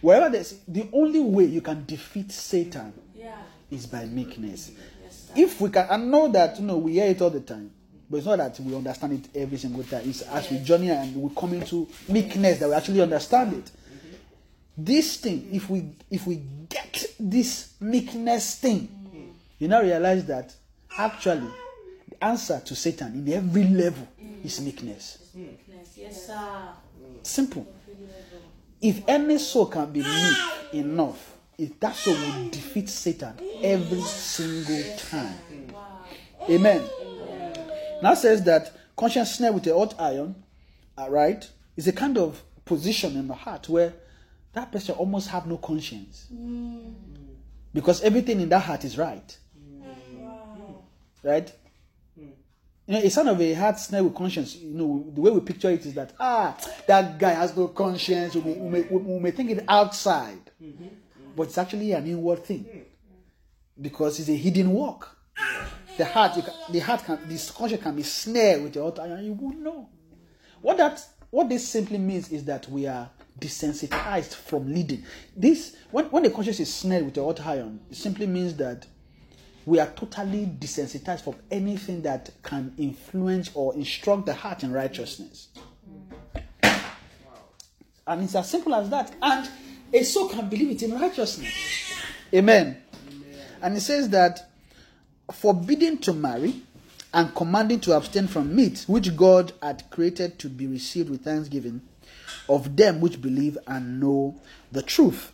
Wherever 0.00 0.28
there's 0.30 0.58
the 0.66 0.88
only 0.92 1.20
way 1.20 1.44
you 1.44 1.60
can 1.60 1.84
defeat 1.86 2.30
Satan 2.32 2.92
is 3.70 3.86
by 3.86 4.04
meekness. 4.04 4.72
If 5.34 5.60
we 5.60 5.70
can, 5.70 5.86
I 5.90 5.96
know 5.96 6.28
that 6.28 6.58
you 6.60 6.66
know 6.66 6.76
we 6.78 6.92
hear 6.92 7.06
it 7.06 7.20
all 7.22 7.30
the 7.30 7.40
time, 7.40 7.70
but 8.08 8.18
it's 8.18 8.26
not 8.26 8.38
that 8.38 8.58
we 8.60 8.74
understand 8.74 9.12
it 9.14 9.36
every 9.40 9.58
single 9.58 9.82
time. 9.84 10.02
It's 10.08 10.22
as 10.22 10.50
we 10.50 10.58
journey 10.58 10.90
and 10.90 11.16
we 11.16 11.34
come 11.34 11.54
into 11.54 11.88
meekness 12.08 12.58
that 12.58 12.68
we 12.68 12.74
actually 12.74 13.00
understand 13.00 13.54
it. 13.54 13.70
This 14.76 15.16
thing, 15.18 15.48
if 15.52 15.70
we 15.70 15.84
if 16.10 16.26
we 16.26 16.42
get 16.68 17.06
this 17.18 17.74
meekness 17.80 18.56
thing, 18.56 18.88
you 19.58 19.68
now 19.68 19.80
realize 19.82 20.24
that 20.26 20.54
actually 20.98 21.48
the 22.08 22.24
answer 22.24 22.60
to 22.64 22.74
Satan 22.74 23.14
in 23.14 23.32
every 23.32 23.64
level 23.64 24.06
is 24.42 24.60
meekness. 24.60 25.30
Meekness. 25.34 25.96
Yes, 25.96 26.26
sir. 26.26 26.68
Simple. 27.22 27.66
If 28.80 29.02
any 29.08 29.38
soul 29.38 29.66
can 29.66 29.90
be 29.92 30.00
meek 30.00 30.74
enough, 30.74 31.34
if 31.56 31.78
that 31.80 31.94
soul 31.94 32.14
will 32.14 32.48
defeat 32.50 32.88
Satan 32.88 33.34
every 33.62 34.00
single 34.02 34.96
time. 34.98 35.38
Amen. 36.50 36.82
Now 38.04 38.12
says 38.12 38.44
that 38.44 38.70
conscience 38.98 39.32
snare 39.32 39.50
with 39.50 39.66
a 39.66 39.72
hot 39.74 39.94
iron, 39.98 40.34
all 40.98 41.10
right, 41.10 41.48
is 41.74 41.88
a 41.88 41.92
kind 41.92 42.18
of 42.18 42.42
position 42.66 43.16
in 43.16 43.28
the 43.28 43.34
heart 43.34 43.66
where 43.66 43.94
that 44.52 44.70
person 44.70 44.94
almost 44.96 45.28
have 45.30 45.46
no 45.46 45.56
conscience. 45.56 46.26
Because 47.72 48.02
everything 48.02 48.42
in 48.42 48.50
that 48.50 48.58
heart 48.60 48.84
is 48.84 48.98
right. 48.98 49.38
Right? 51.22 51.50
You 52.16 52.34
know, 52.88 52.98
it's 52.98 53.14
son 53.14 53.26
of 53.26 53.40
a 53.40 53.54
heart 53.54 53.78
snare 53.78 54.04
with 54.04 54.14
conscience, 54.14 54.54
you 54.56 54.74
know, 54.74 55.10
the 55.14 55.22
way 55.22 55.30
we 55.30 55.40
picture 55.40 55.70
it 55.70 55.86
is 55.86 55.94
that, 55.94 56.12
ah, 56.20 56.54
that 56.86 57.18
guy 57.18 57.30
has 57.30 57.56
no 57.56 57.68
conscience. 57.68 58.34
We 58.34 58.42
may, 58.42 58.58
we 58.58 58.68
may, 58.68 58.82
we 58.82 59.18
may 59.18 59.30
think 59.30 59.50
it 59.50 59.64
outside, 59.66 60.50
but 61.34 61.44
it's 61.44 61.56
actually 61.56 61.92
an 61.92 62.06
inward 62.06 62.44
thing 62.44 62.66
because 63.80 64.20
it's 64.20 64.28
a 64.28 64.36
hidden 64.36 64.74
work. 64.74 65.16
The 65.96 66.04
heart, 66.04 66.34
can, 66.34 66.54
the 66.70 66.80
heart 66.80 67.04
can, 67.04 67.18
this 67.26 67.50
conscience 67.50 67.82
can 67.82 67.94
be 67.94 68.02
snared 68.02 68.62
with 68.62 68.72
the 68.72 68.82
altar, 68.82 69.02
and 69.02 69.24
you 69.24 69.32
won't 69.32 69.60
know. 69.60 69.88
What 70.60 70.78
that, 70.78 71.04
what 71.30 71.48
this 71.48 71.68
simply 71.68 71.98
means 71.98 72.30
is 72.30 72.44
that 72.44 72.68
we 72.68 72.86
are 72.86 73.10
desensitized 73.38 74.34
from 74.34 74.72
leading. 74.72 75.04
This, 75.36 75.76
when, 75.90 76.06
when 76.06 76.22
the 76.22 76.30
conscience 76.30 76.60
is 76.60 76.72
snared 76.72 77.04
with 77.04 77.14
the 77.14 77.20
altar 77.20 77.44
iron, 77.46 77.80
it 77.90 77.96
simply 77.96 78.26
means 78.26 78.54
that 78.56 78.86
we 79.66 79.78
are 79.78 79.86
totally 79.86 80.46
desensitized 80.46 81.22
from 81.22 81.36
anything 81.50 82.02
that 82.02 82.30
can 82.42 82.74
influence 82.76 83.50
or 83.54 83.74
instruct 83.74 84.26
the 84.26 84.34
heart 84.34 84.62
in 84.62 84.72
righteousness. 84.72 85.48
And 88.06 88.22
it's 88.22 88.34
as 88.34 88.50
simple 88.50 88.74
as 88.74 88.90
that. 88.90 89.14
And 89.22 89.48
a 89.92 90.02
soul 90.02 90.28
can 90.28 90.48
believe 90.48 90.70
it 90.70 90.82
in 90.82 90.98
righteousness. 90.98 91.52
Amen. 92.34 92.82
And 93.62 93.76
it 93.76 93.80
says 93.80 94.10
that 94.10 94.50
forbidding 95.32 95.98
to 95.98 96.12
marry 96.12 96.62
and 97.12 97.34
commanding 97.34 97.80
to 97.80 97.96
abstain 97.96 98.26
from 98.26 98.54
meat 98.54 98.84
which 98.86 99.16
God 99.16 99.52
had 99.62 99.88
created 99.90 100.38
to 100.40 100.48
be 100.48 100.66
received 100.66 101.08
with 101.10 101.22
thanksgiving 101.24 101.80
of 102.48 102.76
them 102.76 103.00
which 103.00 103.22
believe 103.22 103.56
and 103.66 104.00
know 104.00 104.40
the 104.72 104.82
truth. 104.82 105.32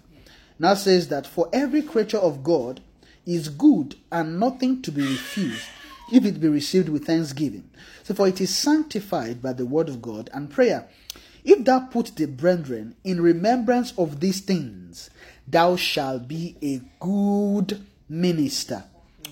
Now 0.58 0.74
says 0.74 1.08
that 1.08 1.26
for 1.26 1.48
every 1.52 1.82
creature 1.82 2.18
of 2.18 2.44
God 2.44 2.80
is 3.26 3.48
good 3.48 3.96
and 4.12 4.38
nothing 4.38 4.82
to 4.82 4.92
be 4.92 5.02
refused 5.02 5.64
if 6.12 6.24
it 6.24 6.40
be 6.40 6.48
received 6.48 6.88
with 6.88 7.06
thanksgiving. 7.06 7.70
So 8.02 8.14
for 8.14 8.28
it 8.28 8.40
is 8.40 8.54
sanctified 8.54 9.42
by 9.42 9.54
the 9.54 9.66
word 9.66 9.88
of 9.88 10.02
God 10.02 10.28
and 10.32 10.50
prayer. 10.50 10.88
If 11.44 11.64
thou 11.64 11.80
put 11.80 12.16
the 12.16 12.26
brethren 12.26 12.94
in 13.02 13.20
remembrance 13.20 13.94
of 13.96 14.20
these 14.20 14.40
things, 14.40 15.08
thou 15.48 15.76
shalt 15.76 16.28
be 16.28 16.56
a 16.62 16.82
good 17.02 17.84
minister 18.08 18.84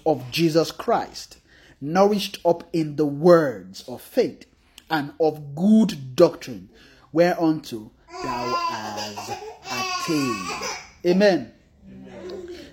of 0.08 0.30
Jesus 0.30 0.72
Christ, 0.72 1.36
nourished 1.82 2.38
up 2.42 2.64
in 2.72 2.96
the 2.96 3.04
words 3.04 3.84
of 3.86 4.00
faith 4.00 4.46
and 4.90 5.12
of 5.20 5.54
good 5.54 6.16
doctrine, 6.16 6.70
whereunto 7.12 7.90
thou 8.10 8.54
hast 8.70 9.30
attained. 9.70 11.14
Amen. 11.14 11.52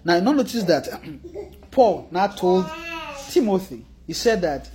Now, 0.05 0.15
you 0.15 0.21
know, 0.21 0.31
notice 0.31 0.63
that 0.63 0.87
Paul 1.71 2.07
now 2.09 2.27
told 2.27 2.67
Timothy, 3.29 3.85
he 4.07 4.13
said 4.13 4.41
that 4.41 4.69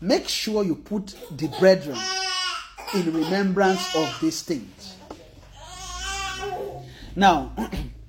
make 0.00 0.28
sure 0.28 0.62
you 0.62 0.76
put 0.76 1.16
the 1.36 1.48
brethren 1.58 1.98
in 2.94 3.12
remembrance 3.12 3.96
of 3.96 4.16
these 4.20 4.42
things. 4.42 4.94
Now, 7.16 7.52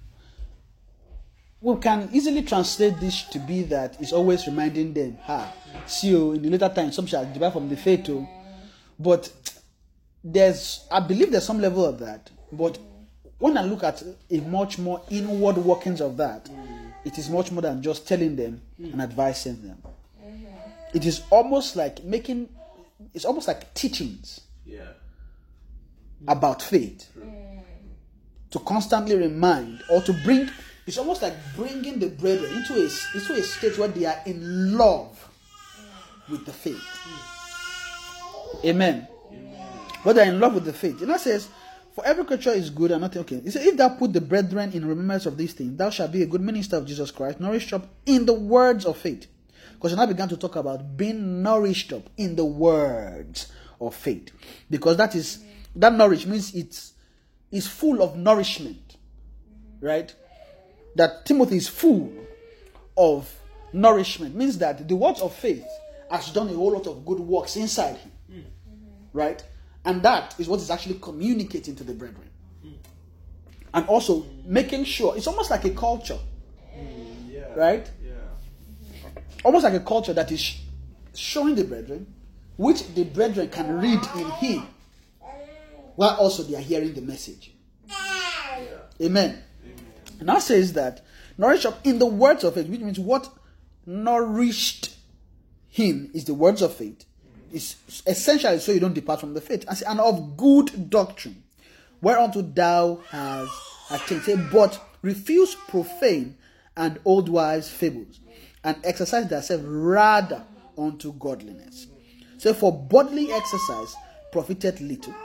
we 1.62 1.76
can 1.78 2.10
easily 2.12 2.42
translate 2.42 3.00
this 3.00 3.24
to 3.24 3.40
be 3.40 3.62
that 3.64 3.96
it's 4.02 4.14
always 4.14 4.48
reminding 4.48 4.94
them, 4.94 5.18
ha, 5.24 5.54
see 5.86 6.08
you 6.10 6.34
in 6.34 6.42
the 6.42 6.50
later 6.50 6.70
time, 6.70 6.92
some 6.92 7.06
shall 7.06 7.32
depart 7.32 7.54
from 7.54 7.70
the 7.70 7.78
faith. 7.78 8.10
oh." 8.10 8.28
But 9.00 9.32
there's, 10.24 10.86
I 10.92 11.00
believe 11.00 11.32
there's 11.32 11.46
some 11.46 11.62
level 11.62 11.86
of 11.86 12.00
that. 12.00 12.30
But 12.52 12.78
when 13.38 13.58
I 13.58 13.64
look 13.64 13.84
at 13.84 14.04
a 14.30 14.40
much 14.42 14.78
more 14.78 15.02
inward 15.10 15.58
workings 15.58 16.02
of 16.02 16.18
that, 16.18 16.50
it 17.06 17.18
is 17.18 17.30
much 17.30 17.52
more 17.52 17.62
than 17.62 17.82
just 17.82 18.08
telling 18.08 18.36
them 18.36 18.62
and 18.78 19.02
advising 19.02 19.62
them. 19.64 19.78
Mm-hmm. 20.24 20.46
It 20.94 21.06
is 21.06 21.22
almost 21.32 21.76
like 21.76 22.04
making, 22.04 22.50
it's 23.14 23.26
almost 23.26 23.48
like 23.48 23.74
teachings 23.74 24.42
Yeah. 24.66 24.90
about 26.28 26.62
faith 26.62 27.10
mm. 27.18 27.62
to 28.52 28.60
constantly 28.60 29.16
remind 29.16 29.82
or 29.90 30.02
to 30.04 30.14
bring 30.24 30.50
it's 30.88 30.98
almost 30.98 31.22
like 31.22 31.34
bringing 31.56 32.00
the 32.00 32.10
brethren 32.10 32.54
into 32.54 32.74
a 32.74 32.90
into 33.16 33.34
a 33.34 33.44
state 33.44 33.78
where 33.78 33.88
they 33.88 34.06
are 34.06 34.20
in 34.26 34.78
love 34.78 35.30
with 36.30 36.46
the 36.46 36.52
faith. 36.54 36.84
Amen. 38.66 39.08
But 40.04 40.14
they're 40.14 40.28
in 40.28 40.40
love 40.40 40.56
with 40.56 40.66
the 40.66 40.74
faith. 40.74 41.02
And 41.02 41.10
that 41.12 41.22
says 41.22 41.48
for 41.94 42.06
every 42.06 42.26
creature 42.26 42.52
is 42.52 42.70
good 42.70 42.92
and 42.92 43.02
nothing 43.02 43.22
okay. 43.22 43.42
He 43.42 43.52
said 43.52 43.66
if 43.66 43.78
thou 43.78 43.90
put 43.90 44.14
the 44.14 44.22
brethren 44.22 44.72
in 44.72 44.86
remembrance 44.86 45.26
of 45.26 45.38
these 45.38 45.54
things 45.54 45.78
thou 45.78 45.90
shalt 45.90 46.12
be 46.12 46.24
a 46.24 46.26
good 46.26 46.42
minister 46.42 46.78
of 46.78 46.86
jesus 46.86 47.12
christ 47.12 47.40
nourished 47.40 47.74
up 47.74 47.88
in 48.06 48.26
the 48.26 48.34
words 48.34 48.86
of 48.86 48.98
faith. 48.98 49.28
Because 49.74 49.96
now 49.96 50.06
began 50.06 50.30
to 50.30 50.38
talk 50.38 50.56
about 50.56 50.98
being 50.98 51.42
nourished 51.42 51.94
up 51.94 52.10
in 52.18 52.36
the 52.36 52.46
words 52.46 53.52
of 53.80 53.96
faith. 53.96 54.32
Because 54.70 54.98
that 54.98 55.16
is 55.16 55.44
that 55.76 55.94
nourish 55.94 56.26
means 56.26 56.56
it's 56.56 56.94
is 57.52 57.68
full 57.68 58.02
of 58.02 58.18
nourishment. 58.18 58.98
Right 59.80 60.14
that 60.96 61.26
timothy 61.26 61.58
is 61.58 61.68
full 61.68 62.12
of 62.98 63.32
nourishment 63.74 64.36
means 64.36 64.58
that 64.58 64.88
the 64.88 64.96
words 64.96 65.22
of 65.22 65.34
faith 65.34 65.66
has 66.10 66.30
done 66.32 66.50
a 66.50 66.54
whole 66.54 66.72
lot 66.74 66.88
of 66.88 67.06
good 67.06 67.20
works 67.20 67.56
inside 67.56 67.96
him 67.98 68.46
right 69.14 69.44
and 69.86 70.02
that 70.04 70.36
is 70.40 70.48
what 70.48 70.60
is 70.60 70.70
actually 70.70 70.96
communicating 71.02 71.76
to 71.76 71.84
the 71.84 71.94
brethren 71.94 72.28
and 73.74 73.86
also 73.88 74.26
making 74.46 74.84
sure 74.84 75.16
it's 75.16 75.28
almost 75.28 75.50
like 75.50 75.64
a 75.66 75.70
culture 75.72 76.20
Yeah. 77.30 77.46
right 77.56 77.90
Yeah. 78.04 79.10
almost 79.46 79.64
like 79.64 79.74
a 79.74 79.80
culture 79.80 80.14
that 80.14 80.32
is 80.32 80.58
showing 81.14 81.56
the 81.56 81.64
brethren, 81.66 82.06
which 82.58 82.88
the 82.96 83.04
brethren 83.04 83.50
can 83.50 83.80
read 83.82 84.00
in 84.16 84.30
him, 84.40 84.68
while 85.96 86.16
also 86.16 86.42
they 86.44 86.56
are 86.56 86.62
hearing 86.62 86.94
the 86.94 87.02
message. 87.02 87.52
Amen. 89.02 89.44
And 90.22 90.30
that 90.30 90.42
says 90.42 90.72
that 90.74 91.02
nourish 91.38 91.66
up 91.66 91.86
in 91.86 92.00
the 92.00 92.06
words 92.06 92.46
of 92.46 92.54
faith, 92.54 92.68
which 92.68 92.80
means 92.80 93.00
what 93.00 93.30
nourished 93.86 94.96
him 95.68 96.12
is 96.14 96.26
the 96.26 96.34
words 96.34 96.62
of 96.62 96.74
faith. 96.74 97.04
It's 97.52 97.76
essentially 98.08 98.60
so 98.60 98.72
you 98.72 98.80
don't 98.80 98.94
depart 98.94 99.20
from 99.20 99.34
the 99.34 99.42
faith. 99.42 99.66
And 99.86 100.00
of 100.00 100.38
good 100.38 100.90
doctrine, 100.90 101.44
whereunto 102.02 102.44
thou 102.44 103.02
hast 103.10 103.52
attained. 103.90 104.50
But 104.52 104.80
refuse 105.02 105.56
profane 105.56 106.38
and 106.78 107.00
old 107.04 107.28
wives' 107.28 107.70
fables, 107.70 108.20
and 108.64 108.78
exercise 108.84 109.28
thyself 109.28 109.62
rather 109.66 110.46
unto 110.78 111.14
godliness. 111.14 111.88
So 112.38 112.54
for 112.54 112.72
bodily 112.72 113.32
exercise 113.34 113.96
profiteth 114.32 114.80
little, 114.80 115.16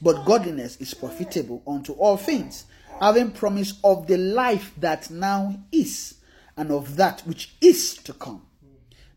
but 0.00 0.24
godliness 0.24 0.76
is 0.78 0.94
profitable 0.94 1.62
unto 1.66 1.92
all 1.92 2.16
things, 2.16 2.64
having 3.00 3.30
promise 3.30 3.78
of 3.84 4.06
the 4.06 4.16
life 4.16 4.72
that 4.78 5.10
now 5.10 5.54
is, 5.72 6.14
and 6.56 6.70
of 6.70 6.96
that 6.96 7.20
which 7.22 7.54
is 7.60 7.96
to 7.98 8.12
come. 8.12 8.42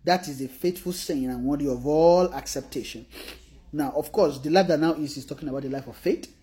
That 0.03 0.27
is 0.27 0.41
a 0.41 0.47
faithful 0.47 0.93
saying 0.93 1.25
and 1.25 1.43
worthy 1.43 1.67
of 1.67 1.85
all 1.85 2.33
acceptation. 2.33 3.05
Now, 3.71 3.91
of 3.95 4.11
course, 4.11 4.39
the 4.39 4.49
life 4.49 4.67
that 4.67 4.79
now 4.79 4.93
is 4.93 5.17
is 5.17 5.25
talking 5.25 5.49
about 5.49 5.63
the 5.63 5.69
life 5.69 5.87
of 5.87 5.95
faith, 5.95 6.33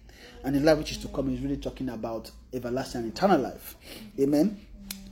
and 0.45 0.55
the 0.55 0.61
life 0.61 0.79
which 0.79 0.93
is 0.93 0.99
to 0.99 1.09
come 1.09 1.33
is 1.33 1.41
really 1.41 1.57
talking 1.57 1.89
about 1.89 2.31
everlasting 2.53 3.03
and 3.03 3.13
eternal 3.13 3.41
life. 3.41 3.77
Amen. 4.21 4.61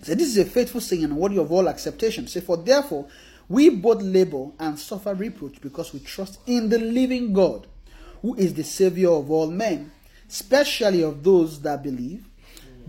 So 0.03 0.15
this 0.15 0.29
is 0.29 0.39
a 0.39 0.45
faithful 0.45 0.81
saying 0.81 1.05
and 1.05 1.17
worthy 1.17 1.39
of 1.39 1.51
all 1.51 1.69
acceptation. 1.69 2.27
Say, 2.29 2.41
for 2.41 2.57
therefore 2.59 3.09
we 3.49 3.71
both 3.71 4.03
labor 4.03 4.51
and 4.59 4.79
suffer 4.79 5.15
reproach 5.15 5.61
because 5.61 5.93
we 5.93 6.01
trust 6.01 6.39
in 6.47 6.69
the 6.69 6.79
living 6.79 7.33
God, 7.33 7.67
who 8.23 8.35
is 8.37 8.55
the 8.55 8.65
Savior 8.65 9.11
of 9.11 9.31
all 9.31 9.51
men, 9.51 9.91
especially 10.35 11.03
of 11.03 11.23
those 11.23 11.61
that 11.63 11.81
believe. 11.81 12.27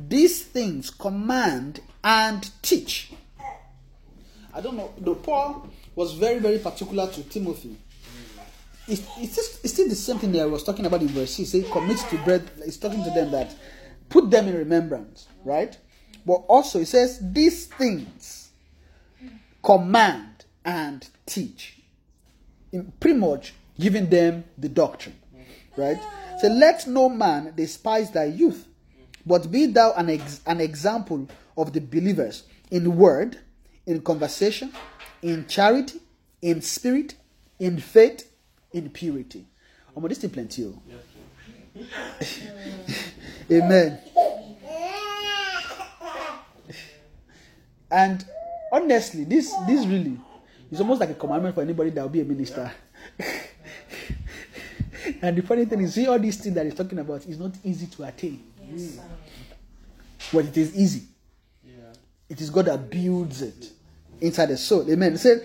These 0.10 0.46
things 0.46 0.90
command 0.90 1.80
and 2.04 2.50
teach. 2.64 3.14
I 4.52 4.62
don't 4.62 4.76
know. 4.76 4.92
The 4.98 5.14
Paul 5.14 5.70
was 5.94 6.14
very, 6.14 6.40
very 6.40 6.58
particular 6.58 7.08
to 7.12 7.24
Timothy. 7.24 7.78
It's, 8.88 9.04
it's, 9.18 9.60
it's 9.64 9.74
still 9.74 9.88
the 9.88 9.96
same 9.96 10.18
thing 10.18 10.32
that 10.32 10.42
I 10.42 10.46
was 10.46 10.64
talking 10.64 10.88
about 10.88 11.02
in 11.02 11.08
verse 11.10 11.36
6. 11.36 11.52
He 11.52 11.64
commits 11.64 12.04
to 12.06 12.18
bread. 12.24 12.50
He's 12.64 12.78
talking 12.78 13.04
to 13.04 13.12
them 13.12 13.30
that 13.32 13.56
put 14.10 14.32
them 14.32 14.48
in 14.48 14.56
remembrance, 14.56 15.28
right? 15.44 15.78
But 16.26 16.46
also, 16.48 16.80
he 16.80 16.86
says, 16.86 17.20
these 17.22 17.68
things 17.68 18.50
command 19.64 20.46
and 20.64 21.08
teach. 21.28 21.80
In 22.72 22.92
pretty 23.00 23.20
much 23.20 23.54
giving 23.80 24.10
them 24.10 24.46
the 24.58 24.68
doctrine, 24.70 25.16
right? 25.78 25.98
So 26.42 26.48
let 26.48 26.88
no 26.88 27.10
man 27.10 27.54
despise 27.56 28.12
thy 28.12 28.26
youth, 28.26 28.68
but 29.26 29.52
be 29.52 29.66
thou 29.68 29.94
an, 29.94 30.10
ex- 30.10 30.42
an 30.46 30.60
example 30.62 31.28
of 31.58 31.74
the 31.74 31.80
believers 31.82 32.44
in 32.72 32.96
word, 32.98 33.38
in 33.86 34.02
conversation, 34.02 34.72
in 35.22 35.48
charity, 35.48 36.00
in 36.42 36.62
spirit, 36.62 37.16
in 37.60 37.80
faith, 37.80 38.30
in 38.74 38.90
purity. 38.90 39.46
I'm 39.96 40.08
thing 40.10 40.30
plenty. 40.30 40.66
oh. 40.66 40.82
Amen. 43.52 44.00
And 47.92 48.26
honestly, 48.72 49.24
this 49.24 49.54
this 49.68 49.86
really 49.86 50.20
is 50.72 50.82
almost 50.82 51.00
like 51.00 51.12
a 51.12 51.14
commandment 51.14 51.56
for 51.56 51.62
anybody 51.62 51.92
that 51.92 52.02
will 52.02 52.10
be 52.10 52.22
a 52.22 52.26
minister. 52.26 52.72
and 55.22 55.38
the 55.38 55.42
funny 55.42 55.66
thing 55.66 55.82
is, 55.82 55.94
see 55.94 56.08
all 56.08 56.20
these 56.20 56.38
things 56.38 56.56
that 56.56 56.66
he's 56.66 56.76
talking 56.76 57.00
about 57.00 57.26
is 57.26 57.38
not 57.40 57.52
easy 57.64 57.88
to 57.88 58.04
attain. 58.04 58.44
Mm. 58.64 59.00
But 60.34 60.46
it 60.46 60.58
is 60.58 60.76
easy. 60.76 61.04
Yeah. 61.64 61.94
It 62.30 62.42
is 62.42 62.50
God 62.50 62.66
that 62.66 62.90
builds 62.90 63.42
it 63.42 63.72
inside 64.22 64.48
the 64.48 64.58
soul. 64.58 64.90
Amen. 64.90 65.18
Says, 65.18 65.44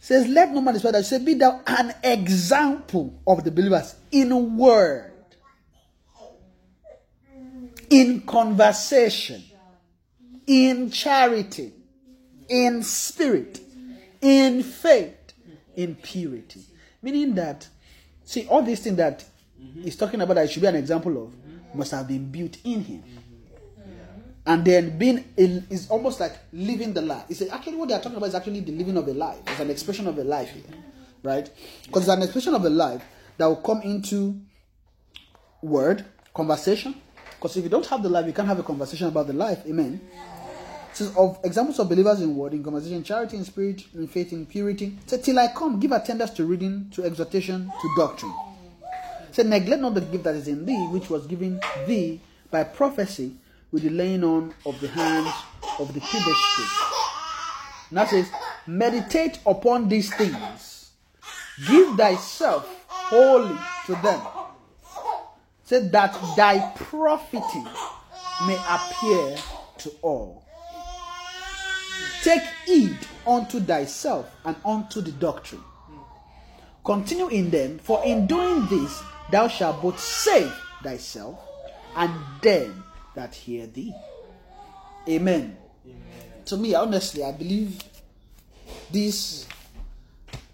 says, 0.00 0.26
let 0.26 0.50
no 0.50 0.60
man 0.60 0.74
despise 0.74 0.92
that. 0.92 1.04
Say, 1.04 1.24
be 1.24 1.34
thou 1.34 1.60
an 1.66 1.94
example 2.02 3.20
of 3.26 3.44
the 3.44 3.50
believers 3.50 3.94
in 4.10 4.56
word, 4.56 5.12
in 7.90 8.22
conversation, 8.22 9.44
in 10.46 10.90
charity, 10.90 11.72
in 12.48 12.82
spirit, 12.82 13.60
in 14.20 14.62
faith, 14.62 15.34
in 15.76 15.94
purity. 15.94 16.62
Meaning 17.02 17.34
that, 17.34 17.68
see, 18.32 18.46
all 18.46 18.62
these 18.62 18.80
things 18.80 18.96
that 18.96 19.24
he's 19.82 19.96
talking 19.96 20.20
about 20.20 20.34
that 20.34 20.46
he 20.46 20.52
should 20.52 20.62
be 20.62 20.68
an 20.68 20.76
example 20.76 21.24
of 21.24 21.32
must 21.74 21.92
have 21.92 22.08
been 22.08 22.30
built 22.30 22.56
in 22.64 22.82
him. 22.82 23.02
And 24.44 24.64
then 24.64 24.98
being 24.98 25.24
is 25.36 25.88
almost 25.88 26.18
like 26.18 26.36
living 26.52 26.92
the 26.92 27.02
life. 27.02 27.24
It's 27.28 27.42
actually 27.42 27.76
what 27.76 27.88
they 27.88 27.94
are 27.94 28.00
talking 28.00 28.16
about 28.16 28.28
is 28.30 28.34
actually 28.34 28.60
the 28.60 28.72
living 28.72 28.96
of 28.96 29.06
a 29.06 29.14
life. 29.14 29.38
It's 29.46 29.60
an 29.60 29.70
expression 29.70 30.08
of 30.08 30.18
a 30.18 30.24
life 30.24 30.50
here, 30.50 30.64
right? 31.22 31.48
Because 31.86 32.02
it's 32.02 32.10
an 32.10 32.22
expression 32.22 32.54
of 32.54 32.64
a 32.64 32.70
life 32.70 33.04
that 33.38 33.46
will 33.46 33.56
come 33.56 33.82
into 33.82 34.40
word, 35.62 36.04
conversation. 36.34 36.94
Because 37.36 37.56
if 37.56 37.62
you 37.62 37.70
don't 37.70 37.86
have 37.86 38.02
the 38.02 38.08
life, 38.08 38.26
you 38.26 38.32
can't 38.32 38.48
have 38.48 38.58
a 38.58 38.64
conversation 38.64 39.06
about 39.06 39.28
the 39.28 39.32
life. 39.32 39.62
Amen. 39.66 40.00
It 40.10 40.41
says 40.92 41.14
of 41.16 41.38
examples 41.44 41.78
of 41.78 41.88
believers 41.88 42.20
in 42.20 42.36
word, 42.36 42.52
in 42.54 42.62
conversation, 42.62 43.02
charity, 43.02 43.36
in 43.36 43.44
spirit, 43.44 43.82
in 43.94 44.06
faith, 44.06 44.32
in 44.32 44.46
purity. 44.46 44.98
Say, 45.06 45.18
till 45.18 45.38
I 45.38 45.48
come, 45.48 45.80
give 45.80 45.92
attendance 45.92 46.30
to 46.32 46.44
reading, 46.44 46.90
to 46.92 47.04
exhortation, 47.04 47.70
to 47.80 47.94
doctrine. 47.96 48.34
Say, 49.32 49.44
neglect 49.44 49.80
not 49.80 49.94
the 49.94 50.02
gift 50.02 50.24
that 50.24 50.34
is 50.34 50.48
in 50.48 50.66
thee, 50.66 50.88
which 50.90 51.08
was 51.08 51.26
given 51.26 51.60
thee 51.86 52.20
by 52.50 52.64
prophecy 52.64 53.34
with 53.70 53.82
the 53.82 53.90
laying 53.90 54.22
on 54.22 54.54
of 54.66 54.78
the 54.80 54.88
hands 54.88 55.32
of 55.78 55.92
the 55.94 56.00
priesthood. 56.00 56.66
Now 57.90 58.04
says, 58.06 58.30
meditate 58.66 59.38
upon 59.46 59.88
these 59.88 60.12
things. 60.14 60.90
Give 61.68 61.96
thyself 61.96 62.84
wholly 62.88 63.58
to 63.86 63.92
them. 64.02 64.20
Say 65.64 65.88
that 65.88 66.12
thy 66.36 66.72
profiting 66.76 67.66
may 68.46 68.58
appear 68.68 69.36
to 69.78 69.90
all. 70.02 70.41
Take 72.22 72.42
heed 72.66 72.96
unto 73.26 73.60
thyself 73.60 74.30
and 74.44 74.56
unto 74.64 75.00
the 75.00 75.12
doctrine. 75.12 75.62
Continue 76.84 77.28
in 77.28 77.50
them, 77.50 77.78
for 77.78 78.04
in 78.04 78.26
doing 78.26 78.66
this 78.66 79.02
thou 79.30 79.48
shalt 79.48 79.82
both 79.82 79.98
save 79.98 80.52
thyself 80.82 81.38
and 81.96 82.12
them 82.42 82.84
that 83.14 83.34
hear 83.34 83.66
thee. 83.66 83.94
Amen. 85.08 85.56
To 86.46 86.56
me, 86.56 86.74
honestly, 86.74 87.24
I 87.24 87.32
believe 87.32 87.82
this 88.90 89.46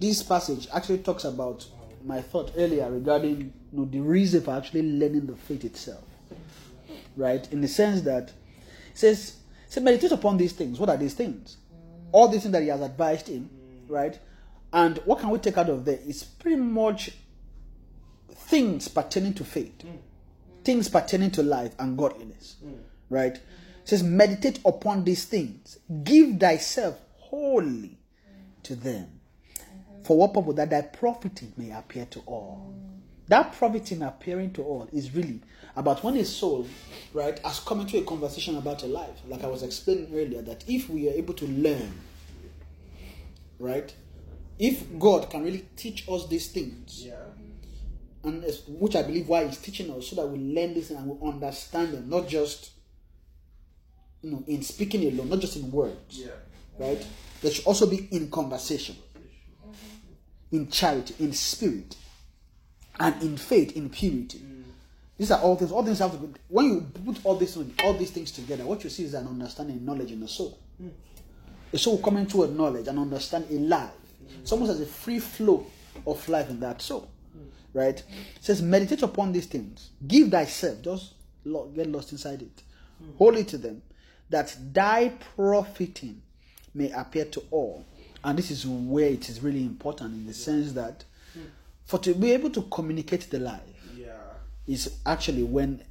this 0.01 0.23
passage 0.23 0.69
actually 0.73 0.99
talks 0.99 1.25
about 1.25 1.67
my 2.05 2.21
thought 2.21 2.53
earlier 2.57 2.91
regarding 2.91 3.53
you 3.73 3.79
know, 3.79 3.85
the 3.85 4.01
reason 4.01 4.43
for 4.43 4.55
actually 4.57 4.83
learning 4.83 5.27
the 5.27 5.35
faith 5.35 5.65
itself. 5.65 6.05
Right? 7.17 7.51
In 7.53 7.61
the 7.61 7.69
sense 7.69 8.03
that 8.03 8.25
it 8.29 8.33
says, 8.95 9.38
say 9.69 9.81
meditate 9.81 10.13
upon 10.13 10.37
these 10.37 10.53
things. 10.53 10.81
What 10.81 10.89
are 10.89 10.97
these 10.97 11.15
things? 11.15 11.59
All 12.13 12.29
these 12.29 12.43
things 12.43 12.53
that 12.53 12.63
he 12.63 12.69
has 12.69 12.81
advised 12.81 13.29
him, 13.29 13.51
mm. 13.53 13.91
right? 13.91 14.19
And 14.73 14.99
what 15.05 15.21
can 15.21 15.31
we 15.31 15.39
take 15.39 15.59
out 15.59 15.69
of 15.69 15.85
there? 15.85 15.99
It's 16.07 16.25
pretty 16.25 16.57
much 16.57 17.11
things 18.31 18.89
pertaining 18.89 19.35
to 19.35 19.45
faith, 19.45 19.79
mm. 19.79 19.99
things 20.65 20.89
pertaining 20.89 21.31
to 21.33 21.43
life 21.43 21.75
and 21.79 21.97
godliness, 21.97 22.57
mm. 22.65 22.79
right? 23.11 23.35
It 23.35 23.43
says, 23.85 24.03
meditate 24.03 24.61
upon 24.65 25.05
these 25.05 25.25
things, 25.25 25.79
give 26.05 26.39
thyself 26.39 26.99
wholly 27.17 27.99
to 28.63 28.77
them. 28.77 29.09
Mm-hmm. 29.55 30.03
For 30.03 30.17
what 30.19 30.35
purpose? 30.35 30.57
That 30.57 30.71
thy 30.71 30.83
profiting 30.83 31.53
may 31.57 31.71
appear 31.71 32.07
to 32.07 32.21
all. 32.27 32.75
That 33.29 33.53
profiting 33.53 34.03
appearing 34.03 34.53
to 34.55 34.63
all 34.63 34.89
is 34.93 35.15
really 35.15 35.41
about 35.77 36.03
when 36.03 36.17
a 36.17 36.25
soul, 36.25 36.67
right, 37.13 37.39
has 37.41 37.61
come 37.61 37.81
into 37.81 37.99
a 37.99 38.03
conversation 38.03 38.57
about 38.57 38.83
a 38.83 38.87
life. 38.87 39.21
Like 39.29 39.45
I 39.45 39.49
was 39.49 39.63
explaining 39.63 40.09
earlier, 40.15 40.41
that 40.43 40.65
if 40.67 40.89
we 40.89 41.09
are 41.11 41.13
able 41.13 41.35
to 41.35 41.47
learn, 41.47 41.93
right, 43.59 43.93
if 44.59 44.83
God 44.99 45.29
can 45.31 45.45
really 45.45 45.67
teach 45.77 46.09
us 46.09 46.27
these 46.27 46.49
things, 46.49 47.05
Yeah. 47.07 47.17
and 48.25 48.45
which 48.67 48.97
I 48.97 49.03
believe 49.03 49.29
why 49.29 49.47
He's 49.47 49.59
teaching 49.59 49.91
us, 49.91 50.09
so 50.09 50.17
that 50.17 50.27
we 50.27 50.39
learn 50.39 50.75
this 50.75 50.91
and 50.91 51.07
we 51.07 51.29
understand 51.29 51.93
them, 51.93 52.09
not 52.09 52.29
just 52.29 52.71
you 54.23 54.31
know 54.33 54.43
in 54.49 54.63
speaking 54.63 55.07
alone, 55.13 55.29
not 55.29 55.41
just 55.41 55.57
in 55.57 55.71
words, 55.71 56.19
Yeah. 56.19 56.31
right? 56.79 57.07
There 57.43 57.53
should 57.53 57.67
also 57.67 57.87
be 57.87 58.09
in 58.11 58.31
conversation, 58.31 58.97
in 60.51 60.69
charity, 60.71 61.15
in 61.21 61.33
spirit, 61.35 61.95
and 63.01 63.23
in 63.23 63.37
faith, 63.37 63.77
in 63.77 63.89
purity. 63.91 64.43
These 65.17 65.31
are 65.33 65.41
all 65.41 65.57
things. 65.57 65.73
All 65.73 65.85
things 65.85 65.99
have 65.99 66.13
to 66.13 66.19
be. 66.19 66.39
When 66.49 66.67
you 66.67 66.81
put 67.05 67.25
all 67.25 67.35
this, 67.35 67.57
all 67.83 67.95
these 67.95 68.11
things 68.11 68.31
together, 68.31 68.65
what 68.65 68.85
you 68.85 68.91
see 68.91 69.05
is 69.05 69.15
an 69.15 69.27
understanding, 69.27 69.85
knowledge 69.85 70.13
in 70.13 70.21
the 70.21 70.29
soul. 70.29 70.59
The 71.73 71.79
soul 71.79 71.99
coming 71.99 72.25
into 72.25 72.45
a 72.45 72.49
knowledge 72.49 72.87
and 72.89 72.99
understand 72.99 73.47
a 73.51 73.55
life. 73.55 73.91
It's 74.41 74.53
almost 74.53 74.73
as 74.73 74.81
a 74.81 74.87
free 74.87 75.19
flow 75.19 75.67
of 76.07 76.29
life 76.29 76.49
in 76.51 76.61
that 76.61 76.81
soul. 76.81 77.11
Right? 77.75 77.99
It 77.99 78.05
says, 78.41 78.63
meditate 78.63 79.03
upon 79.03 79.33
these 79.33 79.47
things. 79.47 79.91
Give 80.07 80.31
thyself, 80.31 80.83
just 80.83 81.15
get 81.75 81.87
lost 81.89 82.13
inside 82.13 82.43
it. 82.43 82.63
Holy 83.19 83.45
to 83.45 83.59
them, 83.59 83.83
that 84.31 84.57
thy 84.73 85.13
profiting 85.37 86.23
may 86.75 86.91
appear 86.93 87.25
to 87.27 87.43
all. 87.51 87.85
And 88.25 88.39
this 88.39 88.51
is 88.51 88.67
where 88.67 89.07
it 89.07 89.29
is 89.29 89.43
really 89.43 89.63
important 89.63 90.15
in 90.15 90.27
the 90.27 90.35
sense 90.35 90.73
that 90.73 91.05
for 91.89 91.99
to 91.99 92.15
be 92.15 92.33
able 92.33 92.51
to 92.51 92.63
communicate 92.71 93.31
the 93.31 93.39
life 93.39 93.63
Yeah. 93.97 94.13
is 94.67 94.99
actually 95.07 95.43
when 95.43 95.83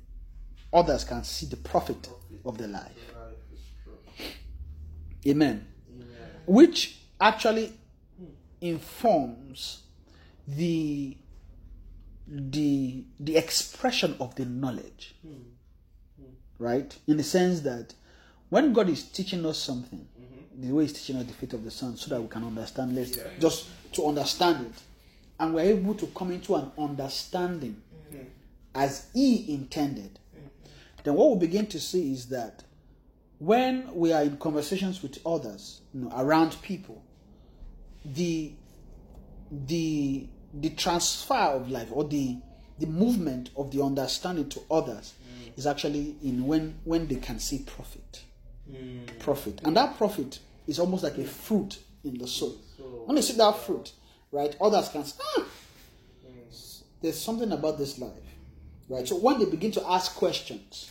others 0.72 1.04
can 1.04 1.24
see 1.24 1.48
the 1.48 1.58
profit 1.58 2.08
of 2.46 2.58
the 2.60 2.68
life. 2.68 2.92
Life. 3.16 4.36
Amen. 5.26 5.68
Amen. 5.92 6.08
Which 6.46 7.00
actually 7.20 7.74
informs 8.62 9.82
the 10.48 11.18
the 12.28 13.04
the 13.20 13.36
expression 13.38 14.16
of 14.20 14.36
the 14.36 14.46
knowledge. 14.46 15.16
Hmm. 15.24 15.34
Hmm. 16.20 16.30
Right? 16.60 16.96
In 17.08 17.18
the 17.18 17.24
sense 17.24 17.62
that 17.62 17.96
when 18.50 18.72
God 18.72 18.88
is 18.90 19.04
teaching 19.04 19.46
us 19.48 19.58
something, 19.58 20.08
mm-hmm. 20.20 20.62
the 20.62 20.72
way 20.74 20.84
He's 20.84 20.94
teaching 20.94 21.16
us 21.16 21.26
the 21.26 21.34
faith 21.34 21.54
of 21.54 21.64
the 21.64 21.72
Son, 21.72 21.98
so 21.98 22.10
that 22.14 22.22
we 22.22 22.28
can 22.28 22.44
understand 22.44 22.94
less, 22.96 23.18
Yeah. 23.18 23.24
just 23.40 23.66
to 23.94 24.06
understand 24.06 24.68
it, 24.68 24.74
and 25.40 25.54
we're 25.54 25.62
able 25.62 25.94
to 25.96 26.08
come 26.08 26.32
into 26.32 26.56
an 26.56 26.72
understanding 26.78 27.82
as 28.74 29.08
He 29.14 29.54
intended, 29.54 30.20
then 31.04 31.16
what 31.16 31.32
we 31.32 31.48
begin 31.48 31.66
to 31.68 31.80
see 31.80 32.12
is 32.12 32.28
that 32.28 32.64
when 33.40 33.94
we 33.94 34.14
are 34.14 34.24
in 34.24 34.38
conversations 34.38 35.02
with 35.02 35.20
others, 35.26 35.82
you 35.94 36.02
know, 36.02 36.12
around 36.16 36.62
people, 36.62 37.04
the 38.06 38.54
the 39.52 40.28
the 40.54 40.70
transfer 40.72 41.34
of 41.34 41.70
life 41.70 41.90
or 41.92 42.04
the 42.04 42.38
the 42.80 42.86
movement 42.88 43.50
of 43.56 43.72
the 43.72 43.82
understanding 43.82 44.50
to 44.50 44.62
others 44.70 45.14
is 45.56 45.66
actually 45.66 46.16
in 46.24 46.46
when 46.46 46.76
when 46.84 47.08
they 47.08 47.16
can 47.16 47.40
see 47.40 47.60
profit. 47.60 48.24
Profit. 49.20 49.62
And 49.64 49.76
that 49.78 49.98
profit 49.98 50.40
is 50.68 50.78
almost 50.78 51.04
like 51.04 51.18
a 51.18 51.24
fruit 51.24 51.80
in 52.04 52.18
the 52.18 52.28
soul. 52.28 52.58
When 53.06 53.16
they 53.16 53.22
see 53.22 53.38
that 53.38 53.58
fruit 53.58 53.92
right? 54.38 54.56
Others 54.62 54.90
can 54.90 55.06
say 55.06 55.20
ah, 55.38 55.44
there's 57.02 57.20
something 57.20 57.52
about 57.52 57.78
this 57.78 57.98
life 58.00 58.12
right? 58.90 59.08
So 59.08 59.18
when 59.18 59.40
they 59.40 59.46
begin 59.46 59.72
to 59.72 59.90
ask 59.90 60.16
questions 60.16 60.90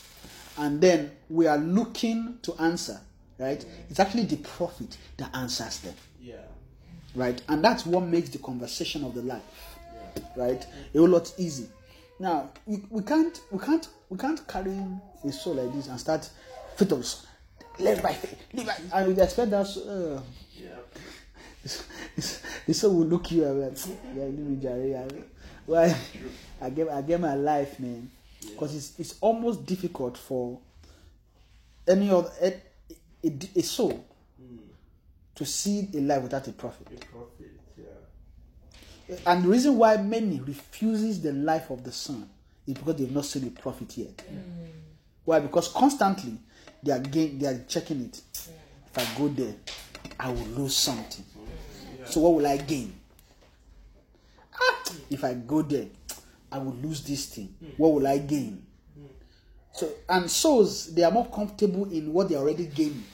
and 0.59 0.81
then 0.81 1.13
we 1.29 1.47
are 1.47 1.59
looking 1.59 2.39
to 2.43 2.55
answer 2.61 3.01
right? 3.39 3.65
It's 3.91 4.01
actually 4.01 4.25
the 4.25 4.37
profit 4.37 4.97
that 5.19 5.35
answers 5.35 5.81
them. 5.81 5.95
Yeah. 6.23 6.37
right? 7.17 7.41
And 7.49 7.65
that's 7.65 7.85
what 7.87 8.03
makes 8.05 8.29
the 8.29 8.39
conversation 8.39 9.05
of 9.05 9.15
the 9.15 9.23
life, 9.23 9.43
right, 10.37 10.65
a 10.95 10.99
whole 10.99 11.09
lot 11.09 11.33
easy. 11.39 11.69
Now 12.19 12.51
we, 12.67 12.83
we 12.91 13.03
can't 13.03 13.39
we 13.51 13.59
can't 13.59 13.89
we 14.09 14.17
can't 14.19 14.47
carry 14.49 14.79
a 15.25 15.33
soul 15.33 15.55
like 15.55 15.75
this 15.75 15.89
and 15.89 15.99
start 16.01 16.31
of 16.79 17.27
live 17.79 18.03
by 18.03 18.13
faith, 18.13 18.39
live 18.55 18.67
by, 18.67 18.77
and 18.95 19.15
we 19.15 19.23
expect 19.23 19.51
that 19.51 19.67
uh, 19.67 20.21
Yeah. 22.17 22.23
the 22.67 22.75
soul 22.75 22.95
will 22.97 23.07
look 23.07 23.31
you 23.33 23.45
and 23.45 23.55
be 23.61 23.67
like, 23.67 23.79
yeah, 24.15 24.25
leave 24.25 24.39
me 24.39 24.57
Jerry. 24.57 24.95
Why 25.67 25.97
I 26.61 26.71
get 26.71 26.89
I 26.89 27.03
get 27.03 27.21
my 27.21 27.35
life, 27.35 27.79
man, 27.81 28.11
because 28.41 28.75
it's 28.75 28.99
it's 28.99 29.15
almost 29.21 29.67
difficult 29.67 30.17
for 30.17 30.59
any 31.89 32.11
other 32.11 32.31
a, 32.41 32.55
a, 33.25 33.33
a 33.57 33.63
soul 33.63 34.05
to 35.35 35.45
see 35.45 35.89
a 35.95 35.99
life 36.01 36.23
without 36.23 36.49
a 36.49 36.53
profit. 36.53 36.87
A 36.93 37.07
profit. 37.07 37.61
Yeah. 39.09 39.17
And 39.27 39.45
the 39.45 39.49
reason 39.49 39.77
why 39.77 39.97
many 39.99 40.41
refuses 40.41 41.21
the 41.21 41.33
life 41.33 41.71
of 41.71 41.85
the 41.85 41.93
son 41.93 42.29
is 42.67 42.75
because 42.75 42.97
they've 42.97 43.13
not 43.13 43.25
seen 43.27 43.47
a 43.47 43.51
profit 43.51 43.97
yet. 43.97 44.21
Hmm. 44.29 44.39
Why? 45.25 45.41
Because 45.41 45.69
constantly 45.69 46.39
they 46.83 46.93
are 46.93 46.99
gain, 46.99 47.39
they 47.39 47.47
are 47.47 47.65
checking 47.69 48.01
it. 48.07 48.21
If 48.35 48.99
I 48.99 49.19
go 49.19 49.29
there, 49.29 49.55
I 50.19 50.31
will 50.31 50.47
lose 50.47 50.75
something. 50.77 51.25
So 52.09 52.21
what 52.21 52.35
will 52.35 52.47
I 52.47 52.57
gain? 52.59 52.93
Ah, 54.55 54.83
if 55.11 55.25
I 55.25 55.35
go 55.35 55.63
there, 55.63 55.87
I 56.51 56.59
will 56.59 56.75
lose 56.75 57.03
this 57.03 57.27
thing. 57.27 57.55
Hmm. 57.59 57.71
What 57.77 57.93
will 57.95 58.07
I 58.07 58.19
gain? 58.19 58.65
Hmm. 58.95 59.07
So 59.73 59.91
and 60.09 60.31
souls 60.31 60.95
they 60.95 61.03
are 61.03 61.11
more 61.11 61.27
comfortable 61.27 61.91
in 61.91 62.13
what 62.13 62.29
they 62.29 62.37
already 62.37 62.67
gaining. 62.67 63.05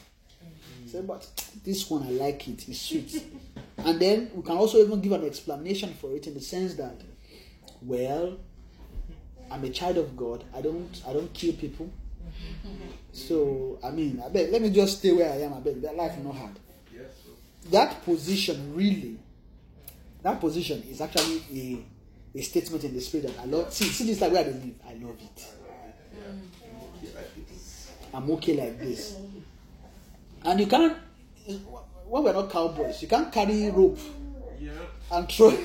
Hmm. 0.40 0.86
Say, 0.88 1.00
but 1.02 1.26
this 1.64 1.88
one 1.88 2.02
I 2.04 2.10
like 2.10 2.46
it, 2.48 2.68
it's 2.68 2.80
sweet. 2.82 3.24
and 3.78 4.00
then 4.00 4.30
we 4.34 4.42
can 4.42 4.56
also 4.56 4.78
even 4.78 5.00
give 5.00 5.12
an 5.12 5.24
explanation 5.24 5.94
for 5.94 6.14
it 6.14 6.26
in 6.26 6.34
the 6.34 6.40
sense 6.40 6.74
that, 6.74 7.00
well, 7.80 8.36
I'm 9.50 9.64
a 9.64 9.70
child 9.70 9.98
of 9.98 10.16
God. 10.16 10.44
I 10.54 10.60
don't 10.60 11.02
I 11.06 11.12
don't 11.12 11.32
kill 11.32 11.52
people. 11.54 11.90
So 13.12 13.78
I 13.84 13.90
mean, 13.90 14.22
I 14.24 14.28
bet 14.28 14.50
let 14.50 14.62
me 14.62 14.70
just 14.70 14.98
stay 14.98 15.12
where 15.12 15.30
I 15.30 15.36
am. 15.42 15.54
I 15.54 15.60
bet 15.60 15.82
that 15.82 15.96
life 15.96 16.16
is 16.16 16.24
not 16.24 16.34
hard. 16.34 16.58
That 17.70 18.04
position 18.04 18.74
really, 18.74 19.18
that 20.22 20.40
position 20.40 20.82
is 20.90 21.00
actually 21.00 21.42
a, 21.52 22.38
a 22.38 22.42
statement 22.42 22.84
in 22.84 22.94
the 22.94 23.00
spirit 23.00 23.28
that 23.28 23.42
I 23.42 23.44
love. 23.46 23.72
See, 23.72 23.84
see 23.84 24.04
this 24.06 24.20
like 24.20 24.32
where 24.32 24.44
I 24.44 24.48
live. 24.48 24.74
I 24.86 24.94
love 24.94 25.16
it. 25.20 25.46
Okay, 26.98 27.14
like 27.14 27.48
this. 27.48 27.92
I'm 28.12 28.30
okay 28.32 28.54
like 28.54 28.78
this. 28.80 29.16
And 30.44 30.60
you 30.60 30.66
can't, 30.66 30.96
when 32.06 32.24
we're 32.24 32.32
not 32.32 32.50
cowboys, 32.50 33.00
you 33.00 33.08
can't 33.08 33.32
carry 33.32 33.70
rope 33.70 33.98
and 35.12 35.28
throw 35.30 35.50
it 35.50 35.60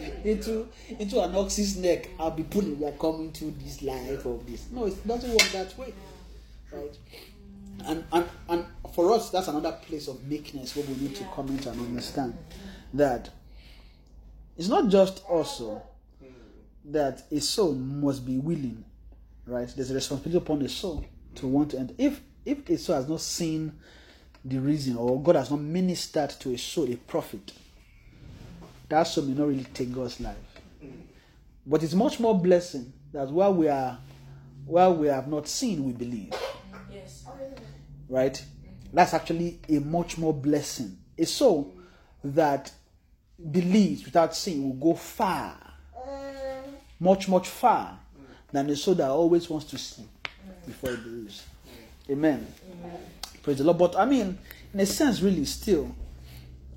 into 0.24 0.68
into 0.98 1.22
an 1.22 1.34
ox's 1.34 1.76
neck. 1.76 2.08
I'll 2.18 2.30
be 2.30 2.42
pulling. 2.42 2.78
We 2.78 2.86
are 2.86 2.92
coming 2.92 3.32
to 3.32 3.50
this 3.62 3.82
life 3.82 4.24
of 4.24 4.46
this. 4.46 4.66
No, 4.72 4.86
it 4.86 5.06
doesn't 5.06 5.30
work 5.30 5.48
that 5.52 5.76
way, 5.78 5.92
right? 6.72 6.96
And 7.86 8.04
and 8.12 8.28
and 8.48 8.66
for 8.94 9.12
us, 9.12 9.30
that's 9.30 9.48
another 9.48 9.72
place 9.72 10.08
of 10.08 10.24
meekness 10.26 10.76
where 10.76 10.84
we 10.84 10.94
need 10.94 11.16
to 11.16 11.24
come 11.34 11.48
into 11.48 11.70
and 11.70 11.80
understand 11.80 12.36
that 12.94 13.30
it's 14.56 14.68
not 14.68 14.88
just 14.88 15.24
also 15.28 15.82
oh, 16.22 16.26
that 16.86 17.22
a 17.30 17.40
soul 17.40 17.74
must 17.74 18.26
be 18.26 18.38
willing, 18.38 18.84
right? 19.46 19.68
There's 19.74 19.90
a 19.90 19.94
responsibility 19.94 20.38
upon 20.38 20.58
the 20.58 20.68
soul 20.68 21.04
to 21.36 21.46
want 21.46 21.70
to 21.70 21.78
enter. 21.78 21.94
If 21.98 22.20
if 22.44 22.68
a 22.68 22.76
soul 22.78 22.96
has 22.96 23.08
not 23.08 23.20
seen 23.20 23.72
the 24.44 24.58
reason 24.58 24.96
or 24.96 25.22
God 25.22 25.36
has 25.36 25.50
not 25.50 25.60
ministered 25.60 26.30
to 26.30 26.52
a 26.54 26.58
soul, 26.58 26.90
a 26.90 26.96
profit, 26.96 27.52
that 28.88 29.04
soul 29.04 29.24
may 29.24 29.34
not 29.34 29.48
really 29.48 29.66
take 29.74 29.92
God's 29.92 30.20
life. 30.20 30.36
But 31.66 31.82
it's 31.82 31.94
much 31.94 32.18
more 32.18 32.38
blessing 32.38 32.92
that 33.12 33.28
while 33.30 33.54
we 33.54 33.68
are 33.68 33.98
while 34.66 34.94
we 34.94 35.08
have 35.08 35.28
not 35.28 35.48
seen, 35.48 35.84
we 35.84 35.92
believe. 35.92 36.32
Right? 38.10 38.44
That's 38.92 39.14
actually 39.14 39.60
a 39.68 39.78
much 39.78 40.18
more 40.18 40.34
blessing. 40.34 40.98
A 41.16 41.24
soul 41.24 41.72
that 42.22 42.70
believes 43.50 44.04
without 44.04 44.36
seeing 44.36 44.62
will 44.62 44.92
go 44.92 44.98
far. 44.98 45.56
Much, 46.98 47.28
much 47.28 47.48
far 47.48 47.98
than 48.52 48.68
a 48.68 48.76
soul 48.76 48.94
that 48.96 49.08
always 49.08 49.48
wants 49.48 49.66
to 49.66 49.78
see 49.78 50.04
before 50.66 50.90
it 50.90 51.02
believes. 51.02 51.46
Amen. 52.10 52.46
Praise 53.42 53.58
the 53.58 53.64
Lord. 53.64 53.78
But 53.78 53.96
I 53.96 54.04
mean, 54.04 54.36
in 54.74 54.80
a 54.80 54.86
sense, 54.86 55.22
really, 55.22 55.44
still, 55.44 55.94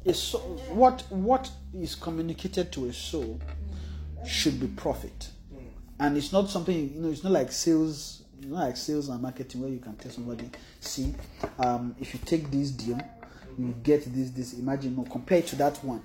a 0.06 0.14
soul, 0.14 0.62
what 0.70 1.02
what 1.10 1.50
is 1.74 1.96
communicated 1.96 2.72
to 2.74 2.86
a 2.86 2.94
soul 2.94 3.40
should 4.26 4.60
be 4.60 4.68
profit, 4.68 5.30
and 6.00 6.16
it's 6.16 6.32
not 6.32 6.50
something 6.50 6.94
you 6.94 7.02
know. 7.02 7.10
It's 7.10 7.24
not 7.24 7.34
like 7.34 7.52
sales. 7.52 8.23
It's 8.38 8.48
not 8.48 8.66
like 8.66 8.78
sales 8.78 9.10
and 9.10 9.22
marketing 9.22 9.62
where 9.62 9.70
you 9.70 9.80
can 9.80 9.96
tell 9.96 10.12
somebody, 10.12 10.50
see, 10.80 11.14
um, 11.60 11.96
if 12.00 12.14
you 12.14 12.20
take 12.26 12.50
this 12.52 12.72
deal, 12.72 13.00
you 13.58 13.74
get 13.84 14.04
this 14.14 14.32
this. 14.32 14.54
Imagine, 14.54 14.96
no, 14.96 15.04
compared 15.04 15.46
to 15.48 15.56
that 15.58 15.78
one. 15.84 16.02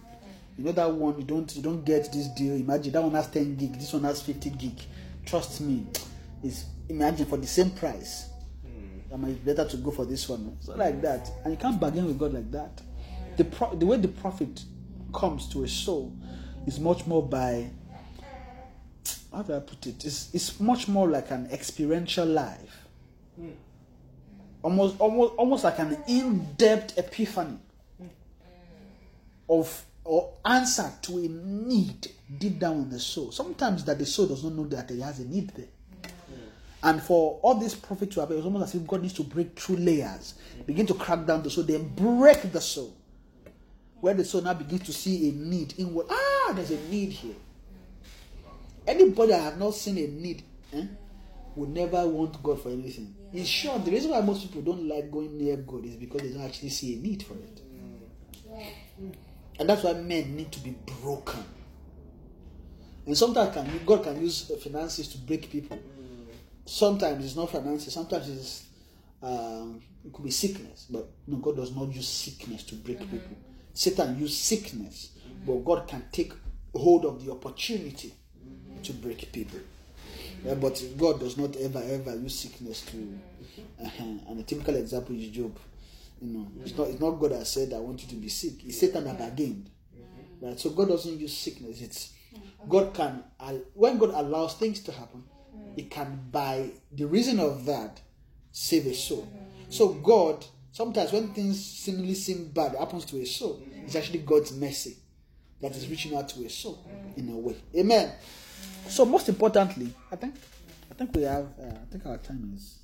You 0.57 0.64
know 0.64 0.72
that 0.72 0.91
one 0.93 1.16
you 1.18 1.24
don't 1.24 1.55
you 1.57 1.62
don't 1.62 1.85
get 1.85 2.12
this 2.12 2.29
deal. 2.29 2.55
Imagine 2.55 2.93
that 2.93 3.03
one 3.03 3.12
has 3.12 3.29
10 3.29 3.55
gig, 3.57 3.74
this 3.74 3.93
one 3.93 4.05
has 4.05 4.20
50 4.22 4.51
gig. 4.51 4.81
Trust 5.24 5.61
me, 5.61 5.87
it's 6.43 6.66
imagine 6.89 7.26
for 7.26 7.37
the 7.37 7.47
same 7.47 7.70
price. 7.70 8.29
I 9.12 9.16
mean, 9.16 9.31
it's 9.31 9.39
better 9.41 9.68
to 9.68 9.76
go 9.79 9.91
for 9.91 10.05
this 10.05 10.29
one. 10.29 10.57
So 10.61 10.74
like 10.74 11.01
that, 11.03 11.31
and 11.45 11.55
you 11.55 11.59
can't 11.59 11.81
bargain 11.81 12.07
with 12.07 12.18
God 12.18 12.35
like 12.35 12.51
that. 12.51 12.83
The 13.37 13.45
pro- 13.45 13.74
the 13.74 13.87
way 13.87 13.97
the 13.97 14.09
profit 14.09 14.62
comes 15.14 15.49
to 15.51 15.64
a 15.64 15.68
soul 15.68 16.14
is 16.66 16.79
much 16.79 17.07
more 17.07 17.26
by 17.26 17.70
how 19.39 19.45
do 19.45 19.55
I 19.55 19.61
put 19.61 19.86
it? 19.86 20.05
It's 20.05 20.34
it's 20.34 20.59
much 20.59 20.89
more 20.89 21.09
like 21.09 21.30
an 21.30 21.49
experiential 21.53 22.26
life. 22.26 22.89
Almost 24.62 24.97
almost 24.99 25.34
almost 25.36 25.64
like 25.64 25.78
an 25.78 25.97
in-depth 26.09 26.99
epiphany 26.99 27.59
of 29.49 29.84
or 30.03 30.34
answer 30.45 30.91
to 31.03 31.18
a 31.18 31.28
need 31.28 32.09
deep 32.36 32.59
down 32.59 32.78
in 32.78 32.91
the 32.91 32.99
soul. 32.99 33.30
Sometimes 33.30 33.84
that 33.84 34.01
the 34.01 34.07
soul 34.07 34.26
does 34.26 34.43
not 34.43 34.55
know 34.55 34.66
that 34.66 34.91
he 34.91 35.01
has 35.01 35.20
a 35.20 35.24
need 35.24 35.51
there. 35.51 35.66
And 36.82 37.01
for 37.01 37.39
all 37.43 37.55
this 37.55 37.76
profit 37.76 38.11
to 38.12 38.20
happen, 38.20 38.39
it's 38.39 38.45
almost 38.45 38.74
as 38.74 38.80
if 38.80 38.86
God 38.89 39.03
needs 39.03 39.14
to 39.14 39.22
break 39.22 39.57
through 39.59 39.76
layers, 39.76 40.34
begin 40.66 40.86
to 40.86 40.95
crack 40.95 41.26
down 41.26 41.43
the 41.45 41.51
soul, 41.51 41.64
then 41.64 41.89
break 41.95 42.51
the 42.51 42.61
soul. 42.61 42.97
Where 44.01 44.14
the 44.14 44.24
soul 44.24 44.43
now 44.43 44.55
begins 44.55 44.82
to 44.82 44.93
see 44.93 45.28
a 45.28 45.32
need 45.32 45.74
in 45.78 45.95
what 45.95 46.07
ah, 46.11 46.53
there's 46.57 46.72
a 46.72 46.80
need 46.89 47.11
here. 47.12 47.36
Anybody 48.89 49.32
that 49.32 49.43
have 49.43 49.59
not 49.59 49.74
seen 49.74 49.99
a 49.99 50.07
need 50.07 50.43
eh, 50.72 50.86
would 51.55 51.68
never 51.68 52.09
want 52.09 52.43
God 52.43 52.62
for 52.62 52.70
anything. 52.70 53.14
In 53.34 53.45
short, 53.45 53.84
the 53.84 53.91
reason 53.91 54.11
why 54.11 54.22
most 54.22 54.41
people 54.43 54.62
don't 54.62 54.89
like 54.89 55.11
going 55.11 55.36
near 55.36 55.59
God 55.59 55.84
is 55.84 55.97
because 55.97 56.22
they 56.22 56.30
don't 56.30 56.47
actually 56.47 56.70
see 56.70 56.95
a 56.95 56.99
need 56.99 57.22
for 57.22 57.34
it. 57.34 57.61
And 59.61 59.68
that's 59.68 59.82
why 59.82 59.93
men 59.93 60.34
need 60.34 60.51
to 60.53 60.61
be 60.61 60.74
broken. 61.03 61.45
And 63.05 63.16
sometimes 63.16 63.53
can, 63.53 63.80
God 63.84 64.05
can 64.05 64.22
use 64.22 64.51
finances 64.62 65.09
to 65.09 65.18
break 65.18 65.51
people. 65.51 65.78
Sometimes 66.64 67.26
it's 67.26 67.36
not 67.36 67.51
finances. 67.51 67.93
Sometimes 67.93 68.28
it's 68.30 68.64
um, 69.22 69.82
it 70.03 70.14
could 70.14 70.24
be 70.24 70.30
sickness. 70.30 70.86
But 70.89 71.11
no, 71.26 71.36
God 71.36 71.57
does 71.57 71.76
not 71.76 71.93
use 71.93 72.09
sickness 72.09 72.62
to 72.64 72.74
break 72.76 73.01
people. 73.01 73.36
Satan 73.74 74.18
used 74.18 74.39
sickness, 74.39 75.11
but 75.47 75.57
God 75.62 75.86
can 75.86 76.05
take 76.11 76.32
hold 76.74 77.05
of 77.05 77.22
the 77.22 77.32
opportunity 77.32 78.14
to 78.85 78.93
break 78.93 79.33
people. 79.33 79.61
But 80.45 80.83
God 80.97 81.20
does 81.20 81.37
not 81.37 81.57
ever 81.57 81.83
ever 81.85 82.16
use 82.16 82.39
sickness 82.39 82.83
to. 82.83 83.18
uh 83.83 83.89
And 84.29 84.41
a 84.41 84.43
typical 84.43 84.76
example 84.76 85.14
is 85.16 85.29
Job. 85.29 85.57
You 86.20 86.33
know, 86.33 86.47
it's 86.64 86.76
not 86.76 86.89
it's 86.89 87.01
not 87.01 87.12
God 87.12 87.33
that 87.33 87.47
said 87.47 87.72
I 87.72 87.79
want 87.79 88.03
you 88.03 88.09
to 88.09 88.14
be 88.16 88.29
sick. 88.29 88.64
It's 88.64 88.79
Satan 88.81 89.05
that 89.05 89.18
bargained. 89.18 89.70
Right. 90.41 90.59
So 90.59 90.70
God 90.70 90.89
doesn't 90.89 91.18
use 91.18 91.37
sickness. 91.37 91.81
It's 91.81 92.12
God 92.68 92.95
can 92.95 93.22
when 93.74 93.99
God 93.99 94.11
allows 94.11 94.55
things 94.55 94.81
to 94.81 94.93
happen, 94.93 95.24
it 95.76 95.91
can 95.91 96.20
by 96.31 96.70
the 96.93 97.07
reason 97.07 97.41
of 97.41 97.64
that 97.66 98.01
save 98.53 98.87
a 98.87 98.95
soul. 98.95 99.29
So 99.68 99.89
God, 99.95 100.45
sometimes 100.72 101.12
when 101.12 101.29
things 101.35 101.64
seemingly 101.64 102.14
seem 102.14 102.49
bad 102.49 102.74
happens 102.76 103.05
to 103.07 103.20
a 103.20 103.26
soul, 103.26 103.62
it's 103.85 103.97
actually 103.97 104.20
God's 104.20 104.53
mercy 104.53 104.97
that 105.61 105.74
is 105.76 105.89
reaching 105.89 106.16
out 106.16 106.29
to 106.31 106.45
a 106.45 106.51
soul 106.51 106.85
in 107.16 107.29
a 107.29 107.37
way. 107.37 107.57
Amen. 107.76 108.12
So 108.89 109.05
most 109.05 109.28
importantly, 109.28 109.93
I 110.11 110.16
think 110.16 110.34
I 110.91 110.95
think 110.95 111.14
we 111.14 111.22
have 111.22 111.47
uh, 111.61 111.66
I 111.66 111.86
think 111.91 112.07
our 112.07 112.16
time 112.18 112.53
is 112.57 112.78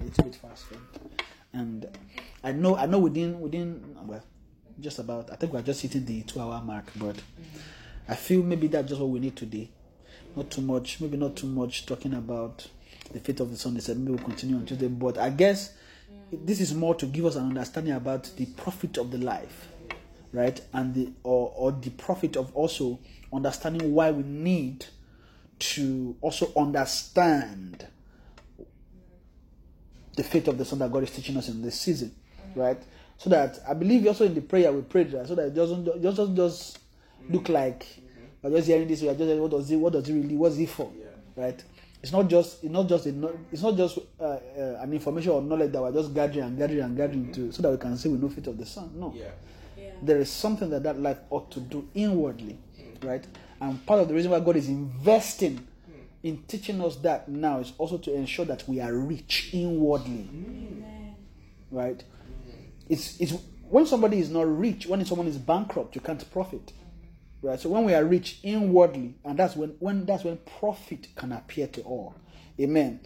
a 0.00 0.04
little 0.04 0.24
bit 0.24 0.34
fast 0.36 0.66
spent. 0.66 0.80
And 1.52 1.86
I 2.44 2.52
know 2.52 2.76
I 2.76 2.86
know 2.86 2.98
within 3.00 3.40
within 3.40 3.96
well 4.04 4.22
just 4.78 4.98
about 4.98 5.30
I 5.32 5.36
think 5.36 5.52
we're 5.52 5.62
just 5.62 5.82
hitting 5.82 6.04
the 6.04 6.22
two 6.22 6.40
hour 6.40 6.62
mark, 6.62 6.90
but 6.96 7.16
I 8.08 8.14
feel 8.14 8.42
maybe 8.42 8.68
that's 8.68 8.88
just 8.88 9.00
what 9.00 9.10
we 9.10 9.18
need 9.18 9.36
today. 9.36 9.70
Not 10.36 10.50
too 10.50 10.62
much, 10.62 11.00
maybe 11.00 11.16
not 11.16 11.36
too 11.36 11.48
much 11.48 11.86
talking 11.86 12.14
about 12.14 12.66
the 13.12 13.18
fate 13.18 13.40
of 13.40 13.50
the 13.50 13.56
Sunday. 13.56 13.80
Said 13.80 13.98
maybe 13.98 14.12
we'll 14.12 14.24
continue 14.24 14.56
on 14.56 14.66
Tuesday, 14.66 14.88
but 14.88 15.18
I 15.18 15.30
guess 15.30 15.74
this 16.32 16.60
is 16.60 16.72
more 16.72 16.94
to 16.94 17.06
give 17.06 17.26
us 17.26 17.34
an 17.34 17.46
understanding 17.48 17.94
about 17.94 18.30
the 18.36 18.46
profit 18.46 18.96
of 18.98 19.10
the 19.10 19.18
life, 19.18 19.68
right? 20.32 20.60
And 20.72 20.94
the 20.94 21.10
or 21.24 21.52
or 21.56 21.72
the 21.72 21.90
profit 21.90 22.36
of 22.36 22.54
also 22.54 23.00
understanding 23.32 23.92
why 23.94 24.10
we 24.10 24.22
need 24.22 24.86
to 25.58 26.16
also 26.20 26.52
understand 26.56 27.86
the 30.16 30.22
faith 30.24 30.48
of 30.48 30.58
the 30.58 30.64
Son 30.64 30.78
that 30.80 30.90
God 30.92 31.02
is 31.04 31.10
teaching 31.10 31.36
us 31.36 31.48
in 31.48 31.62
this 31.62 31.80
season, 31.80 32.14
right? 32.54 32.78
So 33.18 33.30
that 33.30 33.58
I 33.68 33.74
believe 33.74 34.06
also 34.06 34.24
in 34.24 34.34
the 34.34 34.40
prayer 34.40 34.72
we 34.72 34.82
prayed, 34.82 35.12
right? 35.12 35.26
so 35.26 35.34
that 35.34 35.46
it 35.48 35.54
doesn't 35.54 35.86
it 35.86 36.02
doesn't 36.02 36.34
just 36.36 36.78
look 37.28 37.48
like 37.48 37.86
we're 38.42 38.50
just 38.56 38.68
hearing 38.68 38.88
this. 38.88 39.02
We 39.02 39.08
are 39.08 39.14
just 39.14 39.38
what 39.40 39.50
does 39.50 39.70
it 39.70 39.76
what 39.76 39.92
does 39.92 40.08
it 40.08 40.14
really 40.14 40.36
what's 40.36 40.56
it 40.56 40.68
for, 40.70 40.90
right? 41.36 41.62
It's 42.02 42.12
not 42.12 42.28
just 42.28 42.64
it's 42.64 42.72
not 42.72 42.88
just 42.88 43.06
a, 43.06 43.30
it's 43.52 43.62
not 43.62 43.76
just 43.76 43.98
uh, 44.18 44.24
uh, 44.24 44.78
an 44.80 44.92
information 44.94 45.32
or 45.32 45.42
knowledge 45.42 45.70
that 45.72 45.82
we're 45.82 45.92
just 45.92 46.14
gathering 46.14 46.44
and 46.46 46.58
gathering 46.58 46.80
and 46.80 46.96
gathering 46.96 47.30
to 47.32 47.52
so 47.52 47.60
that 47.62 47.70
we 47.70 47.76
can 47.76 47.96
say 47.98 48.08
we 48.08 48.16
know 48.18 48.30
faith 48.30 48.46
of 48.46 48.56
the 48.56 48.64
Son. 48.66 48.90
No, 48.94 49.14
Yeah. 49.14 49.90
there 50.02 50.18
is 50.18 50.30
something 50.30 50.70
that 50.70 50.82
that 50.82 50.98
life 50.98 51.18
ought 51.28 51.50
to 51.50 51.60
do 51.60 51.86
inwardly, 51.94 52.56
right? 53.02 53.26
And 53.60 53.84
part 53.86 54.00
of 54.00 54.08
the 54.08 54.14
reason 54.14 54.30
why 54.30 54.40
God 54.40 54.56
is 54.56 54.68
investing 54.68 55.66
in 56.22 56.42
teaching 56.44 56.80
us 56.80 56.96
that 56.96 57.28
now 57.28 57.60
is 57.60 57.72
also 57.78 57.98
to 57.98 58.14
ensure 58.14 58.44
that 58.44 58.68
we 58.68 58.80
are 58.80 58.92
rich 58.92 59.50
inwardly, 59.52 60.28
right? 61.70 62.02
It's 62.88 63.18
it's 63.20 63.32
when 63.68 63.86
somebody 63.86 64.18
is 64.18 64.30
not 64.30 64.46
rich, 64.46 64.86
when 64.86 65.04
someone 65.04 65.28
is 65.28 65.38
bankrupt, 65.38 65.94
you 65.94 66.00
can't 66.00 66.30
profit, 66.30 66.72
right? 67.42 67.58
So 67.58 67.70
when 67.70 67.84
we 67.84 67.94
are 67.94 68.04
rich 68.04 68.40
inwardly, 68.42 69.14
and 69.24 69.38
that's 69.38 69.56
when 69.56 69.70
when 69.78 70.04
that's 70.04 70.24
when 70.24 70.38
profit 70.58 71.08
can 71.14 71.32
appear 71.32 71.66
to 71.68 71.82
all. 71.82 72.14
Amen. 72.58 73.00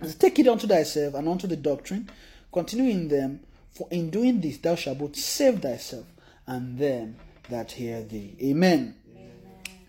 And 0.00 0.18
take 0.18 0.38
it 0.40 0.48
unto 0.48 0.66
thyself 0.66 1.14
and 1.14 1.28
unto 1.28 1.46
the 1.46 1.56
doctrine, 1.56 2.10
continue 2.52 2.90
in 2.90 3.06
them, 3.08 3.40
for 3.70 3.86
in 3.90 4.10
doing 4.10 4.40
this 4.40 4.58
thou 4.58 4.74
shalt 4.74 4.98
both 4.98 5.14
save 5.14 5.60
thyself 5.60 6.06
and 6.46 6.76
them 6.76 7.16
that 7.48 7.72
hear 7.72 8.02
thee. 8.02 8.36
Amen. 8.42 8.96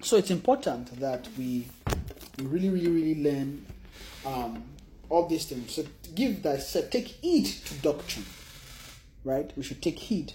So 0.04 0.18
it's 0.18 0.32
important 0.32 1.00
that 1.00 1.30
we 1.38 1.66
we 2.38 2.46
really, 2.46 2.70
really, 2.70 2.90
really 2.90 3.24
learn 3.24 3.66
um, 4.26 4.64
all 5.10 5.28
these 5.28 5.46
things. 5.46 5.76
So 5.76 5.86
give 6.14 6.40
thyself, 6.40 6.90
take 6.90 7.08
heed 7.08 7.46
to 7.46 7.74
doctrine, 7.76 8.26
right? 9.24 9.50
We 9.56 9.64
should 9.64 9.82
take 9.82 9.98
heed 9.98 10.34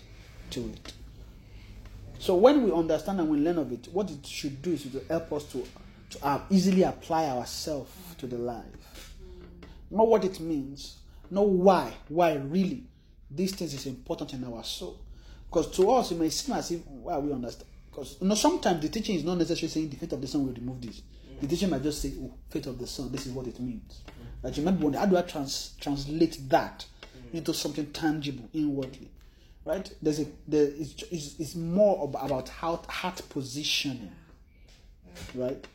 to 0.50 0.60
it. 0.70 0.92
So 2.18 2.34
when 2.36 2.62
we 2.62 2.72
understand 2.72 3.20
and 3.20 3.28
we 3.28 3.38
learn 3.38 3.58
of 3.58 3.70
it, 3.70 3.88
what 3.92 4.10
it 4.10 4.24
should 4.26 4.62
do 4.62 4.72
is 4.72 4.84
to 4.84 5.04
help 5.08 5.32
us 5.34 5.44
to, 5.52 5.64
to 6.10 6.42
easily 6.48 6.84
apply 6.84 7.26
ourselves 7.26 7.90
to 8.18 8.26
the 8.26 8.38
life. 8.38 9.14
Know 9.90 10.04
what 10.04 10.24
it 10.24 10.40
means. 10.40 10.96
Know 11.30 11.42
why. 11.42 11.92
Why 12.08 12.34
really 12.36 12.84
these 13.30 13.54
things 13.54 13.74
is 13.74 13.84
important 13.84 14.32
in 14.32 14.44
our 14.44 14.64
soul. 14.64 14.98
Because 15.50 15.70
to 15.76 15.90
us 15.90 16.10
it 16.10 16.18
may 16.18 16.30
seem 16.30 16.56
as 16.56 16.70
if 16.70 16.86
why 16.86 17.18
we 17.18 17.32
understand. 17.32 17.68
Because 17.98 18.16
you 18.20 18.28
know 18.28 18.34
sometimes 18.36 18.80
the 18.80 18.88
teaching 18.88 19.16
is 19.16 19.24
not 19.24 19.38
necessarily 19.38 19.68
saying 19.68 19.88
the 19.90 19.96
faith 19.96 20.12
of 20.12 20.20
the 20.20 20.28
son 20.28 20.46
will 20.46 20.52
remove 20.54 20.80
this. 20.80 21.02
The 21.40 21.48
teaching 21.48 21.70
might 21.70 21.82
just 21.82 22.00
say, 22.00 22.12
oh, 22.20 22.32
faith 22.48 22.66
of 22.68 22.78
the 22.78 22.86
son, 22.86 23.10
this 23.10 23.26
is 23.26 23.32
what 23.32 23.46
it 23.48 23.58
means. 23.58 24.02
But 24.40 24.56
you 24.56 24.62
might 24.62 24.74
wonder, 24.74 24.98
how 24.98 25.06
do 25.06 25.16
I 25.16 25.22
trans- 25.22 25.74
translate 25.80 26.38
that 26.48 26.84
into 27.32 27.52
something 27.52 27.86
tangible 27.92 28.48
inwardly? 28.52 29.10
Right? 29.64 29.92
There's 30.00 30.20
a 30.20 30.26
there 30.46 30.62
is 30.62 30.94
it's, 31.10 31.40
it's 31.40 31.54
more 31.56 32.04
about 32.04 32.48
heart 32.48 32.86
heart 32.86 33.20
positioning. 33.30 34.12
Right? 35.34 35.66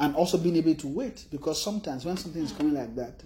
And 0.00 0.16
also 0.16 0.36
being 0.36 0.56
able 0.56 0.74
to 0.74 0.88
wait 0.88 1.26
because 1.30 1.62
sometimes 1.62 2.04
when 2.04 2.16
something 2.16 2.42
is 2.42 2.50
coming 2.50 2.74
like 2.74 2.96
that, 2.96 3.22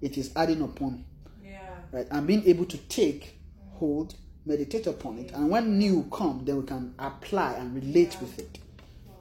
it 0.00 0.16
is 0.16 0.30
adding 0.36 0.62
upon 0.62 1.04
Yeah. 1.44 1.58
right? 1.90 2.06
And 2.08 2.24
being 2.24 2.44
able 2.46 2.66
to 2.66 2.78
take 2.78 3.40
hold, 3.72 4.14
meditate 4.44 4.86
upon 4.86 5.18
it, 5.18 5.32
and 5.32 5.48
when 5.48 5.78
new 5.78 6.08
come, 6.12 6.42
then 6.44 6.60
we 6.60 6.66
can 6.66 6.94
apply 6.98 7.54
and 7.54 7.74
relate 7.74 8.16
with 8.20 8.38
it. 8.38 8.58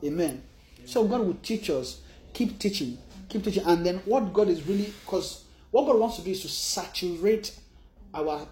Amen. 0.03 0.41
So 0.85 1.07
God 1.07 1.21
will 1.21 1.37
teach 1.43 1.69
us, 1.69 2.01
keep 2.33 2.57
teaching, 2.59 2.97
keep 3.29 3.43
teaching, 3.43 3.63
and 3.65 3.85
then 3.85 3.97
what 4.05 4.33
God 4.33 4.49
is 4.49 4.65
really 4.67 4.93
because 5.05 5.45
what 5.69 5.85
God 5.85 5.99
wants 5.99 6.17
to 6.17 6.23
do 6.23 6.31
is 6.31 6.41
to 6.41 6.49
saturate 6.49 7.57
our 8.13 8.47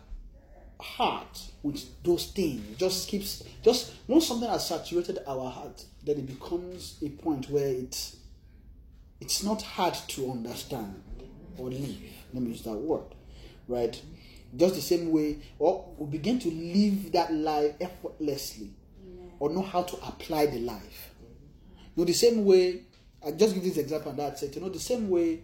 heart 0.79 1.41
with 1.63 1.85
those 2.03 2.27
things. 2.27 2.77
Just 2.77 3.07
keeps 3.09 3.43
just 3.63 3.93
once 4.07 4.27
something 4.27 4.49
has 4.49 4.67
saturated 4.67 5.19
our 5.27 5.49
heart, 5.49 5.83
then 6.05 6.17
it 6.17 6.27
becomes 6.27 6.97
a 7.03 7.09
point 7.09 7.49
where 7.49 7.67
it's 7.67 8.17
it's 9.19 9.43
not 9.43 9.61
hard 9.61 9.95
to 10.09 10.31
understand 10.31 11.01
or 11.57 11.69
live. 11.69 11.97
Let 12.33 12.43
me 12.43 12.51
use 12.51 12.61
that 12.63 12.77
word, 12.77 13.15
right? 13.67 14.01
Just 14.55 14.75
the 14.75 14.81
same 14.81 15.11
way, 15.11 15.37
or 15.59 15.93
we 15.97 16.07
begin 16.17 16.39
to 16.39 16.49
live 16.49 17.11
that 17.11 17.33
life 17.33 17.73
effortlessly, 17.79 18.71
or 19.39 19.49
know 19.51 19.61
how 19.61 19.83
to 19.83 19.95
apply 19.97 20.47
the 20.47 20.59
life. 20.59 21.13
You 21.95 22.01
know, 22.01 22.05
the 22.05 22.13
same 22.13 22.45
way. 22.45 22.83
I 23.25 23.31
just 23.31 23.53
give 23.53 23.63
this 23.63 23.77
example, 23.77 24.11
and 24.11 24.19
that's 24.19 24.43
it. 24.43 24.55
You 24.55 24.61
know, 24.61 24.69
the 24.69 24.79
same 24.79 25.09
way 25.09 25.41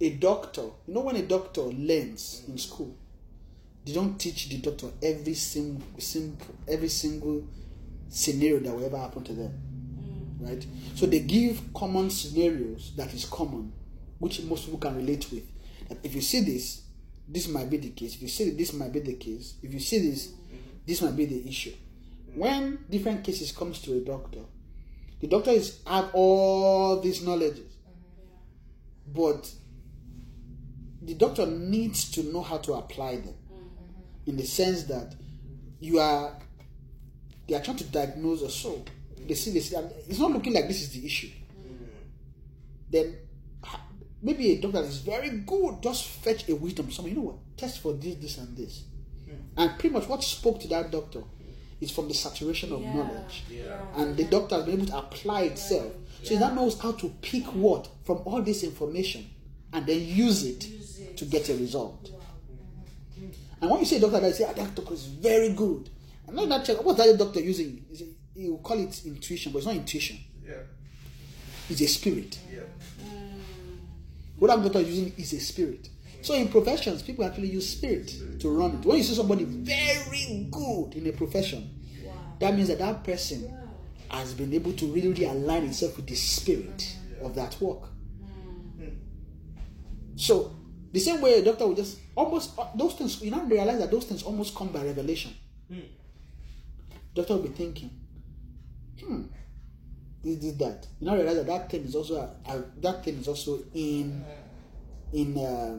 a 0.00 0.10
doctor. 0.10 0.62
You 0.86 0.94
know, 0.94 1.00
when 1.00 1.16
a 1.16 1.22
doctor 1.22 1.62
learns 1.62 2.44
in 2.46 2.58
school, 2.58 2.94
they 3.84 3.92
don't 3.92 4.18
teach 4.18 4.48
the 4.48 4.58
doctor 4.58 4.88
every 5.02 5.34
sim, 5.34 5.82
simple, 5.98 6.54
every 6.68 6.88
single 6.88 7.44
scenario 8.08 8.60
that 8.60 8.74
will 8.74 8.84
ever 8.84 8.98
happen 8.98 9.24
to 9.24 9.32
them 9.32 9.52
mm. 9.98 10.48
right? 10.48 10.66
So 10.94 11.06
they 11.06 11.20
give 11.20 11.60
common 11.74 12.10
scenarios 12.10 12.92
that 12.96 13.12
is 13.14 13.24
common, 13.24 13.72
which 14.18 14.42
most 14.42 14.64
people 14.64 14.78
can 14.78 14.96
relate 14.96 15.26
with. 15.30 15.44
That 15.88 15.98
if 16.02 16.14
you 16.14 16.20
see 16.20 16.40
this, 16.40 16.82
this 17.28 17.48
might 17.48 17.70
be 17.70 17.78
the 17.78 17.90
case. 17.90 18.14
If 18.14 18.22
you 18.22 18.28
see 18.28 18.50
this 18.50 18.72
might 18.72 18.92
be 18.92 19.00
the 19.00 19.14
case. 19.14 19.54
If 19.62 19.72
you 19.72 19.80
see 19.80 20.10
this, 20.10 20.28
mm-hmm. 20.28 20.56
this 20.86 21.02
might 21.02 21.16
be 21.16 21.26
the 21.26 21.48
issue. 21.48 21.70
Mm-hmm. 21.72 22.40
When 22.40 22.78
different 22.90 23.24
cases 23.24 23.52
comes 23.52 23.80
to 23.80 23.94
a 23.94 24.00
doctor, 24.00 24.40
the 25.20 25.26
doctor 25.28 25.50
is 25.50 25.80
have 25.86 26.10
all 26.12 27.00
these 27.00 27.22
knowledges, 27.22 27.60
mm-hmm. 27.60 29.12
but 29.14 29.50
the 31.02 31.14
doctor 31.14 31.46
needs 31.46 32.10
to 32.12 32.22
know 32.24 32.42
how 32.42 32.58
to 32.58 32.74
apply 32.74 33.16
them 33.16 33.34
in 34.26 34.36
the 34.36 34.44
sense 34.44 34.84
that 34.84 35.14
you 35.80 35.98
are 35.98 36.34
they 37.46 37.54
are 37.54 37.62
trying 37.62 37.76
to 37.76 37.84
diagnose 37.84 38.42
a 38.42 38.50
soul. 38.50 38.84
They 39.26 39.34
see 39.34 39.50
this, 39.52 39.72
it's 40.08 40.18
not 40.18 40.32
looking 40.32 40.54
like 40.54 40.68
this 40.68 40.82
is 40.82 40.90
the 40.90 41.04
issue. 41.04 41.30
Then 42.90 43.16
maybe 44.24 44.50
a 44.52 44.60
doctor 44.60 44.80
is 44.80 44.98
very 44.98 45.30
good, 45.30 45.80
just 45.82 46.04
fetch 46.06 46.48
a 46.48 46.54
wisdom. 46.56 46.90
Someone, 46.90 47.12
you 47.14 47.20
know 47.20 47.26
what? 47.26 47.56
Test 47.56 47.80
for 47.80 47.92
this, 47.92 48.16
this, 48.16 48.38
and 48.38 48.56
this. 48.56 48.82
Hmm. 49.26 49.34
And 49.60 49.78
pretty 49.78 49.90
much 49.94 50.08
what 50.08 50.24
spoke 50.24 50.60
to 50.62 50.68
that 50.68 50.90
doctor 50.90 51.22
is 51.80 51.90
from 51.90 52.08
the 52.08 52.14
saturation 52.14 52.72
of 52.72 52.80
knowledge. 52.82 53.44
And 53.96 54.16
the 54.16 54.24
doctor 54.24 54.56
has 54.56 54.64
been 54.64 54.74
able 54.74 54.86
to 54.86 54.98
apply 54.98 55.42
itself. 55.42 55.92
So 56.22 56.36
that 56.38 56.54
knows 56.54 56.80
how 56.80 56.92
to 56.92 57.08
pick 57.20 57.44
what 57.54 57.86
from 58.04 58.18
all 58.24 58.40
this 58.42 58.64
information 58.64 59.28
and 59.72 59.86
then 59.86 60.00
use 60.00 60.44
it 60.44 61.16
to 61.18 61.24
get 61.26 61.48
a 61.50 61.54
result. 61.54 62.10
Hmm. 63.18 63.26
And 63.60 63.70
when 63.70 63.80
you 63.80 63.86
say 63.86 64.00
doctor, 64.00 64.20
they 64.20 64.32
say, 64.32 64.46
ah, 64.48 64.52
that 64.54 64.74
doctor 64.74 64.94
is 64.94 65.04
very 65.04 65.50
good. 65.52 65.90
And 66.26 66.38
then 66.38 66.48
that 66.48 66.64
check, 66.64 66.82
what's 66.82 66.98
that 66.98 67.18
doctor 67.18 67.40
using? 67.40 67.84
He 67.90 67.96
say- 67.96 68.08
He 68.34 68.48
will 68.48 68.58
call 68.58 68.78
it 68.80 69.00
intuition, 69.04 69.52
but 69.52 69.58
it's 69.58 69.66
not 69.66 69.76
intuition. 69.76 70.18
Yeah. 70.44 70.54
It's 71.70 71.80
a 71.80 71.86
spirit. 71.86 72.38
Yeah. 72.52 72.60
Hmm. 73.00 73.23
What 74.38 74.48
that 74.48 74.62
doctor 74.62 74.80
using 74.80 75.12
is 75.16 75.32
a 75.32 75.40
spirit. 75.40 75.88
So 76.22 76.34
in 76.34 76.48
professions, 76.48 77.02
people 77.02 77.24
actually 77.24 77.50
use 77.50 77.68
spirit 77.68 78.12
to 78.40 78.48
run 78.48 78.76
it. 78.76 78.86
When 78.86 78.96
you 78.96 79.02
see 79.02 79.14
somebody 79.14 79.44
very 79.44 80.48
good 80.50 80.94
in 80.94 81.06
a 81.06 81.12
profession, 81.12 81.70
that 82.40 82.54
means 82.54 82.68
that 82.68 82.78
that 82.78 83.04
person 83.04 83.54
has 84.08 84.32
been 84.34 84.52
able 84.54 84.72
to 84.72 84.86
really, 84.86 85.08
really 85.08 85.24
align 85.26 85.64
itself 85.64 85.96
with 85.96 86.06
the 86.06 86.14
spirit 86.14 86.96
of 87.22 87.34
that 87.34 87.60
work. 87.60 87.88
So 90.16 90.56
the 90.92 91.00
same 91.00 91.20
way 91.20 91.34
a 91.34 91.44
doctor 91.44 91.66
will 91.66 91.74
just 91.74 91.98
almost 92.14 92.58
uh, 92.58 92.68
those 92.74 92.94
things 92.94 93.20
you 93.20 93.30
now 93.30 93.42
realize 93.44 93.78
that 93.78 93.90
those 93.90 94.04
things 94.04 94.22
almost 94.22 94.54
come 94.54 94.68
by 94.68 94.84
revelation. 94.84 95.32
Doctor 97.14 97.34
will 97.34 97.42
be 97.42 97.48
thinking, 97.48 97.90
hmm, 99.00 99.22
this, 100.24 100.36
this, 100.38 100.52
that. 100.54 100.86
You 101.00 101.06
now 101.08 101.14
realize 101.16 101.36
that 101.36 101.46
that 101.46 101.70
thing 101.70 101.84
is 101.84 101.94
also 101.94 102.20
uh, 102.46 102.58
that 102.80 103.04
thing 103.04 103.18
is 103.18 103.28
also 103.28 103.60
in 103.74 104.24
in 105.12 105.36
uh, 105.38 105.78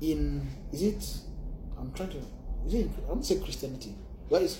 in 0.00 0.46
is 0.72 0.82
it 0.82 1.16
I'm 1.78 1.92
trying 1.92 2.10
to 2.10 2.18
is 2.66 2.74
it 2.74 2.90
I 3.06 3.08
won't 3.12 3.24
say 3.26 3.38
Christianity. 3.40 3.94
What 4.28 4.42
is 4.42 4.58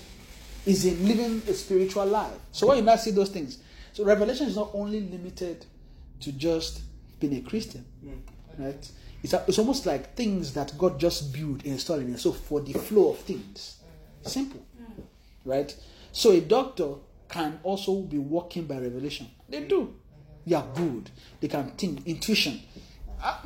is 0.65 0.85
in 0.85 1.05
living 1.07 1.41
a 1.49 1.53
spiritual 1.53 2.05
life. 2.05 2.37
So 2.51 2.67
when 2.67 2.77
you 2.77 2.83
now 2.83 2.95
see 2.95 3.11
those 3.11 3.29
things, 3.29 3.57
so 3.91 4.05
revelation 4.05 4.47
is 4.47 4.55
not 4.55 4.69
only 4.73 5.01
limited 5.01 5.65
to 6.21 6.31
just 6.31 6.81
being 7.19 7.35
a 7.35 7.41
Christian, 7.41 7.85
right? 8.57 8.91
It's, 9.21 9.33
a- 9.33 9.43
it's 9.47 9.59
almost 9.59 9.85
like 9.85 10.15
things 10.15 10.53
that 10.53 10.77
God 10.77 10.99
just 10.99 11.33
built 11.33 11.63
and 11.63 11.73
installed 11.73 12.01
in 12.01 12.09
you. 12.11 12.17
So 12.17 12.31
for 12.31 12.61
the 12.61 12.73
flow 12.73 13.11
of 13.11 13.19
things, 13.19 13.77
simple, 14.21 14.65
right? 15.43 15.75
So 16.13 16.31
a 16.31 16.39
doctor 16.39 16.93
can 17.33 17.59
also 17.63 18.01
be 18.01 18.19
walking 18.19 18.65
by 18.67 18.77
revelation. 18.77 19.27
They 19.49 19.63
do. 19.63 19.95
They 20.45 20.55
are 20.55 20.67
good. 20.75 21.09
They 21.41 21.47
can 21.47 21.71
think 21.71 22.05
intuition. 22.05 22.61
Ah, 23.19 23.43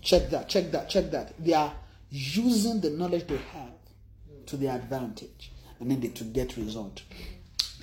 Check 0.00 0.30
that. 0.30 0.48
Check 0.48 0.70
that. 0.70 0.88
Check 0.88 1.10
that. 1.10 1.32
They 1.44 1.52
are 1.54 1.72
using 2.10 2.80
the 2.80 2.90
knowledge 2.90 3.26
they 3.26 3.38
have 3.52 3.72
to 4.46 4.56
their 4.56 4.76
advantage, 4.76 5.50
and 5.80 5.90
then 5.90 6.00
they 6.00 6.08
to 6.08 6.24
get 6.24 6.56
result. 6.56 7.02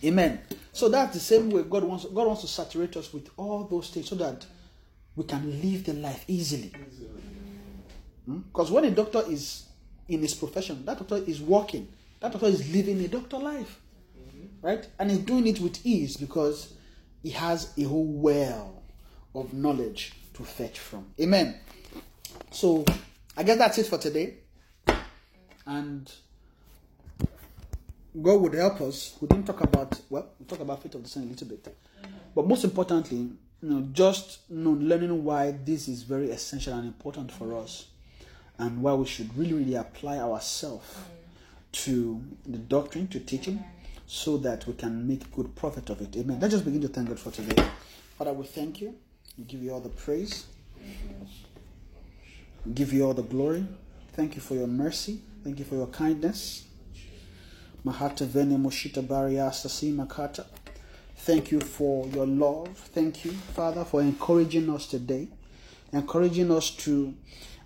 Amen. 0.05 0.39
So 0.71 0.87
that's 0.87 1.13
the 1.15 1.19
same 1.19 1.49
way 1.49 1.63
God 1.63 1.83
wants 1.83 2.05
God 2.05 2.27
wants 2.27 2.41
to 2.41 2.47
saturate 2.47 2.95
us 2.95 3.11
with 3.11 3.27
all 3.35 3.65
those 3.65 3.89
things 3.89 4.07
so 4.07 4.15
that 4.15 4.45
we 5.17 5.25
can 5.25 5.61
live 5.61 5.83
the 5.83 5.93
life 5.93 6.23
easily. 6.29 6.71
Because 8.25 8.71
when 8.71 8.85
a 8.85 8.91
doctor 8.91 9.23
is 9.27 9.65
in 10.07 10.21
his 10.21 10.33
profession, 10.33 10.85
that 10.85 10.99
doctor 10.99 11.17
is 11.17 11.41
working. 11.41 11.89
That 12.21 12.31
doctor 12.31 12.47
is 12.47 12.71
living 12.73 13.03
a 13.03 13.07
doctor 13.09 13.37
life. 13.37 13.80
Right? 14.61 14.87
And 14.99 15.09
he's 15.09 15.19
doing 15.19 15.47
it 15.47 15.59
with 15.59 15.85
ease 15.85 16.17
because 16.17 16.73
he 17.23 17.31
has 17.31 17.73
a 17.77 17.83
whole 17.83 18.05
well 18.05 18.83
of 19.33 19.53
knowledge 19.53 20.13
to 20.33 20.43
fetch 20.43 20.79
from. 20.79 21.07
Amen. 21.19 21.59
So 22.51 22.85
I 23.35 23.43
guess 23.43 23.57
that's 23.57 23.77
it 23.77 23.87
for 23.87 23.97
today. 23.97 24.35
And 25.65 26.11
God 28.21 28.41
would 28.41 28.53
help 28.53 28.81
us. 28.81 29.17
We 29.21 29.27
didn't 29.27 29.45
talk 29.45 29.61
about 29.61 29.99
well, 30.09 30.27
we 30.39 30.45
talked 30.45 30.61
about 30.61 30.83
faith 30.83 30.95
of 30.95 31.03
the 31.03 31.09
Son 31.09 31.23
a 31.23 31.25
little 31.27 31.47
bit, 31.47 31.75
but 32.35 32.47
most 32.47 32.63
importantly, 32.63 33.17
you 33.17 33.69
know, 33.69 33.87
just 33.93 34.39
you 34.49 34.57
know, 34.57 34.71
learning 34.71 35.23
why 35.23 35.51
this 35.51 35.87
is 35.87 36.03
very 36.03 36.29
essential 36.31 36.73
and 36.73 36.85
important 36.85 37.31
for 37.31 37.57
us, 37.57 37.87
and 38.57 38.81
why 38.81 38.93
we 38.93 39.05
should 39.05 39.35
really, 39.37 39.53
really 39.53 39.75
apply 39.75 40.17
ourselves 40.17 40.97
to 41.71 42.21
the 42.45 42.57
doctrine, 42.57 43.07
to 43.07 43.19
teaching, 43.19 43.63
so 44.13 44.35
that 44.35 44.67
we 44.67 44.73
can 44.73 45.07
make 45.07 45.31
good 45.31 45.55
profit 45.55 45.89
of 45.89 46.01
it. 46.01 46.17
Amen. 46.17 46.37
Let's 46.41 46.53
just 46.53 46.65
begin 46.65 46.81
to 46.81 46.89
thank 46.89 47.07
God 47.07 47.17
for 47.17 47.31
today. 47.31 47.63
Father, 48.17 48.33
we 48.33 48.45
thank 48.45 48.81
you. 48.81 48.93
We 49.37 49.45
give 49.45 49.63
you 49.63 49.71
all 49.71 49.79
the 49.79 49.87
praise. 49.87 50.47
We 52.65 52.73
give 52.73 52.91
you 52.91 53.05
all 53.05 53.13
the 53.13 53.23
glory. 53.23 53.65
Thank 54.11 54.35
you 54.35 54.41
for 54.41 54.55
your 54.55 54.67
mercy. 54.67 55.21
Thank 55.45 55.59
you 55.59 55.65
for 55.65 55.75
your 55.75 55.87
kindness. 55.87 56.65
Moshita. 57.85 59.01
Thank 61.15 61.51
you 61.53 61.61
for 61.61 62.05
your 62.07 62.27
love. 62.27 62.67
Thank 62.93 63.23
you, 63.23 63.31
Father, 63.31 63.85
for 63.85 64.01
encouraging 64.01 64.69
us 64.69 64.87
today, 64.87 65.29
encouraging 65.93 66.51
us 66.51 66.71
to 66.71 67.13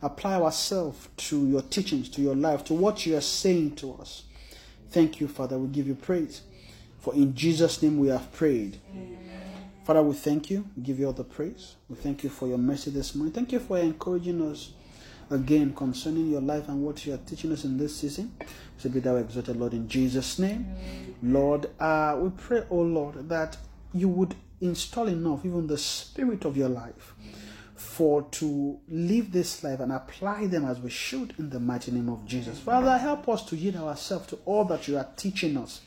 apply 0.03 0.35
ourselves 0.35 1.07
to 1.17 1.47
your 1.47 1.63
teachings, 1.63 2.07
to 2.09 2.21
your 2.21 2.35
life, 2.35 2.63
to 2.65 2.75
what 2.75 3.03
you 3.07 3.17
are 3.17 3.21
saying 3.21 3.77
to 3.77 3.95
us. 3.95 4.25
Thank 4.89 5.19
you, 5.19 5.27
Father. 5.27 5.57
We 5.57 5.67
give 5.67 5.87
you 5.87 5.95
praise. 5.95 6.41
For 6.99 7.13
in 7.13 7.35
Jesus' 7.35 7.81
name 7.81 7.99
we 7.99 8.07
have 8.07 8.31
prayed. 8.33 8.79
Father, 9.85 10.01
we 10.01 10.15
thank 10.15 10.49
you. 10.49 10.65
We 10.75 10.83
give 10.83 10.99
you 10.99 11.05
all 11.05 11.13
the 11.13 11.23
praise. 11.23 11.75
We 11.89 11.95
thank 11.95 12.23
you 12.23 12.29
for 12.29 12.47
your 12.47 12.57
mercy 12.57 12.89
this 12.89 13.13
morning. 13.13 13.33
Thank 13.33 13.51
you 13.51 13.59
for 13.59 13.77
encouraging 13.77 14.41
us 14.41 14.71
again 15.29 15.73
concerning 15.75 16.29
your 16.29 16.41
life 16.41 16.67
and 16.69 16.81
what 16.83 17.05
you 17.05 17.13
are 17.13 17.17
teaching 17.17 17.51
us 17.51 17.63
in 17.65 17.77
this 17.77 17.95
season. 17.97 18.35
So 18.77 18.89
be 18.89 18.99
thou 18.99 19.15
exalted, 19.17 19.57
Lord, 19.57 19.73
in 19.73 19.87
Jesus' 19.87 20.39
name. 20.39 20.65
Lord, 21.21 21.69
uh, 21.79 22.17
we 22.19 22.29
pray, 22.31 22.63
oh 22.69 22.81
Lord, 22.81 23.29
that 23.29 23.57
you 23.93 24.09
would 24.09 24.35
install 24.61 25.07
enough, 25.07 25.45
even 25.45 25.67
the 25.67 25.77
spirit 25.77 26.45
of 26.45 26.57
your 26.57 26.69
life, 26.69 27.13
for 27.95 28.23
to 28.23 28.77
live 28.89 29.31
this 29.31 29.63
life 29.63 29.79
and 29.79 29.89
apply 29.89 30.47
them 30.47 30.65
as 30.65 30.77
we 30.81 30.89
should 30.89 31.33
in 31.39 31.49
the 31.49 31.59
mighty 31.61 31.91
name 31.93 32.09
of 32.09 32.25
Jesus. 32.25 32.59
Father, 32.59 32.97
help 32.97 33.29
us 33.29 33.45
to 33.45 33.55
yield 33.55 33.77
ourselves 33.77 34.27
to 34.27 34.37
all 34.43 34.65
that 34.65 34.85
you 34.85 34.97
are 34.97 35.07
teaching 35.15 35.55
us 35.55 35.79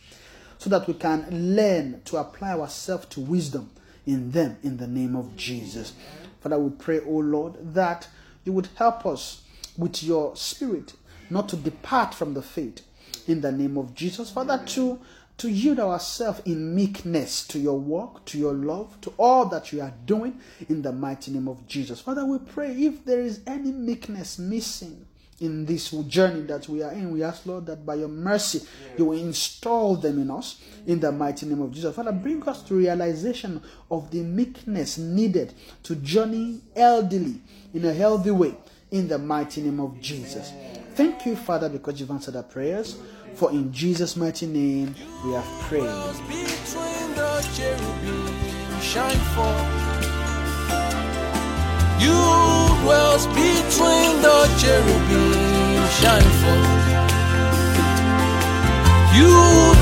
so 0.57 0.71
that 0.71 0.87
we 0.87 0.95
can 0.95 1.27
learn 1.55 2.01
to 2.07 2.17
apply 2.17 2.53
ourselves 2.53 3.05
to 3.09 3.21
wisdom 3.21 3.71
in 4.07 4.31
them 4.31 4.57
in 4.63 4.79
the 4.79 4.87
name 4.87 5.15
of 5.17 5.37
Jesus. 5.37 5.93
Father, 6.41 6.59
we 6.59 6.71
pray, 6.71 7.01
oh 7.01 7.19
Lord, 7.19 7.75
that 7.75 8.09
you 8.43 8.53
would 8.53 8.71
help 8.77 9.05
us 9.05 9.43
with 9.77 10.03
your 10.03 10.35
spirit 10.35 10.95
not 11.29 11.47
to 11.51 11.57
depart 11.57 12.15
from 12.15 12.33
the 12.33 12.41
faith 12.43 12.81
in 13.27 13.43
the 13.43 13.53
name 13.53 13.77
of 13.77 13.95
Jesus. 13.95 14.31
Father, 14.31 14.63
to 14.65 14.99
to 15.39 15.49
yield 15.49 15.79
ourselves 15.79 16.43
in 16.45 16.75
meekness 16.75 17.47
to 17.47 17.59
your 17.59 17.79
work, 17.79 18.25
to 18.27 18.39
your 18.39 18.53
love, 18.53 19.01
to 19.01 19.13
all 19.17 19.47
that 19.47 19.73
you 19.73 19.81
are 19.81 19.95
doing 20.05 20.39
in 20.69 20.83
the 20.83 20.93
mighty 20.93 21.31
name 21.31 21.49
of 21.49 21.67
Jesus. 21.67 22.01
Father, 22.01 22.27
we 22.27 22.39
pray 22.39 22.73
if 22.73 23.05
there 23.05 23.21
is 23.21 23.41
any 23.47 23.71
meekness 23.71 24.39
missing 24.39 25.07
in 25.41 25.65
this 25.65 25.93
journey 26.09 26.41
that 26.43 26.69
we 26.69 26.83
are 26.83 26.93
in, 26.93 27.13
we 27.13 27.23
ask, 27.23 27.47
Lord, 27.47 27.67
that 27.67 27.87
by 27.87 27.95
your 27.95 28.09
mercy 28.09 28.63
you 28.97 29.05
will 29.07 29.19
install 29.19 29.95
them 29.95 30.21
in 30.21 30.31
us 30.31 30.61
in 30.87 30.99
the 30.99 31.13
mighty 31.13 31.47
name 31.47 31.63
of 31.63 31.71
Jesus. 31.71 31.95
Father, 31.95 32.11
bring 32.11 32.43
us 32.49 32.63
to 32.65 32.75
realization 32.75 33.63
of 33.93 34.11
the 34.11 34.23
meekness 34.23 34.99
needed 34.99 35.55
to 35.85 35.95
journey 35.97 36.61
elderly 36.75 37.41
in 37.73 37.85
a 37.85 37.95
healthy 37.95 38.33
way 38.33 38.57
in 38.91 39.07
the 39.07 39.19
mighty 39.19 39.63
name 39.63 39.79
of 39.79 40.01
Jesus. 40.01 40.53
Thank 40.95 41.27
you, 41.27 41.37
Father, 41.37 41.69
because 41.69 42.01
you've 42.01 42.11
answered 42.11 42.35
our 42.35 42.43
prayers. 42.43 42.99
For 43.39 43.53
in 43.53 43.73
Jesus' 43.73 44.17
mighty 44.17 44.47
name 44.47 44.97
we 45.25 45.31
have 45.31 45.47
prayed. 45.63 45.83
between 46.27 47.15
the 47.15 47.39
cherubim 47.55 48.27
shine 48.83 49.23
forth. 49.35 49.79
You 52.03 52.19
dwells 52.83 53.27
between 53.29 54.23
the 54.27 54.39
cherubim 54.59 55.87
shine 56.03 56.31
forth. 56.43 56.99
You 59.15 59.31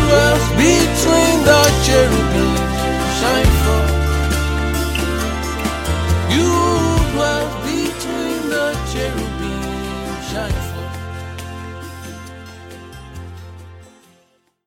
dwells 0.05 0.47
between 0.61 1.37
the 1.49 1.63
cherubim 1.87 2.57
shine 3.19 3.53
forth. 3.65 3.93
You 6.29 6.53
dwells 7.15 7.55
between 7.65 8.41
the 8.53 8.67
cherubim 8.93 9.65
shine 10.29 10.53
forth. 10.53 10.66